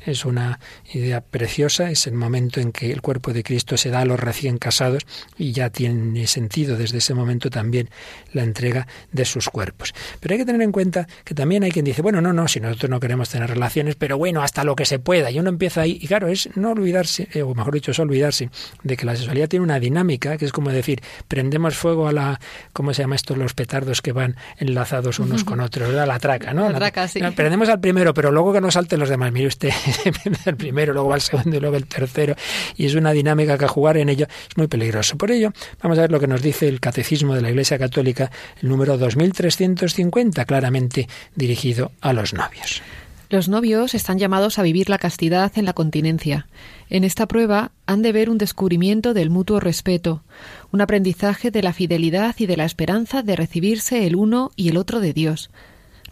es 0.06 0.24
una 0.24 0.58
idea 0.92 1.20
preciosa, 1.20 1.90
es 1.90 2.06
el 2.06 2.14
momento 2.14 2.60
en 2.60 2.72
que 2.72 2.90
el 2.90 3.00
cuerpo 3.00 3.32
de 3.32 3.42
Cristo 3.42 3.76
se 3.76 3.90
da 3.90 4.00
a 4.00 4.04
los 4.04 4.20
recién 4.20 4.58
casados 4.58 5.02
y 5.38 5.52
ya 5.52 5.70
tiene 5.70 6.26
sentido 6.26 6.76
desde 6.76 6.98
ese 6.98 7.14
momento 7.14 7.50
también 7.50 7.90
la 8.32 8.42
entrega 8.42 8.86
de 9.12 9.24
sus 9.24 9.48
cuerpos. 9.48 9.94
Pero 10.20 10.34
hay 10.34 10.38
que 10.38 10.44
tener 10.44 10.62
en 10.62 10.72
cuenta 10.72 11.06
que 11.24 11.34
también 11.34 11.62
hay 11.62 11.70
quien 11.70 11.84
dice, 11.84 12.02
bueno, 12.02 12.20
no, 12.20 12.32
no, 12.32 12.48
si 12.48 12.60
nosotros 12.60 12.90
no 12.90 13.00
queremos 13.00 13.28
tener 13.28 13.48
relaciones, 13.50 13.94
pero 13.96 14.18
bueno, 14.18 14.42
hasta 14.42 14.64
lo 14.64 14.76
que 14.76 14.84
se 14.84 14.98
pueda. 14.98 15.30
Y 15.30 15.38
uno 15.38 15.48
empieza 15.48 15.82
ahí, 15.82 15.98
y 16.00 16.06
claro, 16.06 16.28
es 16.28 16.48
no 16.56 16.72
olvidarse, 16.72 17.28
eh, 17.32 17.42
o 17.42 17.54
mejor 17.54 17.74
dicho, 17.74 17.90
es 17.90 17.98
olvidarse 17.98 18.50
de 18.82 18.96
que 18.96 19.06
la 19.06 19.16
sexualidad 19.16 19.48
tiene 19.48 19.64
una 19.64 19.80
dinámica, 19.80 20.36
que 20.36 20.44
es 20.44 20.52
como 20.52 20.70
decir, 20.70 21.02
prendemos 21.28 21.76
fuego 21.76 22.08
a 22.08 22.12
la, 22.12 22.40
¿cómo 22.72 22.92
se 22.94 23.02
llama 23.02 23.16
esto? 23.16 23.36
Los 23.36 23.54
petardos 23.54 24.02
que 24.02 24.12
van 24.12 24.36
enlazados 24.58 25.18
unos 25.18 25.44
con 25.44 25.60
otros, 25.60 25.94
a 25.94 26.06
la 26.06 26.18
traca, 26.18 26.54
¿no? 26.54 26.70
La 26.70 26.78
traca, 26.78 27.08
sí. 27.08 27.20
Prendemos 27.34 27.68
al 27.68 27.80
primero, 27.80 28.14
pero 28.14 28.30
luego 28.30 28.52
que 28.52 28.60
no 28.60 28.70
salten 28.70 29.00
los 29.00 29.08
demás. 29.08 29.32
Mire 29.32 29.48
usted, 29.48 29.70
el 30.46 30.56
primero, 30.56 30.92
luego 30.92 31.08
va 31.08 31.16
el 31.16 31.20
segundo 31.20 31.56
y 31.56 31.60
luego 31.60 31.76
el 31.76 31.86
tercero. 31.86 32.34
Y 32.76 32.86
es 32.86 32.94
una 32.94 33.12
dinámica 33.12 33.58
que 33.58 33.66
jugar 33.66 33.96
en 33.96 34.08
ello 34.08 34.26
es 34.26 34.56
muy 34.56 34.66
peligroso. 34.66 35.16
Por 35.16 35.30
ello, 35.30 35.52
vamos 35.82 35.98
a 35.98 36.02
ver 36.02 36.12
lo 36.12 36.20
que 36.20 36.26
nos 36.26 36.42
dice 36.42 36.68
el 36.68 36.80
Catecismo 36.80 37.34
de 37.34 37.42
la 37.42 37.50
Iglesia 37.50 37.78
Católica, 37.78 38.30
el 38.62 38.68
número 38.68 38.98
2350, 38.98 40.44
claramente 40.44 41.08
dirigido 41.34 41.92
a 42.00 42.12
los 42.12 42.34
novios. 42.34 42.82
Los 43.30 43.48
novios 43.48 43.94
están 43.94 44.18
llamados 44.18 44.58
a 44.58 44.62
vivir 44.62 44.88
la 44.88 44.98
castidad 44.98 45.50
en 45.56 45.64
la 45.64 45.72
continencia. 45.72 46.46
En 46.90 47.02
esta 47.04 47.26
prueba 47.26 47.72
han 47.86 48.02
de 48.02 48.12
ver 48.12 48.30
un 48.30 48.38
descubrimiento 48.38 49.14
del 49.14 49.30
mutuo 49.30 49.60
respeto, 49.60 50.22
un 50.70 50.82
aprendizaje 50.82 51.50
de 51.50 51.62
la 51.62 51.72
fidelidad 51.72 52.36
y 52.38 52.46
de 52.46 52.56
la 52.56 52.64
esperanza 52.64 53.22
de 53.22 53.34
recibirse 53.34 54.06
el 54.06 54.14
uno 54.14 54.52
y 54.56 54.68
el 54.68 54.76
otro 54.76 55.00
de 55.00 55.12
Dios 55.12 55.50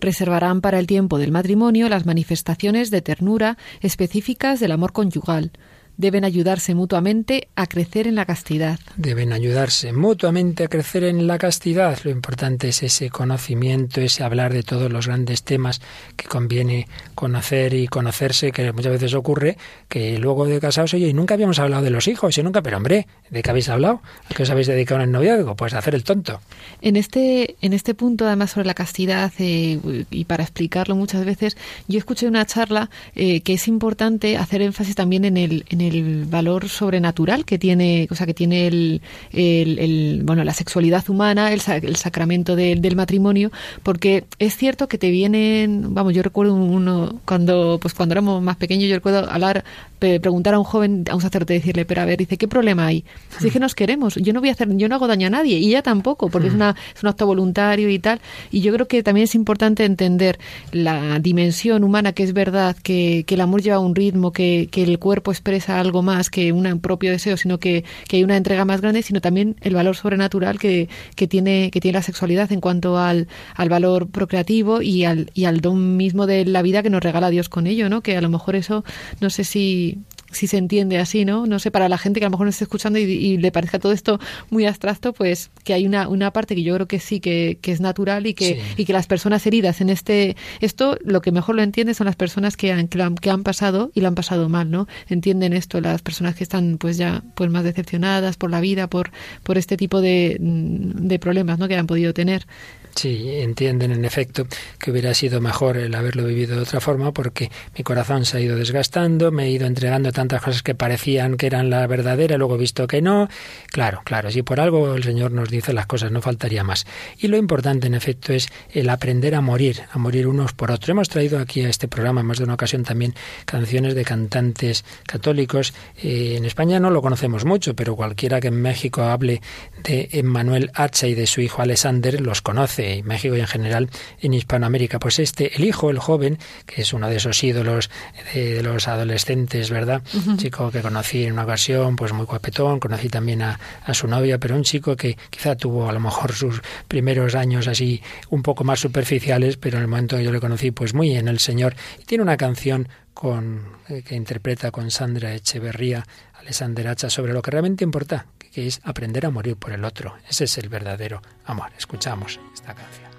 reservarán 0.02 0.60
para 0.60 0.78
el 0.78 0.86
tiempo 0.86 1.18
del 1.18 1.32
matrimonio 1.32 1.88
las 1.88 2.04
manifestaciones 2.04 2.90
de 2.90 3.00
ternura 3.00 3.56
específicas 3.80 4.60
del 4.60 4.72
amor 4.72 4.92
conyugal, 4.92 5.52
deben 5.96 6.24
ayudarse 6.24 6.74
mutuamente 6.74 7.48
a 7.54 7.66
crecer 7.66 8.06
en 8.06 8.14
la 8.14 8.24
castidad. 8.24 8.78
Deben 8.96 9.32
ayudarse 9.32 9.92
mutuamente 9.92 10.64
a 10.64 10.68
crecer 10.68 11.04
en 11.04 11.26
la 11.26 11.38
castidad. 11.38 11.98
Lo 12.04 12.10
importante 12.10 12.68
es 12.68 12.82
ese 12.82 13.10
conocimiento, 13.10 14.00
ese 14.00 14.24
hablar 14.24 14.52
de 14.52 14.62
todos 14.62 14.90
los 14.90 15.06
grandes 15.06 15.42
temas 15.42 15.80
que 16.16 16.26
conviene 16.26 16.88
conocer 17.14 17.74
y 17.74 17.86
conocerse, 17.88 18.52
que 18.52 18.72
muchas 18.72 18.92
veces 18.92 19.14
ocurre 19.14 19.56
que 19.88 20.18
luego 20.18 20.46
de 20.46 20.60
casados, 20.60 20.94
oye, 20.94 21.08
y 21.08 21.14
nunca 21.14 21.34
habíamos 21.34 21.58
hablado 21.58 21.82
de 21.82 21.90
los 21.90 22.08
hijos, 22.08 22.36
y 22.38 22.42
nunca, 22.42 22.62
pero 22.62 22.78
hombre, 22.78 23.06
¿de 23.30 23.42
qué 23.42 23.50
habéis 23.50 23.68
hablado? 23.68 24.02
¿A 24.30 24.34
qué 24.34 24.42
os 24.44 24.50
habéis 24.50 24.66
dedicado 24.66 25.00
en 25.00 25.08
el 25.08 25.12
noviazgo? 25.12 25.56
Pues 25.56 25.74
a 25.74 25.78
hacer 25.78 25.94
el 25.94 26.04
tonto. 26.04 26.40
En 26.80 26.96
este, 26.96 27.56
en 27.60 27.72
este 27.72 27.94
punto, 27.94 28.26
además, 28.26 28.52
sobre 28.52 28.66
la 28.66 28.74
castidad, 28.74 29.32
eh, 29.38 30.04
y 30.10 30.24
para 30.24 30.42
explicarlo 30.42 30.96
muchas 30.96 31.24
veces, 31.24 31.56
yo 31.88 31.98
escuché 31.98 32.26
una 32.26 32.46
charla 32.46 32.90
eh, 33.14 33.40
que 33.42 33.54
es 33.54 33.68
importante 33.68 34.36
hacer 34.36 34.62
énfasis 34.62 34.94
también 34.94 35.24
en 35.24 35.36
el 35.36 35.64
el 35.88 36.24
valor 36.24 36.68
sobrenatural 36.68 37.44
que 37.44 37.58
tiene, 37.58 38.08
o 38.10 38.14
sea, 38.14 38.26
que 38.26 38.34
tiene 38.34 38.66
el, 38.66 39.02
el, 39.32 40.22
bueno, 40.24 40.44
la 40.44 40.54
sexualidad 40.54 41.08
humana, 41.08 41.52
el, 41.52 41.60
el 41.82 41.96
sacramento 41.96 42.56
del 42.56 42.96
matrimonio, 42.96 43.50
porque 43.82 44.24
es 44.38 44.56
cierto 44.56 44.88
que 44.88 44.98
te 44.98 45.10
vienen, 45.10 45.94
vamos, 45.94 46.14
yo 46.14 46.22
recuerdo 46.22 46.54
uno 46.54 47.20
cuando, 47.24 47.78
pues 47.80 47.94
cuando 47.94 48.14
éramos 48.14 48.42
más 48.42 48.56
pequeños, 48.56 48.88
yo 48.88 48.96
recuerdo 48.96 49.30
hablar, 49.30 49.64
preguntar 49.98 50.54
a 50.54 50.58
un 50.58 50.64
joven, 50.64 51.04
a 51.10 51.14
un 51.14 51.20
sacerdote, 51.20 51.54
decirle, 51.54 51.84
pero 51.84 52.02
a 52.02 52.04
ver, 52.04 52.18
dice, 52.18 52.36
¿qué 52.36 52.48
problema 52.48 52.86
hay? 52.86 53.04
Si 53.38 53.46
es 53.48 53.52
que 53.52 53.60
nos 53.60 53.74
queremos, 53.74 54.16
yo 54.16 54.32
no 54.32 54.40
voy 54.40 54.48
a 54.48 54.52
hacer, 54.52 54.68
yo 54.76 54.88
no 54.88 54.94
hago 54.96 55.06
daño 55.06 55.26
a 55.28 55.30
nadie, 55.30 55.58
y 55.58 55.68
ella 55.68 55.82
tampoco, 55.82 56.28
porque 56.28 56.48
es, 56.48 56.54
una, 56.54 56.74
es 56.94 57.02
un 57.02 57.08
acto 57.08 57.26
voluntario 57.26 57.88
y 57.88 57.98
tal, 57.98 58.20
y 58.50 58.60
yo 58.60 58.72
creo 58.72 58.88
que 58.88 59.02
también 59.02 59.24
es 59.24 59.34
importante 59.34 59.84
entender 59.84 60.38
la 60.72 61.18
dimensión 61.18 61.84
humana, 61.84 62.12
que 62.12 62.22
es 62.22 62.32
verdad, 62.32 62.76
que, 62.82 63.24
que 63.26 63.34
el 63.34 63.40
amor 63.40 63.62
lleva 63.62 63.78
un 63.78 63.94
ritmo, 63.94 64.32
que, 64.32 64.68
que 64.70 64.82
el 64.82 64.98
cuerpo 64.98 65.30
expresa 65.30 65.71
algo 65.80 66.02
más 66.02 66.30
que 66.30 66.52
un 66.52 66.80
propio 66.80 67.10
deseo, 67.10 67.36
sino 67.36 67.58
que, 67.58 67.84
que, 68.08 68.16
hay 68.16 68.24
una 68.24 68.36
entrega 68.36 68.64
más 68.64 68.80
grande, 68.80 69.02
sino 69.02 69.20
también 69.20 69.56
el 69.60 69.74
valor 69.74 69.96
sobrenatural 69.96 70.58
que, 70.58 70.88
que, 71.16 71.26
tiene, 71.26 71.70
que 71.70 71.80
tiene 71.80 71.98
la 71.98 72.02
sexualidad 72.02 72.52
en 72.52 72.60
cuanto 72.60 72.98
al, 72.98 73.28
al 73.54 73.68
valor 73.68 74.08
procreativo 74.08 74.82
y 74.82 75.04
al, 75.04 75.30
y 75.34 75.44
al 75.44 75.60
don 75.60 75.96
mismo 75.96 76.26
de 76.26 76.44
la 76.44 76.62
vida 76.62 76.82
que 76.82 76.90
nos 76.90 77.02
regala 77.02 77.30
Dios 77.30 77.48
con 77.48 77.66
ello, 77.66 77.88
¿no? 77.88 78.02
Que 78.02 78.16
a 78.16 78.20
lo 78.20 78.28
mejor 78.28 78.56
eso, 78.56 78.84
no 79.20 79.30
sé 79.30 79.44
si, 79.44 79.98
si 80.32 80.46
se 80.46 80.56
entiende 80.56 80.98
así, 80.98 81.24
¿no? 81.24 81.46
No 81.46 81.58
sé, 81.58 81.70
para 81.70 81.88
la 81.88 81.98
gente 81.98 82.20
que 82.20 82.26
a 82.26 82.28
lo 82.28 82.32
mejor 82.32 82.46
nos 82.46 82.54
esté 82.54 82.64
escuchando 82.64 82.98
y, 82.98 83.36
le 83.36 83.52
parezca 83.52 83.78
todo 83.78 83.92
esto 83.92 84.20
muy 84.50 84.66
abstracto, 84.66 85.12
pues 85.12 85.50
que 85.64 85.74
hay 85.74 85.86
una, 85.86 86.08
una 86.08 86.32
parte 86.32 86.54
que 86.54 86.62
yo 86.62 86.74
creo 86.74 86.86
que 86.86 87.00
sí, 87.00 87.20
que, 87.20 87.58
que 87.60 87.72
es 87.72 87.80
natural 87.80 88.26
y 88.26 88.34
que, 88.34 88.62
y 88.76 88.84
que 88.84 88.92
las 88.92 89.06
personas 89.06 89.46
heridas 89.46 89.80
en 89.80 89.90
este... 89.90 90.36
Esto 90.60 90.98
lo 91.04 91.20
que 91.20 91.32
mejor 91.32 91.54
lo 91.54 91.62
entienden 91.62 91.94
son 91.94 92.06
las 92.06 92.16
personas 92.16 92.56
que 92.56 92.72
han, 92.72 92.88
que, 92.88 93.02
han, 93.02 93.16
que 93.16 93.30
han 93.30 93.42
pasado 93.42 93.90
y 93.94 94.00
lo 94.00 94.08
han 94.08 94.14
pasado 94.14 94.48
mal, 94.48 94.70
¿no? 94.70 94.86
Entienden 95.08 95.52
esto, 95.52 95.80
las 95.80 96.02
personas 96.02 96.34
que 96.34 96.44
están 96.44 96.78
pues 96.78 96.96
ya 96.96 97.22
pues 97.34 97.50
más 97.50 97.64
decepcionadas 97.64 98.36
por 98.36 98.50
la 98.50 98.60
vida, 98.60 98.88
por, 98.88 99.10
por 99.42 99.58
este 99.58 99.76
tipo 99.76 100.00
de, 100.00 100.36
de 100.40 101.18
problemas, 101.18 101.58
¿no? 101.58 101.68
Que 101.68 101.76
han 101.76 101.86
podido 101.86 102.12
tener. 102.14 102.46
Sí, 102.94 103.40
entienden 103.40 103.90
en 103.90 104.04
efecto 104.04 104.46
que 104.78 104.90
hubiera 104.90 105.14
sido 105.14 105.40
mejor 105.40 105.78
el 105.78 105.94
haberlo 105.94 106.24
vivido 106.24 106.56
de 106.56 106.62
otra 106.62 106.80
forma 106.80 107.12
porque 107.12 107.50
mi 107.76 107.82
corazón 107.82 108.26
se 108.26 108.36
ha 108.36 108.40
ido 108.40 108.56
desgastando, 108.56 109.32
me 109.32 109.46
he 109.46 109.50
ido 109.50 109.66
entregando 109.66 110.12
tantas 110.12 110.42
cosas 110.42 110.62
que 110.62 110.74
parecían 110.74 111.36
que 111.36 111.46
eran 111.46 111.70
la 111.70 111.86
verdadera, 111.86 112.36
luego 112.36 112.56
he 112.56 112.58
visto 112.58 112.86
que 112.86 113.00
no. 113.00 113.28
Claro, 113.68 114.02
claro, 114.04 114.30
si 114.30 114.42
por 114.42 114.60
algo 114.60 114.94
el 114.94 115.02
Señor 115.02 115.32
nos 115.32 115.48
dice 115.48 115.72
las 115.72 115.86
cosas, 115.86 116.12
no 116.12 116.20
faltaría 116.20 116.64
más. 116.64 116.86
Y 117.18 117.28
lo 117.28 117.38
importante 117.38 117.86
en 117.86 117.94
efecto 117.94 118.34
es 118.34 118.48
el 118.70 118.88
aprender 118.90 119.34
a 119.34 119.40
morir, 119.40 119.80
a 119.90 119.98
morir 119.98 120.26
unos 120.26 120.52
por 120.52 120.70
otros. 120.70 120.90
Hemos 120.90 121.08
traído 121.08 121.38
aquí 121.38 121.62
a 121.62 121.70
este 121.70 121.88
programa 121.88 122.22
más 122.22 122.38
de 122.38 122.44
una 122.44 122.54
ocasión 122.54 122.84
también 122.84 123.14
canciones 123.46 123.94
de 123.94 124.04
cantantes 124.04 124.84
católicos. 125.06 125.72
Eh, 126.02 126.34
en 126.36 126.44
España 126.44 126.78
no 126.78 126.90
lo 126.90 127.00
conocemos 127.00 127.46
mucho, 127.46 127.74
pero 127.74 127.96
cualquiera 127.96 128.40
que 128.40 128.48
en 128.48 128.60
México 128.60 129.02
hable 129.04 129.40
de 129.82 130.10
Emmanuel 130.12 130.70
Hacha 130.74 131.06
y 131.06 131.14
de 131.14 131.26
su 131.26 131.40
hijo 131.40 131.62
Alexander 131.62 132.20
los 132.20 132.42
conoce 132.42 132.81
en 132.82 133.06
México 133.06 133.36
y 133.36 133.40
en 133.40 133.46
general 133.46 133.90
en 134.20 134.34
Hispanoamérica. 134.34 134.98
Pues 134.98 135.18
este, 135.18 135.56
el 135.56 135.64
hijo, 135.64 135.90
el 135.90 135.98
joven, 135.98 136.38
que 136.66 136.82
es 136.82 136.92
uno 136.92 137.08
de 137.08 137.16
esos 137.16 137.42
ídolos 137.42 137.90
de, 138.34 138.62
los 138.62 138.88
adolescentes, 138.88 139.70
¿verdad? 139.70 140.02
Un 140.26 140.36
chico 140.36 140.70
que 140.70 140.80
conocí 140.80 141.24
en 141.24 141.32
una 141.32 141.44
ocasión, 141.44 141.96
pues 141.96 142.12
muy 142.12 142.26
guapetón, 142.26 142.80
conocí 142.80 143.08
también 143.08 143.42
a, 143.42 143.58
a 143.84 143.94
su 143.94 144.06
novia, 144.06 144.38
pero 144.38 144.56
un 144.56 144.64
chico 144.64 144.96
que 144.96 145.16
quizá 145.30 145.56
tuvo 145.56 145.88
a 145.88 145.92
lo 145.92 146.00
mejor 146.00 146.32
sus 146.32 146.62
primeros 146.88 147.34
años 147.34 147.68
así 147.68 148.02
un 148.30 148.42
poco 148.42 148.64
más 148.64 148.80
superficiales, 148.80 149.56
pero 149.56 149.78
en 149.78 149.82
el 149.82 149.88
momento 149.88 150.16
que 150.16 150.24
yo 150.24 150.32
le 150.32 150.40
conocí, 150.40 150.70
pues 150.70 150.94
muy 150.94 151.16
en 151.16 151.28
el 151.28 151.38
Señor. 151.38 151.74
Y 152.00 152.04
tiene 152.04 152.22
una 152.22 152.36
canción 152.36 152.88
con, 153.14 153.62
eh, 153.88 154.02
que 154.02 154.14
interpreta 154.14 154.70
con 154.70 154.90
Sandra 154.90 155.34
Echeverría 155.34 156.04
Alexander 156.40 156.88
Hacha 156.88 157.10
sobre 157.10 157.32
lo 157.32 157.42
que 157.42 157.50
realmente 157.50 157.84
importa, 157.84 158.26
que 158.52 158.66
es 158.66 158.80
aprender 158.84 159.26
a 159.26 159.30
morir 159.30 159.56
por 159.56 159.72
el 159.72 159.84
otro. 159.84 160.14
Ese 160.28 160.44
es 160.44 160.58
el 160.58 160.68
verdadero 160.68 161.22
amor. 161.44 161.70
Escuchamos 161.76 162.38
esta 162.52 162.74
canción. 162.74 163.10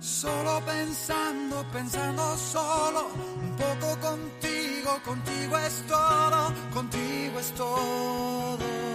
Solo 0.00 0.62
pensando, 0.66 1.64
pensando 1.72 2.36
solo, 2.36 3.08
un 3.40 3.56
poco 3.56 4.00
contigo, 4.00 5.00
contigo 5.04 5.58
es 5.58 5.82
todo, 5.86 6.52
contigo 6.72 7.40
es 7.40 7.52
todo. 7.52 8.89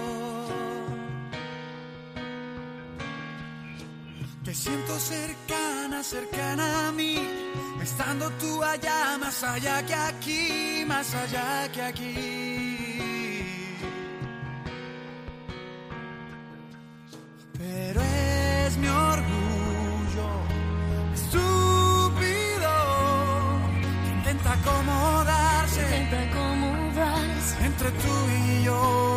Siento 4.56 4.98
cercana, 4.98 6.02
cercana 6.02 6.88
a 6.88 6.92
mí, 6.92 7.16
estando 7.82 8.30
tú 8.40 8.62
allá, 8.62 9.18
más 9.18 9.42
allá 9.44 9.84
que 9.84 9.94
aquí, 9.94 10.84
más 10.86 11.14
allá 11.14 11.70
que 11.72 11.82
aquí. 11.82 12.14
Pero 17.58 18.00
es 18.00 18.76
mi 18.78 18.88
orgullo, 18.88 20.28
estúpido, 21.14 22.72
que 24.04 24.10
intenta 24.18 24.52
acomodarse, 24.52 25.80
intenta 25.82 26.18
acomodarse 26.30 27.66
entre 27.66 27.90
tú 27.90 28.14
y 28.30 28.64
yo. 28.64 29.15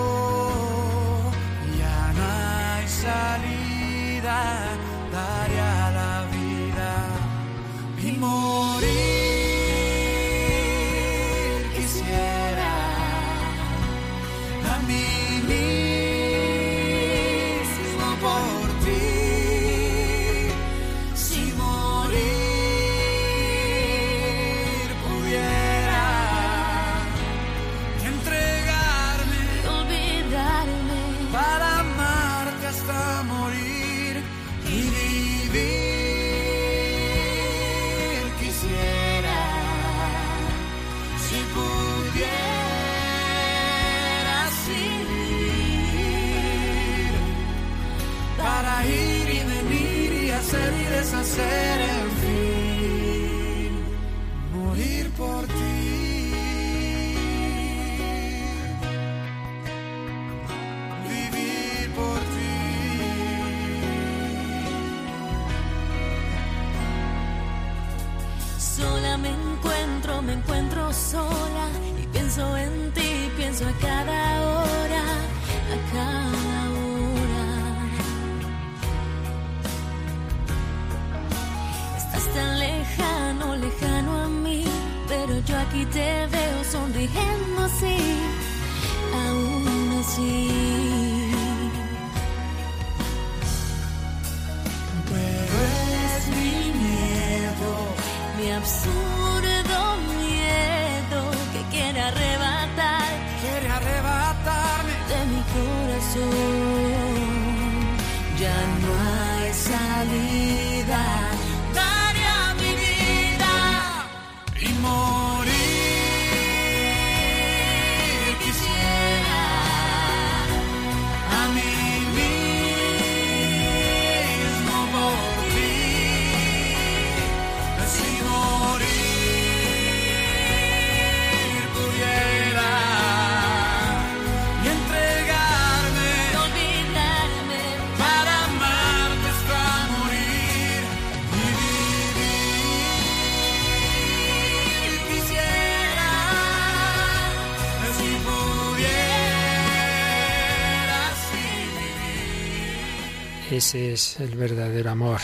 Ese 153.60 153.92
es 153.92 154.22
el 154.22 154.38
verdadero 154.38 154.90
amor, 154.90 155.20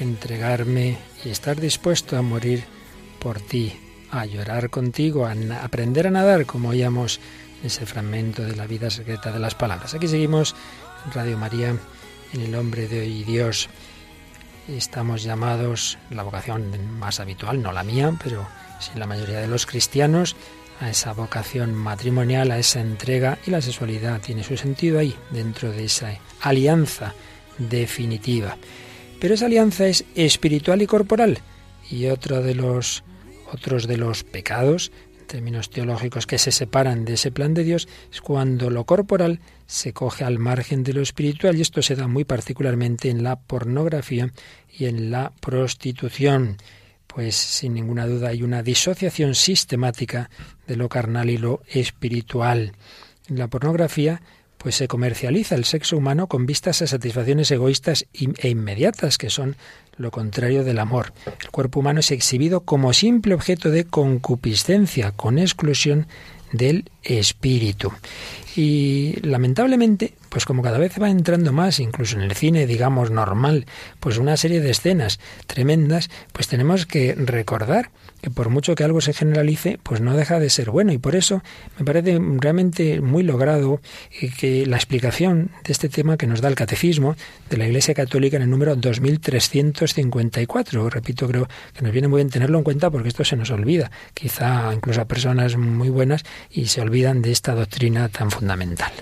entregarme 0.00 0.98
y 1.24 1.28
estar 1.28 1.60
dispuesto 1.60 2.16
a 2.16 2.20
morir 2.22 2.64
por 3.20 3.40
ti, 3.40 3.72
a 4.10 4.26
llorar 4.26 4.68
contigo, 4.68 5.26
a 5.26 5.34
aprender 5.62 6.08
a 6.08 6.10
nadar, 6.10 6.44
como 6.44 6.70
oíamos 6.70 7.20
ese 7.62 7.86
fragmento 7.86 8.42
de 8.42 8.56
la 8.56 8.66
vida 8.66 8.90
secreta 8.90 9.30
de 9.30 9.38
las 9.38 9.54
palabras. 9.54 9.94
Aquí 9.94 10.08
seguimos 10.08 10.56
Radio 11.14 11.38
María, 11.38 11.76
en 12.32 12.40
el 12.40 12.52
hombre 12.56 12.88
de 12.88 13.02
hoy 13.02 13.22
Dios. 13.22 13.68
Estamos 14.66 15.22
llamados, 15.22 15.98
la 16.10 16.24
vocación 16.24 16.98
más 16.98 17.20
habitual, 17.20 17.62
no 17.62 17.70
la 17.70 17.84
mía, 17.84 18.12
pero 18.24 18.44
sí 18.80 18.90
la 18.96 19.06
mayoría 19.06 19.38
de 19.38 19.46
los 19.46 19.66
cristianos, 19.66 20.34
a 20.80 20.90
esa 20.90 21.12
vocación 21.12 21.74
matrimonial, 21.74 22.50
a 22.50 22.58
esa 22.58 22.80
entrega 22.80 23.38
y 23.46 23.52
la 23.52 23.62
sexualidad 23.62 24.20
tiene 24.20 24.42
su 24.42 24.56
sentido 24.56 24.98
ahí, 24.98 25.14
dentro 25.30 25.70
de 25.70 25.84
esa 25.84 26.18
alianza 26.40 27.14
definitiva. 27.68 28.56
Pero 29.20 29.34
esa 29.34 29.46
alianza 29.46 29.86
es 29.86 30.04
espiritual 30.14 30.82
y 30.82 30.86
corporal. 30.86 31.38
Y 31.90 32.06
otro 32.06 32.42
de 32.42 32.54
los 32.54 33.04
otros 33.52 33.86
de 33.86 33.98
los 33.98 34.24
pecados, 34.24 34.90
en 35.20 35.26
términos 35.26 35.70
teológicos, 35.70 36.26
que 36.26 36.38
se 36.38 36.52
separan 36.52 37.04
de 37.04 37.14
ese 37.14 37.30
plan 37.30 37.54
de 37.54 37.64
Dios, 37.64 37.86
es 38.10 38.20
cuando 38.20 38.70
lo 38.70 38.84
corporal 38.84 39.40
se 39.66 39.92
coge 39.92 40.24
al 40.24 40.38
margen 40.38 40.82
de 40.82 40.94
lo 40.94 41.02
espiritual. 41.02 41.56
Y 41.56 41.60
esto 41.60 41.82
se 41.82 41.94
da 41.94 42.08
muy 42.08 42.24
particularmente 42.24 43.10
en 43.10 43.22
la 43.22 43.36
pornografía 43.36 44.32
y 44.76 44.86
en 44.86 45.10
la 45.10 45.32
prostitución. 45.40 46.56
Pues 47.06 47.36
sin 47.36 47.74
ninguna 47.74 48.06
duda 48.06 48.30
hay 48.30 48.42
una 48.42 48.62
disociación 48.62 49.34
sistemática 49.34 50.30
de 50.66 50.76
lo 50.76 50.88
carnal 50.88 51.28
y 51.28 51.36
lo 51.36 51.62
espiritual. 51.68 52.72
En 53.28 53.38
la 53.38 53.48
pornografía 53.48 54.22
pues 54.62 54.76
se 54.76 54.86
comercializa 54.86 55.56
el 55.56 55.64
sexo 55.64 55.96
humano 55.96 56.28
con 56.28 56.46
vistas 56.46 56.82
a 56.82 56.86
satisfacciones 56.86 57.50
egoístas 57.50 58.06
e 58.12 58.48
inmediatas, 58.48 59.18
que 59.18 59.28
son 59.28 59.56
lo 59.96 60.10
contrario 60.10 60.62
del 60.62 60.78
amor. 60.78 61.12
El 61.42 61.50
cuerpo 61.50 61.80
humano 61.80 62.00
es 62.00 62.12
exhibido 62.12 62.60
como 62.60 62.92
simple 62.92 63.34
objeto 63.34 63.70
de 63.70 63.84
concupiscencia, 63.84 65.10
con 65.10 65.38
exclusión 65.38 66.06
del 66.52 66.90
espíritu. 67.02 67.92
Y 68.54 69.14
lamentablemente, 69.22 70.12
pues 70.28 70.44
como 70.44 70.60
cada 70.62 70.78
vez 70.78 71.00
va 71.00 71.08
entrando 71.08 71.52
más, 71.52 71.80
incluso 71.80 72.16
en 72.16 72.22
el 72.22 72.34
cine, 72.34 72.66
digamos, 72.66 73.10
normal, 73.10 73.64
pues 73.98 74.18
una 74.18 74.36
serie 74.36 74.60
de 74.60 74.70
escenas 74.70 75.18
tremendas, 75.46 76.10
pues 76.32 76.48
tenemos 76.48 76.84
que 76.84 77.14
recordar 77.14 77.90
que 78.20 78.28
por 78.30 78.50
mucho 78.50 78.74
que 78.76 78.84
algo 78.84 79.00
se 79.00 79.14
generalice, 79.14 79.80
pues 79.82 80.00
no 80.00 80.16
deja 80.16 80.38
de 80.38 80.48
ser 80.48 80.70
bueno. 80.70 80.92
Y 80.92 80.98
por 80.98 81.16
eso 81.16 81.42
me 81.78 81.84
parece 81.84 82.20
realmente 82.38 83.00
muy 83.00 83.24
logrado 83.24 83.80
que 84.38 84.64
la 84.66 84.76
explicación 84.76 85.50
de 85.64 85.72
este 85.72 85.88
tema 85.88 86.16
que 86.16 86.28
nos 86.28 86.40
da 86.40 86.48
el 86.48 86.54
Catecismo 86.54 87.16
de 87.50 87.56
la 87.56 87.66
Iglesia 87.66 87.94
Católica 87.94 88.36
en 88.36 88.44
el 88.44 88.50
número 88.50 88.76
2354. 88.76 90.88
Repito, 90.90 91.26
creo 91.26 91.48
que 91.74 91.82
nos 91.82 91.90
viene 91.90 92.06
muy 92.06 92.18
bien 92.18 92.30
tenerlo 92.30 92.58
en 92.58 92.64
cuenta 92.64 92.90
porque 92.90 93.08
esto 93.08 93.24
se 93.24 93.34
nos 93.34 93.50
olvida, 93.50 93.90
quizá 94.14 94.72
incluso 94.72 95.00
a 95.00 95.06
personas 95.06 95.56
muy 95.56 95.88
buenas, 95.88 96.22
y 96.50 96.66
se 96.66 96.80
olvidan 96.80 96.91
de 96.92 97.32
esta 97.32 97.54
doctrina 97.54 98.10
tan 98.10 98.30
fundamental. 98.30 98.92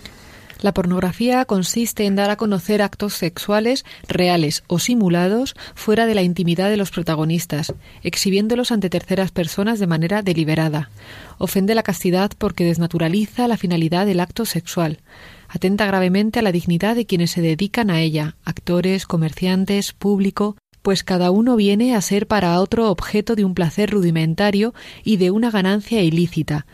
La 0.63 0.73
pornografía 0.73 1.45
consiste 1.45 2.07
en 2.07 2.15
dar 2.15 2.31
a 2.31 2.37
conocer 2.37 2.83
actos 2.83 3.15
sexuales 3.15 3.85
reales 4.07 4.63
o 4.69 4.79
simulados 4.79 5.57
fuera 5.75 6.07
de 6.07 6.15
la 6.15 6.23
intimidad 6.23 6.71
de 6.71 6.77
los 6.77 6.93
protagonistas, 6.93 7.75
exhibiéndolos 8.05 8.71
ante 8.71 8.91
terceras 8.91 9.33
personas 9.33 9.81
de 9.81 9.89
manera 9.89 10.23
deliberada. 10.23 10.91
Ofende 11.39 11.75
la 11.75 11.83
castidad 11.83 12.31
porque 12.39 12.65
desnaturaliza 12.65 13.49
la 13.49 13.57
finalidad 13.57 14.07
del 14.07 14.21
acto 14.21 14.45
sexual. 14.45 15.01
Atenta 15.49 15.85
gravemente 15.85 16.39
a 16.39 16.43
la 16.43 16.53
dignidad 16.53 16.95
de 16.95 17.07
quienes 17.07 17.33
se 17.33 17.41
dedican 17.41 17.91
a 17.91 18.01
ella, 18.01 18.37
actores, 18.45 19.05
comerciantes, 19.05 19.93
público, 19.95 20.57
pues 20.83 21.03
cada 21.03 21.33
uno 21.33 21.57
viene 21.57 21.97
a 21.97 22.01
ser 22.01 22.29
para 22.29 22.61
otro 22.61 22.89
objeto 22.89 23.35
de 23.35 23.45
un 23.45 23.55
placer 23.55 23.91
rudimentario 23.91 24.75
y 25.03 25.17
de 25.17 25.33
una 25.33 25.51
ganancia 25.51 26.03
ilícita, 26.03 26.67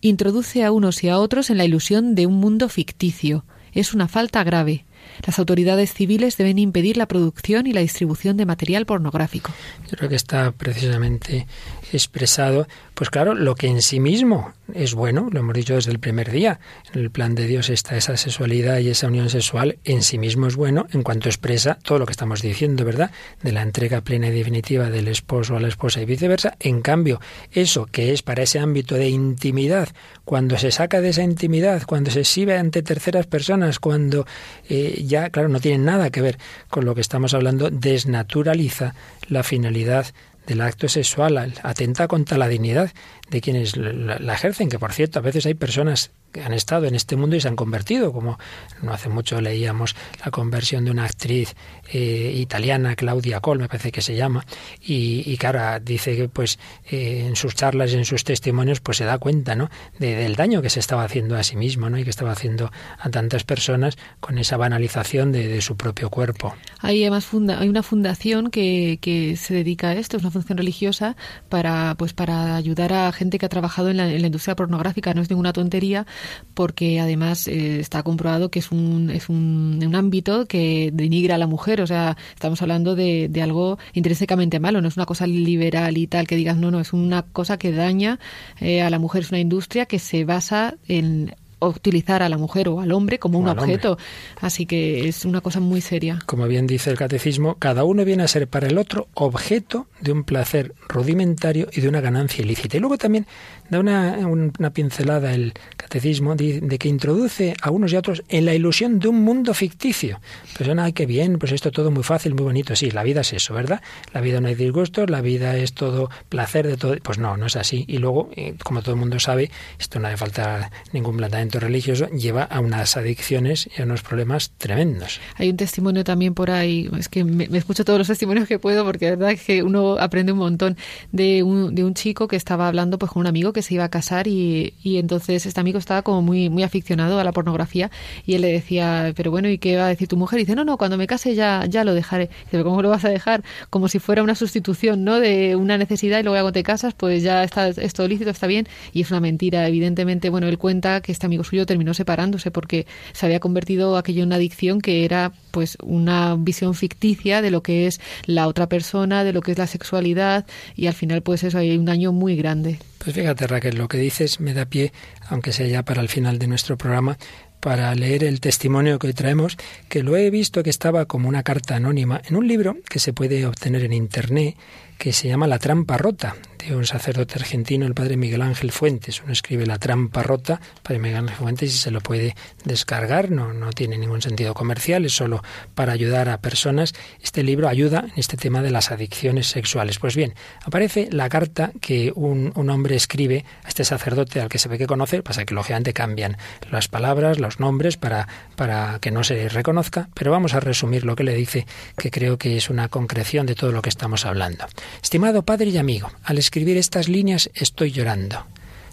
introduce 0.00 0.64
a 0.64 0.72
unos 0.72 1.02
y 1.04 1.08
a 1.08 1.18
otros 1.18 1.50
en 1.50 1.58
la 1.58 1.64
ilusión 1.64 2.14
de 2.14 2.26
un 2.26 2.34
mundo 2.34 2.68
ficticio. 2.68 3.44
Es 3.72 3.94
una 3.94 4.08
falta 4.08 4.42
grave. 4.44 4.86
Las 5.26 5.38
autoridades 5.38 5.92
civiles 5.92 6.36
deben 6.36 6.58
impedir 6.58 6.96
la 6.96 7.06
producción 7.06 7.66
y 7.66 7.72
la 7.72 7.80
distribución 7.80 8.36
de 8.36 8.46
material 8.46 8.86
pornográfico. 8.86 9.52
Yo 9.90 9.96
creo 9.96 10.08
que 10.08 10.16
está 10.16 10.52
precisamente 10.52 11.46
expresado, 11.92 12.68
pues 12.94 13.10
claro, 13.10 13.34
lo 13.34 13.54
que 13.54 13.66
en 13.66 13.82
sí 13.82 14.00
mismo 14.00 14.52
es 14.74 14.94
bueno, 14.94 15.28
lo 15.30 15.40
hemos 15.40 15.54
dicho 15.54 15.74
desde 15.74 15.90
el 15.90 15.98
primer 15.98 16.30
día, 16.30 16.60
en 16.92 17.00
el 17.00 17.10
plan 17.10 17.34
de 17.34 17.46
Dios 17.46 17.70
está 17.70 17.96
esa 17.96 18.16
sexualidad 18.16 18.78
y 18.78 18.90
esa 18.90 19.08
unión 19.08 19.30
sexual 19.30 19.78
en 19.84 20.02
sí 20.02 20.18
mismo 20.18 20.46
es 20.46 20.56
bueno 20.56 20.86
en 20.92 21.02
cuanto 21.02 21.28
expresa 21.28 21.78
todo 21.82 21.98
lo 21.98 22.06
que 22.06 22.12
estamos 22.12 22.42
diciendo, 22.42 22.84
¿verdad? 22.84 23.10
De 23.42 23.52
la 23.52 23.62
entrega 23.62 24.00
plena 24.02 24.28
y 24.28 24.32
definitiva 24.32 24.90
del 24.90 25.08
esposo 25.08 25.56
a 25.56 25.60
la 25.60 25.68
esposa 25.68 26.00
y 26.00 26.04
viceversa. 26.04 26.56
En 26.60 26.80
cambio, 26.80 27.20
eso 27.52 27.86
que 27.86 28.12
es 28.12 28.22
para 28.22 28.42
ese 28.42 28.58
ámbito 28.58 28.94
de 28.94 29.08
intimidad, 29.08 29.88
cuando 30.24 30.58
se 30.58 30.70
saca 30.70 31.00
de 31.00 31.10
esa 31.10 31.22
intimidad, 31.22 31.82
cuando 31.86 32.10
se 32.10 32.20
exhibe 32.20 32.56
ante 32.56 32.82
terceras 32.82 33.26
personas, 33.26 33.78
cuando 33.78 34.26
eh, 34.68 35.04
ya, 35.10 35.28
claro, 35.28 35.50
no 35.50 35.60
tiene 35.60 35.84
nada 35.84 36.08
que 36.08 36.22
ver 36.22 36.38
con 36.70 36.86
lo 36.86 36.94
que 36.94 37.02
estamos 37.02 37.34
hablando, 37.34 37.68
desnaturaliza 37.70 38.94
la 39.28 39.42
finalidad 39.42 40.06
del 40.46 40.62
acto 40.62 40.88
sexual, 40.88 41.52
atenta 41.62 42.08
contra 42.08 42.38
la 42.38 42.48
dignidad 42.48 42.90
de 43.30 43.40
quienes 43.40 43.76
la, 43.76 44.34
ejercen, 44.34 44.68
que 44.68 44.78
por 44.78 44.92
cierto 44.92 45.18
a 45.18 45.22
veces 45.22 45.46
hay 45.46 45.54
personas 45.54 46.10
que 46.32 46.42
han 46.42 46.52
estado 46.52 46.86
en 46.86 46.94
este 46.94 47.16
mundo 47.16 47.36
y 47.36 47.40
se 47.40 47.48
han 47.48 47.56
convertido, 47.56 48.12
como 48.12 48.38
no 48.82 48.92
hace 48.92 49.08
mucho 49.08 49.40
leíamos 49.40 49.96
la 50.24 50.30
conversión 50.30 50.84
de 50.84 50.90
una 50.90 51.04
actriz 51.04 51.54
eh, 51.92 52.32
italiana, 52.36 52.94
Claudia 52.94 53.40
Col, 53.40 53.58
me 53.58 53.68
parece 53.68 53.90
que 53.90 54.00
se 54.00 54.14
llama, 54.14 54.44
y, 54.80 55.36
claro, 55.38 55.80
dice 55.82 56.16
que 56.16 56.28
pues 56.28 56.58
eh, 56.86 57.24
en 57.26 57.36
sus 57.36 57.54
charlas 57.54 57.92
y 57.92 57.96
en 57.96 58.04
sus 58.04 58.24
testimonios 58.24 58.80
pues 58.80 58.98
se 58.98 59.04
da 59.04 59.18
cuenta 59.18 59.54
¿no? 59.54 59.70
del 59.98 60.36
daño 60.36 60.62
que 60.62 60.70
se 60.70 60.80
estaba 60.80 61.04
haciendo 61.04 61.36
a 61.36 61.42
sí 61.42 61.56
mismo 61.56 61.90
¿no? 61.90 61.98
y 61.98 62.04
que 62.04 62.10
estaba 62.10 62.32
haciendo 62.32 62.70
a 62.98 63.10
tantas 63.10 63.44
personas 63.44 63.96
con 64.20 64.38
esa 64.38 64.56
banalización 64.56 65.32
de, 65.32 65.60
su 65.60 65.76
propio 65.76 66.08
cuerpo. 66.10 66.54
Hay 66.78 67.02
además 67.02 67.26
funda 67.26 67.60
hay 67.60 67.68
una 67.68 67.82
fundación 67.82 68.50
que, 68.50 68.98
que 69.02 69.36
se 69.36 69.52
dedica 69.52 69.88
a 69.88 69.94
esto, 69.94 70.16
es 70.16 70.22
una 70.22 70.30
fundación 70.30 70.58
religiosa 70.58 71.16
para 71.48 71.94
pues 71.98 72.12
para 72.14 72.56
ayudar 72.56 72.92
a 72.92 73.12
gente 73.20 73.38
que 73.38 73.44
ha 73.44 73.50
trabajado 73.50 73.90
en 73.90 73.98
la, 73.98 74.10
industria 74.10 74.56
pornográfica, 74.56 75.12
no 75.12 75.20
es 75.20 75.28
ninguna 75.28 75.52
tontería, 75.52 76.06
porque 76.54 77.00
además 77.00 77.46
eh, 77.48 77.78
está 77.78 78.02
comprobado 78.02 78.50
que 78.50 78.60
es 78.60 78.72
un, 78.72 79.10
es 79.10 79.28
un, 79.28 79.78
un, 79.86 79.94
ámbito 79.94 80.46
que 80.46 80.90
denigra 80.92 81.34
a 81.34 81.38
la 81.38 81.46
mujer, 81.46 81.82
o 81.82 81.86
sea, 81.86 82.16
estamos 82.32 82.62
hablando 82.62 82.94
de, 82.94 83.28
de 83.28 83.42
algo 83.42 83.78
intrínsecamente 83.92 84.58
malo, 84.58 84.80
no 84.80 84.88
es 84.88 84.96
una 84.96 85.04
cosa 85.04 85.26
liberal 85.26 85.98
y 85.98 86.06
tal 86.06 86.26
que 86.26 86.36
digas, 86.36 86.56
no, 86.56 86.70
no, 86.70 86.80
es 86.80 86.94
una 86.94 87.22
cosa 87.22 87.58
que 87.58 87.72
daña 87.72 88.18
eh, 88.58 88.80
a 88.80 88.88
la 88.88 88.98
mujer, 88.98 89.22
es 89.22 89.30
una 89.30 89.40
industria 89.40 89.84
que 89.84 89.98
se 89.98 90.24
basa 90.24 90.76
en 90.88 91.34
utilizar 91.68 92.22
a 92.22 92.28
la 92.28 92.38
mujer 92.38 92.68
o 92.68 92.80
al 92.80 92.92
hombre 92.92 93.18
como 93.18 93.38
un 93.38 93.48
objeto. 93.48 93.98
Así 94.40 94.66
que 94.66 95.08
es 95.08 95.24
una 95.24 95.40
cosa 95.40 95.60
muy 95.60 95.80
seria. 95.80 96.18
Como 96.26 96.46
bien 96.46 96.66
dice 96.66 96.90
el 96.90 96.96
catecismo, 96.96 97.56
cada 97.58 97.84
uno 97.84 98.04
viene 98.04 98.22
a 98.22 98.28
ser 98.28 98.48
para 98.48 98.68
el 98.68 98.78
otro 98.78 99.08
objeto 99.14 99.86
de 100.00 100.12
un 100.12 100.24
placer 100.24 100.74
rudimentario 100.88 101.68
y 101.72 101.80
de 101.80 101.88
una 101.88 102.00
ganancia 102.00 102.42
ilícita. 102.42 102.76
Y 102.76 102.80
luego 102.80 102.98
también 102.98 103.26
da 103.70 103.78
una, 103.80 104.18
una 104.26 104.70
pincelada 104.70 105.32
el 105.32 105.54
catecismo 105.76 106.34
de, 106.34 106.78
que 106.78 106.88
introduce 106.88 107.54
a 107.62 107.70
unos 107.70 107.92
y 107.92 107.96
a 107.96 108.00
otros 108.00 108.22
en 108.28 108.44
la 108.44 108.54
ilusión 108.54 108.98
de 108.98 109.08
un 109.08 109.22
mundo 109.22 109.54
ficticio. 109.54 110.20
Pues, 110.56 110.68
ay, 110.68 110.92
qué 110.92 111.06
bien, 111.06 111.38
pues 111.38 111.52
esto 111.52 111.70
todo 111.70 111.90
muy 111.90 112.02
fácil, 112.02 112.34
muy 112.34 112.44
bonito. 112.44 112.76
Sí, 112.76 112.90
la 112.90 113.02
vida 113.02 113.22
es 113.22 113.32
eso, 113.32 113.54
¿verdad? 113.54 113.80
La 114.12 114.20
vida 114.20 114.40
no 114.40 114.48
hay 114.48 114.54
disgustos, 114.54 115.08
la 115.08 115.20
vida 115.20 115.56
es 115.56 115.72
todo 115.72 116.10
placer 116.28 116.66
de 116.66 116.76
todo. 116.76 116.96
Pues 117.02 117.18
no, 117.18 117.36
no 117.36 117.46
es 117.46 117.56
así. 117.56 117.84
Y 117.88 117.98
luego, 117.98 118.30
eh, 118.36 118.54
como 118.62 118.82
todo 118.82 118.94
el 118.94 119.00
mundo 119.00 119.18
sabe, 119.18 119.50
esto 119.78 119.98
no 119.98 120.08
hace 120.08 120.16
falta 120.16 120.70
ningún 120.92 121.16
planteamiento 121.16 121.60
religioso, 121.60 122.08
lleva 122.08 122.42
a 122.42 122.60
unas 122.60 122.96
adicciones 122.96 123.68
y 123.76 123.80
a 123.80 123.84
unos 123.84 124.02
problemas 124.02 124.52
tremendos. 124.58 125.20
Hay 125.36 125.50
un 125.50 125.56
testimonio 125.56 126.04
también 126.04 126.34
por 126.34 126.50
ahí, 126.50 126.90
es 126.98 127.08
que 127.08 127.24
me, 127.24 127.44
escucho 127.56 127.84
todos 127.84 127.98
los 127.98 128.08
testimonios 128.08 128.48
que 128.48 128.58
puedo 128.58 128.84
porque 128.84 129.06
la 129.06 129.10
verdad 129.12 129.30
es 129.32 129.42
que 129.42 129.62
uno 129.62 129.96
aprende 129.98 130.32
un 130.32 130.38
montón 130.38 130.76
de 131.12 131.42
un, 131.42 131.74
de 131.74 131.84
un 131.84 131.94
chico 131.94 132.28
que 132.28 132.36
estaba 132.36 132.68
hablando 132.68 132.98
pues 132.98 133.12
con 133.12 133.20
un 133.20 133.26
amigo 133.26 133.52
que 133.52 133.59
se 133.62 133.74
iba 133.74 133.84
a 133.84 133.88
casar 133.88 134.26
y, 134.26 134.74
y, 134.82 134.98
entonces 134.98 135.46
este 135.46 135.60
amigo 135.60 135.78
estaba 135.78 136.02
como 136.02 136.22
muy, 136.22 136.50
muy 136.50 136.62
aficionado 136.62 137.18
a 137.18 137.24
la 137.24 137.32
pornografía 137.32 137.90
y 138.26 138.34
él 138.34 138.42
le 138.42 138.52
decía, 138.52 139.12
pero 139.16 139.30
bueno, 139.30 139.48
¿y 139.48 139.58
qué 139.58 139.76
va 139.76 139.86
a 139.86 139.88
decir 139.88 140.08
tu 140.08 140.16
mujer? 140.16 140.40
Y 140.40 140.42
dice, 140.42 140.54
no, 140.54 140.64
no, 140.64 140.76
cuando 140.76 140.96
me 140.96 141.06
case 141.06 141.34
ya, 141.34 141.64
ya 141.66 141.84
lo 141.84 141.94
dejaré. 141.94 142.30
Dice, 142.50 142.62
¿cómo 142.62 142.82
lo 142.82 142.90
vas 142.90 143.04
a 143.04 143.08
dejar? 143.08 143.42
Como 143.70 143.88
si 143.88 143.98
fuera 143.98 144.22
una 144.22 144.34
sustitución, 144.34 145.04
¿no? 145.04 145.20
De 145.20 145.56
una 145.56 145.78
necesidad 145.78 146.20
y 146.20 146.22
luego 146.22 146.40
cuando 146.40 146.52
te 146.52 146.62
casas, 146.62 146.94
pues 146.94 147.22
ya 147.22 147.44
está 147.44 147.68
esto 147.68 148.06
lícito, 148.08 148.30
está 148.30 148.46
bien. 148.46 148.66
Y 148.92 149.02
es 149.02 149.10
una 149.10 149.20
mentira, 149.20 149.66
evidentemente. 149.68 150.30
Bueno, 150.30 150.48
él 150.48 150.58
cuenta 150.58 151.00
que 151.00 151.12
este 151.12 151.26
amigo 151.26 151.44
suyo 151.44 151.66
terminó 151.66 151.94
separándose 151.94 152.50
porque 152.50 152.86
se 153.12 153.26
había 153.26 153.40
convertido 153.40 153.96
aquello 153.96 154.22
en 154.22 154.28
una 154.28 154.36
adicción 154.36 154.80
que 154.80 155.04
era 155.04 155.32
pues 155.50 155.76
una 155.82 156.36
visión 156.38 156.74
ficticia 156.74 157.42
de 157.42 157.50
lo 157.50 157.62
que 157.62 157.86
es 157.86 158.00
la 158.26 158.46
otra 158.46 158.68
persona, 158.68 159.24
de 159.24 159.32
lo 159.32 159.40
que 159.40 159.52
es 159.52 159.58
la 159.58 159.66
sexualidad 159.66 160.46
y 160.76 160.86
al 160.86 160.94
final 160.94 161.22
pues 161.22 161.42
eso 161.44 161.58
hay 161.58 161.76
un 161.76 161.84
daño 161.84 162.12
muy 162.12 162.36
grande. 162.36 162.78
Pues 162.98 163.14
fíjate 163.14 163.46
Raquel, 163.46 163.76
lo 163.76 163.88
que 163.88 163.98
dices 163.98 164.40
me 164.40 164.54
da 164.54 164.66
pie, 164.66 164.92
aunque 165.28 165.52
sea 165.52 165.66
ya 165.66 165.82
para 165.84 166.02
el 166.02 166.08
final 166.08 166.38
de 166.38 166.46
nuestro 166.46 166.76
programa, 166.76 167.18
para 167.60 167.94
leer 167.94 168.24
el 168.24 168.40
testimonio 168.40 168.98
que 168.98 169.08
hoy 169.08 169.12
traemos, 169.12 169.56
que 169.88 170.02
lo 170.02 170.16
he 170.16 170.30
visto 170.30 170.62
que 170.62 170.70
estaba 170.70 171.04
como 171.04 171.28
una 171.28 171.42
carta 171.42 171.76
anónima 171.76 172.20
en 172.26 172.36
un 172.36 172.48
libro 172.48 172.76
que 172.88 172.98
se 172.98 173.12
puede 173.12 173.46
obtener 173.46 173.84
en 173.84 173.92
Internet 173.92 174.56
que 175.00 175.14
se 175.14 175.28
llama 175.28 175.46
La 175.46 175.58
trampa 175.58 175.96
rota, 175.96 176.36
de 176.58 176.76
un 176.76 176.84
sacerdote 176.84 177.36
argentino, 177.36 177.86
el 177.86 177.94
padre 177.94 178.18
Miguel 178.18 178.42
Ángel 178.42 178.70
Fuentes. 178.70 179.22
Uno 179.22 179.32
escribe 179.32 179.64
La 179.64 179.78
trampa 179.78 180.22
rota, 180.22 180.60
padre 180.82 180.98
Miguel 180.98 181.20
Ángel 181.20 181.36
Fuentes, 181.38 181.74
y 181.74 181.78
se 181.78 181.90
lo 181.90 182.02
puede 182.02 182.36
descargar, 182.66 183.30
no, 183.30 183.54
no 183.54 183.70
tiene 183.70 183.96
ningún 183.96 184.20
sentido 184.20 184.52
comercial, 184.52 185.06
es 185.06 185.14
solo 185.14 185.42
para 185.74 185.94
ayudar 185.94 186.28
a 186.28 186.42
personas. 186.42 186.92
Este 187.22 187.42
libro 187.42 187.66
ayuda 187.66 188.00
en 188.00 188.12
este 188.16 188.36
tema 188.36 188.60
de 188.60 188.70
las 188.70 188.90
adicciones 188.90 189.46
sexuales. 189.46 189.98
Pues 189.98 190.16
bien, 190.16 190.34
aparece 190.62 191.08
la 191.10 191.30
carta 191.30 191.72
que 191.80 192.12
un, 192.14 192.52
un 192.54 192.68
hombre 192.68 192.94
escribe 192.94 193.46
a 193.64 193.68
este 193.68 193.84
sacerdote 193.84 194.42
al 194.42 194.50
que 194.50 194.58
se 194.58 194.68
ve 194.68 194.76
que 194.76 194.86
conoce, 194.86 195.22
pasa 195.22 195.46
que 195.46 195.54
lógicamente 195.54 195.94
cambian 195.94 196.36
las 196.70 196.88
palabras, 196.88 197.38
los 197.38 197.58
nombres 197.58 197.96
para, 197.96 198.28
para 198.54 198.98
que 199.00 199.10
no 199.10 199.24
se 199.24 199.48
reconozca, 199.48 200.10
pero 200.12 200.30
vamos 200.30 200.52
a 200.52 200.60
resumir 200.60 201.06
lo 201.06 201.16
que 201.16 201.24
le 201.24 201.34
dice, 201.34 201.66
que 201.96 202.10
creo 202.10 202.36
que 202.36 202.58
es 202.58 202.68
una 202.68 202.88
concreción 202.88 203.46
de 203.46 203.54
todo 203.54 203.72
lo 203.72 203.80
que 203.80 203.88
estamos 203.88 204.26
hablando. 204.26 204.66
Estimado 205.02 205.44
padre 205.44 205.70
y 205.70 205.78
amigo, 205.78 206.10
al 206.24 206.38
escribir 206.38 206.76
estas 206.76 207.08
líneas 207.08 207.50
estoy 207.54 207.92
llorando. 207.92 208.46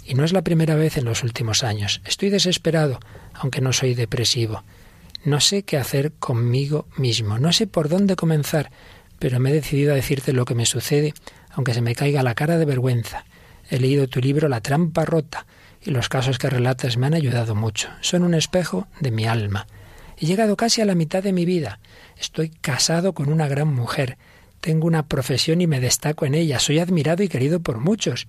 Y 0.06 0.14
no 0.14 0.24
es 0.24 0.34
la 0.34 0.42
primera 0.42 0.76
vez 0.76 0.98
en 0.98 1.06
los 1.06 1.24
últimos 1.24 1.64
años. 1.64 2.02
Estoy 2.06 2.30
desesperado, 2.30 3.00
aunque 3.34 3.62
no 3.62 3.74
soy 3.74 3.94
depresivo. 3.94 4.64
No 5.24 5.42
sé 5.42 5.64
qué 5.64 5.78
hacer 5.78 6.14
conmigo 6.14 6.88
mismo, 6.96 7.40
no 7.40 7.52
sé 7.52 7.68
por 7.68 7.90
dónde 7.90 8.16
comenzar, 8.16 8.72
pero 9.20 9.40
me 9.40 9.50
he 9.50 9.54
decidido 9.54 9.92
a 9.92 9.96
decirte 9.96 10.32
lo 10.32 10.46
que 10.46 10.56
me 10.56 10.66
sucede, 10.66 11.14
aunque 11.52 11.74
se 11.74 11.82
me 11.82 11.96
caiga 11.96 12.24
la 12.24 12.36
cara 12.36 12.58
de 12.58 12.66
vergüenza. 12.66 13.26
He 13.70 13.80
leído 13.80 14.08
tu 14.08 14.22
libro 14.22 14.48
La 14.48 14.62
trampa 14.62 15.04
rota, 15.04 15.46
y 15.84 15.92
los 15.92 16.10
casos 16.10 16.38
que 16.38 16.50
relatas 16.50 16.98
me 16.98 17.08
han 17.08 17.14
ayudado 17.14 17.56
mucho. 17.56 17.90
Son 18.02 18.24
un 18.24 18.34
espejo 18.34 18.88
de 19.00 19.12
mi 19.12 19.26
alma. 19.26 19.68
He 20.18 20.26
llegado 20.26 20.56
casi 20.56 20.82
a 20.82 20.86
la 20.86 20.96
mitad 20.96 21.24
de 21.24 21.34
mi 21.34 21.46
vida. 21.46 21.80
Estoy 22.18 22.50
casado 22.50 23.14
con 23.14 23.32
una 23.32 23.48
gran 23.48 23.74
mujer. 23.74 24.18
Tengo 24.62 24.88
una 24.88 25.08
profesión 25.08 25.62
y 25.62 25.68
me 25.68 25.80
destaco 25.80 26.26
en 26.26 26.34
ella. 26.34 26.60
Soy 26.60 26.80
admirado 26.80 27.24
y 27.24 27.30
querido 27.30 27.60
por 27.60 27.80
muchos. 27.80 28.28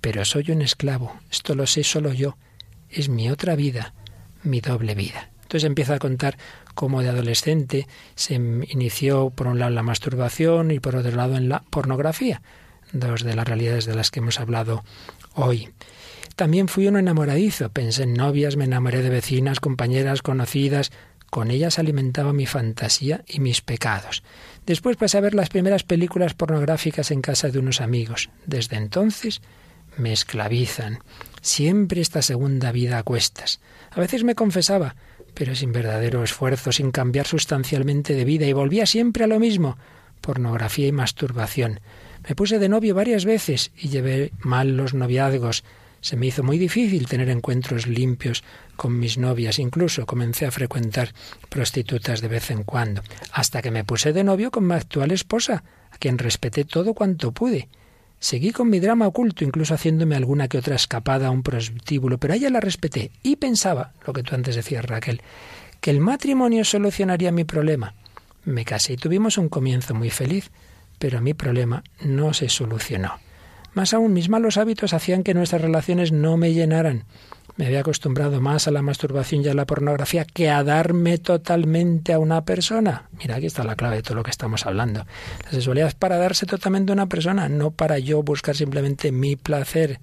pero 0.00 0.24
soy 0.24 0.50
un 0.50 0.62
esclavo, 0.62 1.12
esto 1.30 1.54
lo 1.54 1.66
sé 1.66 1.84
solo 1.84 2.12
yo, 2.12 2.36
es 2.88 3.08
mi 3.08 3.30
otra 3.30 3.54
vida, 3.54 3.94
mi 4.42 4.60
doble 4.60 4.94
vida. 4.94 5.30
Entonces 5.42 5.64
empieza 5.64 5.94
a 5.94 5.98
contar 5.98 6.38
cómo 6.74 7.02
de 7.02 7.08
adolescente 7.08 7.86
se 8.14 8.34
inició 8.34 9.30
por 9.30 9.48
un 9.48 9.58
lado 9.58 9.72
la 9.72 9.82
masturbación 9.82 10.70
y 10.70 10.80
por 10.80 10.96
otro 10.96 11.10
lado 11.10 11.36
en 11.36 11.48
la 11.48 11.62
pornografía, 11.70 12.40
dos 12.92 13.24
de 13.24 13.34
las 13.34 13.46
realidades 13.46 13.84
de 13.84 13.94
las 13.94 14.10
que 14.10 14.20
hemos 14.20 14.40
hablado 14.40 14.84
hoy. 15.34 15.70
También 16.36 16.68
fui 16.68 16.86
un 16.86 16.96
enamoradizo, 16.96 17.68
pensé 17.70 18.04
en 18.04 18.14
novias, 18.14 18.56
me 18.56 18.64
enamoré 18.64 19.02
de 19.02 19.10
vecinas, 19.10 19.60
compañeras, 19.60 20.22
conocidas, 20.22 20.92
con 21.28 21.50
ellas 21.50 21.78
alimentaba 21.78 22.32
mi 22.32 22.46
fantasía 22.46 23.24
y 23.26 23.40
mis 23.40 23.60
pecados. 23.60 24.22
Después 24.66 24.96
pasé 24.96 25.18
a 25.18 25.22
ver 25.22 25.34
las 25.34 25.48
primeras 25.48 25.82
películas 25.82 26.34
pornográficas 26.34 27.10
en 27.10 27.22
casa 27.22 27.48
de 27.48 27.58
unos 27.58 27.80
amigos. 27.80 28.30
Desde 28.46 28.76
entonces 28.76 29.40
me 29.96 30.12
esclavizan. 30.12 30.98
Siempre 31.40 32.00
esta 32.00 32.22
segunda 32.22 32.72
vida 32.72 32.98
a 32.98 33.02
cuestas. 33.02 33.60
A 33.90 34.00
veces 34.00 34.24
me 34.24 34.34
confesaba, 34.34 34.96
pero 35.34 35.54
sin 35.54 35.72
verdadero 35.72 36.22
esfuerzo, 36.22 36.72
sin 36.72 36.90
cambiar 36.90 37.26
sustancialmente 37.26 38.14
de 38.14 38.24
vida, 38.24 38.46
y 38.46 38.52
volvía 38.52 38.86
siempre 38.86 39.24
a 39.24 39.26
lo 39.26 39.40
mismo 39.40 39.76
pornografía 40.20 40.86
y 40.86 40.92
masturbación. 40.92 41.80
Me 42.28 42.34
puse 42.34 42.58
de 42.58 42.68
novio 42.68 42.94
varias 42.94 43.24
veces 43.24 43.72
y 43.76 43.88
llevé 43.88 44.32
mal 44.38 44.76
los 44.76 44.94
noviazgos. 44.94 45.64
Se 46.00 46.16
me 46.16 46.26
hizo 46.26 46.42
muy 46.42 46.58
difícil 46.58 47.06
tener 47.06 47.28
encuentros 47.28 47.86
limpios 47.86 48.42
con 48.76 48.98
mis 48.98 49.18
novias, 49.18 49.58
incluso 49.58 50.06
comencé 50.06 50.46
a 50.46 50.50
frecuentar 50.50 51.12
prostitutas 51.48 52.20
de 52.20 52.28
vez 52.28 52.50
en 52.50 52.62
cuando, 52.62 53.02
hasta 53.32 53.60
que 53.60 53.70
me 53.70 53.84
puse 53.84 54.12
de 54.12 54.24
novio 54.24 54.50
con 54.50 54.66
mi 54.66 54.74
actual 54.74 55.10
esposa, 55.10 55.62
a 55.90 55.98
quien 55.98 56.16
respeté 56.16 56.64
todo 56.64 56.94
cuanto 56.94 57.32
pude. 57.32 57.68
Seguí 58.18 58.52
con 58.52 58.68
mi 58.68 58.80
drama 58.80 59.06
oculto, 59.06 59.44
incluso 59.44 59.74
haciéndome 59.74 60.16
alguna 60.16 60.48
que 60.48 60.58
otra 60.58 60.76
escapada 60.76 61.28
a 61.28 61.30
un 61.30 61.42
prostíbulo, 61.42 62.18
pero 62.18 62.34
a 62.34 62.36
ella 62.36 62.50
la 62.50 62.60
respeté 62.60 63.10
y 63.22 63.36
pensaba, 63.36 63.92
lo 64.06 64.12
que 64.12 64.22
tú 64.22 64.34
antes 64.34 64.56
decías, 64.56 64.84
Raquel, 64.84 65.22
que 65.80 65.90
el 65.90 66.00
matrimonio 66.00 66.64
solucionaría 66.64 67.32
mi 67.32 67.44
problema. 67.44 67.94
Me 68.44 68.64
casé 68.64 68.94
y 68.94 68.96
tuvimos 68.96 69.38
un 69.38 69.48
comienzo 69.48 69.94
muy 69.94 70.10
feliz, 70.10 70.50
pero 70.98 71.20
mi 71.20 71.34
problema 71.34 71.82
no 72.02 72.34
se 72.34 72.48
solucionó. 72.48 73.18
Más 73.72 73.94
aún, 73.94 74.12
mis 74.12 74.28
malos 74.28 74.56
hábitos 74.56 74.92
hacían 74.94 75.22
que 75.22 75.34
nuestras 75.34 75.62
relaciones 75.62 76.12
no 76.12 76.36
me 76.36 76.52
llenaran. 76.52 77.04
Me 77.56 77.66
había 77.66 77.80
acostumbrado 77.80 78.40
más 78.40 78.66
a 78.68 78.70
la 78.70 78.82
masturbación 78.82 79.44
y 79.44 79.48
a 79.48 79.54
la 79.54 79.66
pornografía 79.66 80.24
que 80.24 80.48
a 80.48 80.64
darme 80.64 81.18
totalmente 81.18 82.12
a 82.12 82.18
una 82.18 82.44
persona. 82.44 83.08
Mira, 83.18 83.36
aquí 83.36 83.46
está 83.46 83.64
la 83.64 83.76
clave 83.76 83.96
de 83.96 84.02
todo 84.02 84.14
lo 84.14 84.22
que 84.22 84.30
estamos 84.30 84.66
hablando. 84.66 85.06
La 85.44 85.50
sexualidad 85.50 85.88
es 85.88 85.94
para 85.94 86.16
darse 86.16 86.46
totalmente 86.46 86.92
a 86.92 86.94
una 86.94 87.06
persona, 87.06 87.48
no 87.48 87.70
para 87.70 87.98
yo 87.98 88.22
buscar 88.22 88.56
simplemente 88.56 89.12
mi 89.12 89.36
placer. 89.36 90.00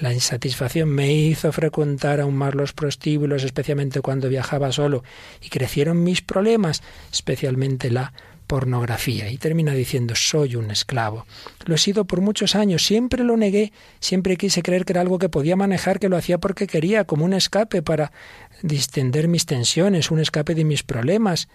La 0.00 0.12
insatisfacción 0.12 0.88
me 0.88 1.12
hizo 1.12 1.52
frecuentar 1.52 2.20
aún 2.20 2.34
más 2.34 2.54
los 2.54 2.72
prostíbulos, 2.72 3.44
especialmente 3.44 4.00
cuando 4.00 4.28
viajaba 4.28 4.72
solo, 4.72 5.04
y 5.40 5.50
crecieron 5.50 6.02
mis 6.02 6.22
problemas, 6.22 6.82
especialmente 7.12 7.90
la 7.90 8.12
pornografía 8.52 9.30
y 9.30 9.38
termina 9.38 9.72
diciendo 9.72 10.14
soy 10.14 10.56
un 10.56 10.70
esclavo. 10.70 11.24
Lo 11.64 11.74
he 11.74 11.78
sido 11.78 12.04
por 12.04 12.20
muchos 12.20 12.54
años, 12.54 12.84
siempre 12.84 13.24
lo 13.24 13.38
negué, 13.38 13.72
siempre 13.98 14.36
quise 14.36 14.62
creer 14.62 14.84
que 14.84 14.92
era 14.92 15.00
algo 15.00 15.18
que 15.18 15.30
podía 15.30 15.56
manejar, 15.56 15.98
que 15.98 16.10
lo 16.10 16.18
hacía 16.18 16.36
porque 16.36 16.66
quería, 16.66 17.04
como 17.04 17.24
un 17.24 17.32
escape 17.32 17.80
para 17.80 18.12
distender 18.60 19.26
mis 19.26 19.46
tensiones, 19.46 20.10
un 20.10 20.20
escape 20.20 20.54
de 20.54 20.66
mis 20.66 20.82
problemas. 20.82 21.48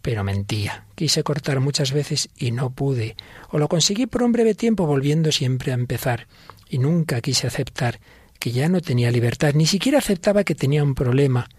Pero 0.00 0.24
mentía. 0.24 0.86
Quise 0.94 1.22
cortar 1.22 1.60
muchas 1.60 1.92
veces 1.92 2.30
y 2.34 2.50
no 2.50 2.70
pude. 2.70 3.14
O 3.50 3.58
lo 3.58 3.68
conseguí 3.68 4.06
por 4.06 4.22
un 4.22 4.32
breve 4.32 4.54
tiempo 4.54 4.86
volviendo 4.86 5.30
siempre 5.32 5.72
a 5.72 5.74
empezar. 5.74 6.28
Y 6.70 6.78
nunca 6.78 7.20
quise 7.20 7.46
aceptar 7.46 8.00
que 8.40 8.52
ya 8.52 8.70
no 8.70 8.80
tenía 8.80 9.10
libertad, 9.10 9.52
ni 9.52 9.66
siquiera 9.66 9.98
aceptaba 9.98 10.44
que 10.44 10.54
tenía 10.54 10.82
un 10.82 10.94
problema 10.94 11.50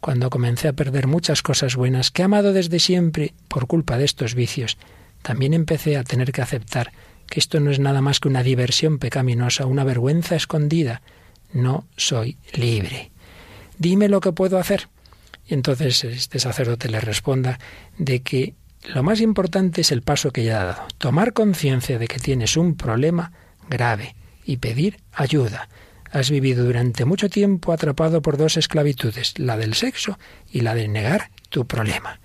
cuando 0.00 0.30
comencé 0.30 0.68
a 0.68 0.72
perder 0.72 1.06
muchas 1.06 1.42
cosas 1.42 1.76
buenas 1.76 2.10
que 2.10 2.22
he 2.22 2.24
amado 2.24 2.52
desde 2.52 2.78
siempre 2.78 3.34
por 3.48 3.66
culpa 3.66 3.98
de 3.98 4.04
estos 4.04 4.34
vicios, 4.34 4.78
también 5.22 5.54
empecé 5.54 5.96
a 5.96 6.04
tener 6.04 6.32
que 6.32 6.42
aceptar 6.42 6.92
que 7.26 7.40
esto 7.40 7.60
no 7.60 7.70
es 7.70 7.78
nada 7.78 8.00
más 8.00 8.20
que 8.20 8.28
una 8.28 8.42
diversión 8.42 8.98
pecaminosa, 8.98 9.66
una 9.66 9.84
vergüenza 9.84 10.36
escondida. 10.36 11.02
No 11.52 11.86
soy 11.96 12.38
libre. 12.54 13.10
Dime 13.78 14.08
lo 14.08 14.20
que 14.20 14.32
puedo 14.32 14.58
hacer. 14.58 14.88
Y 15.46 15.54
entonces 15.54 16.04
este 16.04 16.38
sacerdote 16.38 16.88
le 16.88 17.00
responda 17.00 17.58
de 17.98 18.22
que 18.22 18.54
lo 18.94 19.02
más 19.02 19.20
importante 19.20 19.80
es 19.80 19.92
el 19.92 20.02
paso 20.02 20.30
que 20.30 20.44
ya 20.44 20.60
ha 20.60 20.64
dado, 20.64 20.86
tomar 20.98 21.32
conciencia 21.32 21.98
de 21.98 22.06
que 22.06 22.18
tienes 22.18 22.56
un 22.56 22.76
problema 22.76 23.32
grave 23.68 24.14
y 24.44 24.58
pedir 24.58 24.98
ayuda. 25.12 25.68
Has 26.10 26.30
vivido 26.30 26.64
durante 26.64 27.04
mucho 27.04 27.28
tiempo 27.28 27.72
atrapado 27.72 28.22
por 28.22 28.36
dos 28.36 28.56
esclavitudes, 28.56 29.38
la 29.38 29.56
del 29.56 29.74
sexo 29.74 30.18
y 30.50 30.62
la 30.62 30.74
de 30.74 30.88
negar 30.88 31.30
tu 31.50 31.66
problema. 31.66 32.20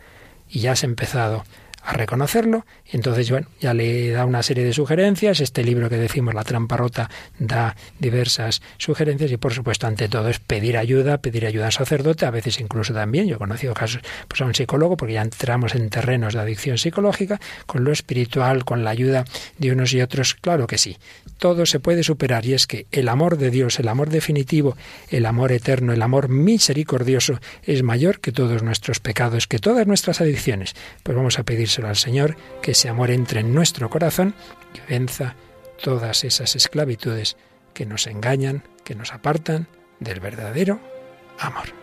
Y 0.50 0.60
ya 0.60 0.74
has 0.74 0.84
empezado 0.84 1.44
a 1.84 1.94
reconocerlo. 1.94 2.66
Y 2.90 2.96
entonces, 2.96 3.30
bueno, 3.30 3.48
ya 3.60 3.74
le 3.74 4.12
da 4.12 4.26
una 4.26 4.42
serie 4.42 4.64
de 4.64 4.74
sugerencias. 4.74 5.42
Este 5.42 5.64
libro 5.64 5.90
que 5.90 5.98
decimos, 5.98 6.34
La 6.34 6.44
trampa 6.44 6.78
rota, 6.78 7.10
da 7.40 7.76
diversas 8.00 8.62
sugerencias 8.78 9.32
y, 9.32 9.38
por 9.38 9.54
supuesto, 9.54 9.88
ante 9.88 10.08
todo 10.08 10.30
es 10.30 10.40
pedir 10.40 10.78
ayuda, 10.78 11.18
pedir 11.20 11.46
ayuda 11.46 11.68
al 11.68 11.74
sacerdote, 11.74 12.26
a 12.26 12.32
veces 12.32 12.60
incluso 12.60 12.94
también. 12.94 13.28
Yo 13.28 13.36
he 13.36 13.40
conocido 13.40 13.74
casos 13.74 14.02
pues, 14.28 14.42
a 14.42 14.46
un 14.46 14.56
psicólogo, 14.56 14.98
porque 14.98 15.14
ya 15.14 15.22
entramos 15.22 15.76
en 15.76 15.90
terrenos 15.90 16.34
de 16.34 16.40
adicción 16.40 16.78
psicológica, 16.78 17.40
con 17.66 17.84
lo 17.84 17.92
espiritual, 17.92 18.64
con 18.64 18.84
la 18.84 18.92
ayuda 18.92 19.26
de 19.58 19.72
unos 19.72 19.94
y 19.94 20.02
otros. 20.02 20.36
Claro 20.36 20.68
que 20.68 20.78
sí. 20.78 20.98
Todo 21.38 21.66
se 21.66 21.80
puede 21.80 22.04
superar 22.04 22.46
y 22.46 22.54
es 22.54 22.68
que 22.68 22.88
el 22.92 23.10
amor 23.10 23.38
de 23.38 23.50
Dios, 23.50 23.80
el 23.80 23.90
amor 23.90 24.10
definitivo, 24.10 24.78
el 25.10 25.26
amor 25.26 25.52
eterno, 25.52 25.92
el 25.92 26.02
amor 26.02 26.30
misericordioso 26.30 27.40
es 27.64 27.84
mayor 27.84 28.22
que 28.22 28.32
todos 28.32 28.64
nuestros 28.64 29.00
pecados, 29.02 29.48
que 29.48 29.60
todas 29.60 29.86
nuestras 29.86 30.22
adicciones. 30.22 30.74
Pues 31.04 31.18
vamos 31.18 31.40
a 31.40 31.44
pedir 31.44 31.68
al 31.82 31.96
Señor, 31.96 32.36
que 32.62 32.72
ese 32.72 32.90
amor 32.90 33.12
entre 33.12 33.42
en 33.42 33.54
nuestro 33.54 33.90
corazón 33.90 34.36
y 34.74 34.92
venza 34.92 35.36
todas 35.82 36.24
esas 36.24 36.56
esclavitudes 36.56 37.36
que 37.74 37.86
nos 37.86 38.08
engañan, 38.08 38.64
que 38.84 38.96
nos 38.96 39.12
apartan 39.14 39.68
del 40.00 40.20
verdadero 40.20 40.80
amor. 41.40 41.83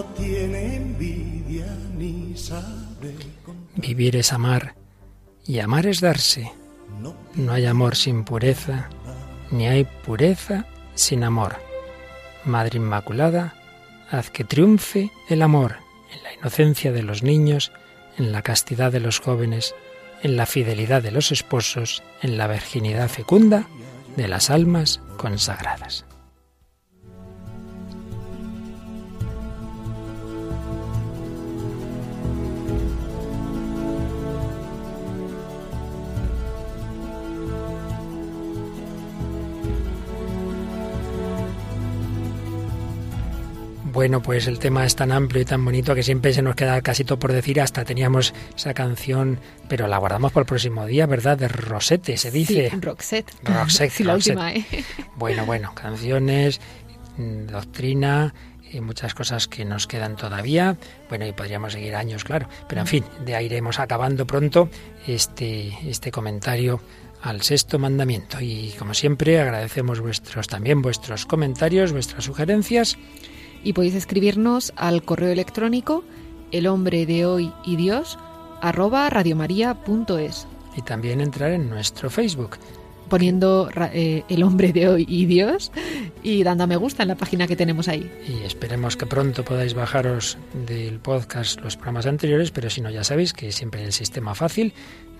No 0.00 0.06
tiene 0.14 0.76
envidia 0.76 1.66
ni 1.94 2.34
sabe 2.34 3.14
Vivir 3.76 4.16
es 4.16 4.32
amar 4.32 4.74
y 5.46 5.58
amar 5.58 5.84
es 5.86 6.00
darse. 6.00 6.50
No 7.34 7.52
hay 7.52 7.66
amor 7.66 7.96
sin 7.96 8.24
pureza, 8.24 8.88
ni 9.50 9.68
hay 9.68 9.84
pureza 9.84 10.64
sin 10.94 11.22
amor. 11.22 11.56
Madre 12.46 12.78
Inmaculada, 12.78 13.52
haz 14.10 14.30
que 14.30 14.42
triunfe 14.42 15.10
el 15.28 15.42
amor 15.42 15.76
en 16.14 16.22
la 16.22 16.32
inocencia 16.32 16.92
de 16.92 17.02
los 17.02 17.22
niños, 17.22 17.70
en 18.16 18.32
la 18.32 18.40
castidad 18.40 18.90
de 18.92 19.00
los 19.00 19.20
jóvenes, 19.20 19.74
en 20.22 20.38
la 20.38 20.46
fidelidad 20.46 21.02
de 21.02 21.10
los 21.10 21.30
esposos, 21.30 22.02
en 22.22 22.38
la 22.38 22.46
virginidad 22.46 23.10
fecunda 23.10 23.66
de 24.16 24.28
las 24.28 24.48
almas 24.48 25.02
consagradas. 25.18 26.06
Bueno, 44.00 44.22
pues 44.22 44.46
el 44.46 44.58
tema 44.58 44.86
es 44.86 44.96
tan 44.96 45.12
amplio 45.12 45.42
y 45.42 45.44
tan 45.44 45.62
bonito 45.62 45.94
que 45.94 46.02
siempre 46.02 46.32
se 46.32 46.40
nos 46.40 46.54
queda 46.56 46.80
casi 46.80 47.04
todo 47.04 47.18
por 47.18 47.34
decir. 47.34 47.60
Hasta 47.60 47.84
teníamos 47.84 48.32
esa 48.56 48.72
canción, 48.72 49.38
pero 49.68 49.88
la 49.88 49.98
guardamos 49.98 50.32
para 50.32 50.44
el 50.44 50.46
próximo 50.46 50.86
día, 50.86 51.04
¿verdad? 51.04 51.36
De 51.36 51.48
Rosette, 51.48 52.16
se 52.16 52.30
dice. 52.30 52.70
Sí, 52.70 52.76
Roxette. 52.80 53.30
Roxette. 53.42 53.90
Sí, 53.94 54.04
la 54.04 54.14
Roxette. 54.14 54.36
última, 54.36 54.54
¿eh? 54.54 54.64
Bueno, 55.16 55.44
bueno, 55.44 55.74
canciones, 55.74 56.62
mm, 57.18 57.48
doctrina 57.48 58.32
y 58.72 58.80
muchas 58.80 59.12
cosas 59.12 59.46
que 59.46 59.66
nos 59.66 59.86
quedan 59.86 60.16
todavía. 60.16 60.78
Bueno, 61.10 61.26
y 61.26 61.32
podríamos 61.32 61.74
seguir 61.74 61.94
años, 61.94 62.24
claro. 62.24 62.48
Pero 62.70 62.80
en 62.80 62.86
fin, 62.86 63.04
de 63.26 63.34
ahí 63.36 63.44
iremos 63.44 63.80
acabando 63.80 64.26
pronto 64.26 64.70
este, 65.06 65.76
este 65.86 66.10
comentario 66.10 66.80
al 67.20 67.42
sexto 67.42 67.78
mandamiento. 67.78 68.38
Y 68.40 68.72
como 68.78 68.94
siempre, 68.94 69.38
agradecemos 69.38 70.00
vuestros 70.00 70.48
también 70.48 70.80
vuestros 70.80 71.26
comentarios, 71.26 71.92
vuestras 71.92 72.24
sugerencias. 72.24 72.96
Y 73.62 73.72
podéis 73.72 73.94
escribirnos 73.94 74.72
al 74.76 75.02
correo 75.02 75.30
electrónico 75.30 76.04
el 76.52 76.66
hombre 76.66 77.06
de 77.06 77.26
hoy 77.26 77.52
y 77.64 77.76
Dios 77.76 78.18
arroba 78.60 79.08
radiomaria.es 79.10 80.46
Y 80.76 80.82
también 80.82 81.20
entrar 81.20 81.52
en 81.52 81.68
nuestro 81.68 82.10
Facebook. 82.10 82.58
poniendo 83.08 83.68
eh, 83.92 84.22
el 84.28 84.42
hombre 84.44 84.72
de 84.72 84.88
hoy 84.88 85.04
y 85.08 85.26
Dios 85.26 85.72
y 86.22 86.44
dando 86.44 86.64
a 86.64 86.66
me 86.68 86.76
gusta 86.76 87.02
en 87.02 87.08
la 87.08 87.16
página 87.16 87.48
que 87.48 87.56
tenemos 87.56 87.88
ahí. 87.88 88.08
Y 88.28 88.44
esperemos 88.44 88.96
que 88.96 89.04
pronto 89.04 89.44
podáis 89.44 89.74
bajaros 89.74 90.38
del 90.66 91.00
podcast 91.00 91.60
los 91.60 91.76
programas 91.76 92.06
anteriores, 92.06 92.52
pero 92.52 92.70
si 92.70 92.80
no, 92.80 92.88
ya 92.88 93.02
sabéis 93.02 93.32
que 93.32 93.50
siempre 93.50 93.80
hay 93.80 93.86
el 93.86 93.92
sistema 93.92 94.34
fácil 94.34 94.72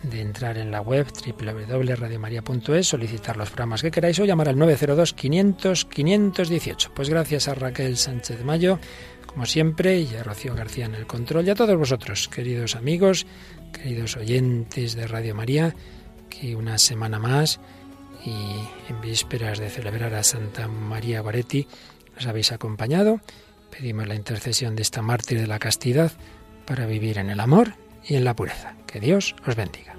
de 0.02 0.20
entrar 0.20 0.58
en 0.58 0.70
la 0.70 0.80
web 0.80 1.06
www.radiomaria.es, 1.06 2.86
solicitar 2.86 3.36
los 3.36 3.50
programas 3.50 3.82
que 3.82 3.90
queráis 3.90 4.18
o 4.18 4.24
llamar 4.24 4.48
al 4.48 4.56
902-500-518. 4.56 6.90
Pues 6.94 7.10
gracias 7.10 7.48
a 7.48 7.54
Raquel 7.54 7.96
Sánchez 7.96 8.44
Mayo, 8.44 8.78
como 9.26 9.46
siempre, 9.46 9.98
y 10.00 10.14
a 10.16 10.22
Rocío 10.22 10.54
García 10.54 10.84
en 10.86 10.94
el 10.94 11.06
control, 11.06 11.46
y 11.46 11.50
a 11.50 11.54
todos 11.54 11.76
vosotros, 11.76 12.28
queridos 12.28 12.76
amigos, 12.76 13.26
queridos 13.72 14.16
oyentes 14.16 14.94
de 14.94 15.06
Radio 15.06 15.34
María, 15.34 15.74
que 16.28 16.56
una 16.56 16.78
semana 16.78 17.18
más 17.18 17.60
y 18.24 18.54
en 18.88 19.00
vísperas 19.00 19.58
de 19.58 19.70
celebrar 19.70 20.14
a 20.14 20.22
Santa 20.22 20.68
María 20.68 21.20
Goretti 21.20 21.66
nos 22.14 22.26
habéis 22.26 22.52
acompañado. 22.52 23.20
Pedimos 23.70 24.06
la 24.08 24.14
intercesión 24.14 24.76
de 24.76 24.82
esta 24.82 25.02
mártir 25.02 25.40
de 25.40 25.46
la 25.46 25.58
castidad 25.58 26.12
para 26.66 26.86
vivir 26.86 27.18
en 27.18 27.30
el 27.30 27.40
amor 27.40 27.74
y 28.06 28.16
en 28.16 28.24
la 28.24 28.34
pureza. 28.34 28.74
Que 28.86 29.00
Dios 29.00 29.34
os 29.46 29.56
bendiga. 29.56 29.94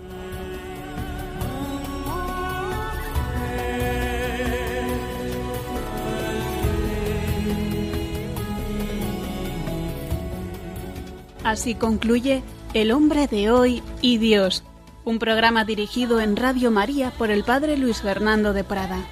Así 11.43 11.75
concluye 11.75 12.43
El 12.73 12.91
hombre 12.91 13.27
de 13.27 13.49
hoy 13.51 13.81
y 14.01 14.19
Dios, 14.19 14.63
un 15.03 15.17
programa 15.19 15.65
dirigido 15.65 16.21
en 16.21 16.35
Radio 16.35 16.71
María 16.71 17.11
por 17.17 17.31
el 17.31 17.43
Padre 17.43 17.77
Luis 17.77 18.01
Fernando 18.01 18.53
de 18.53 18.63
Prada. 18.63 19.03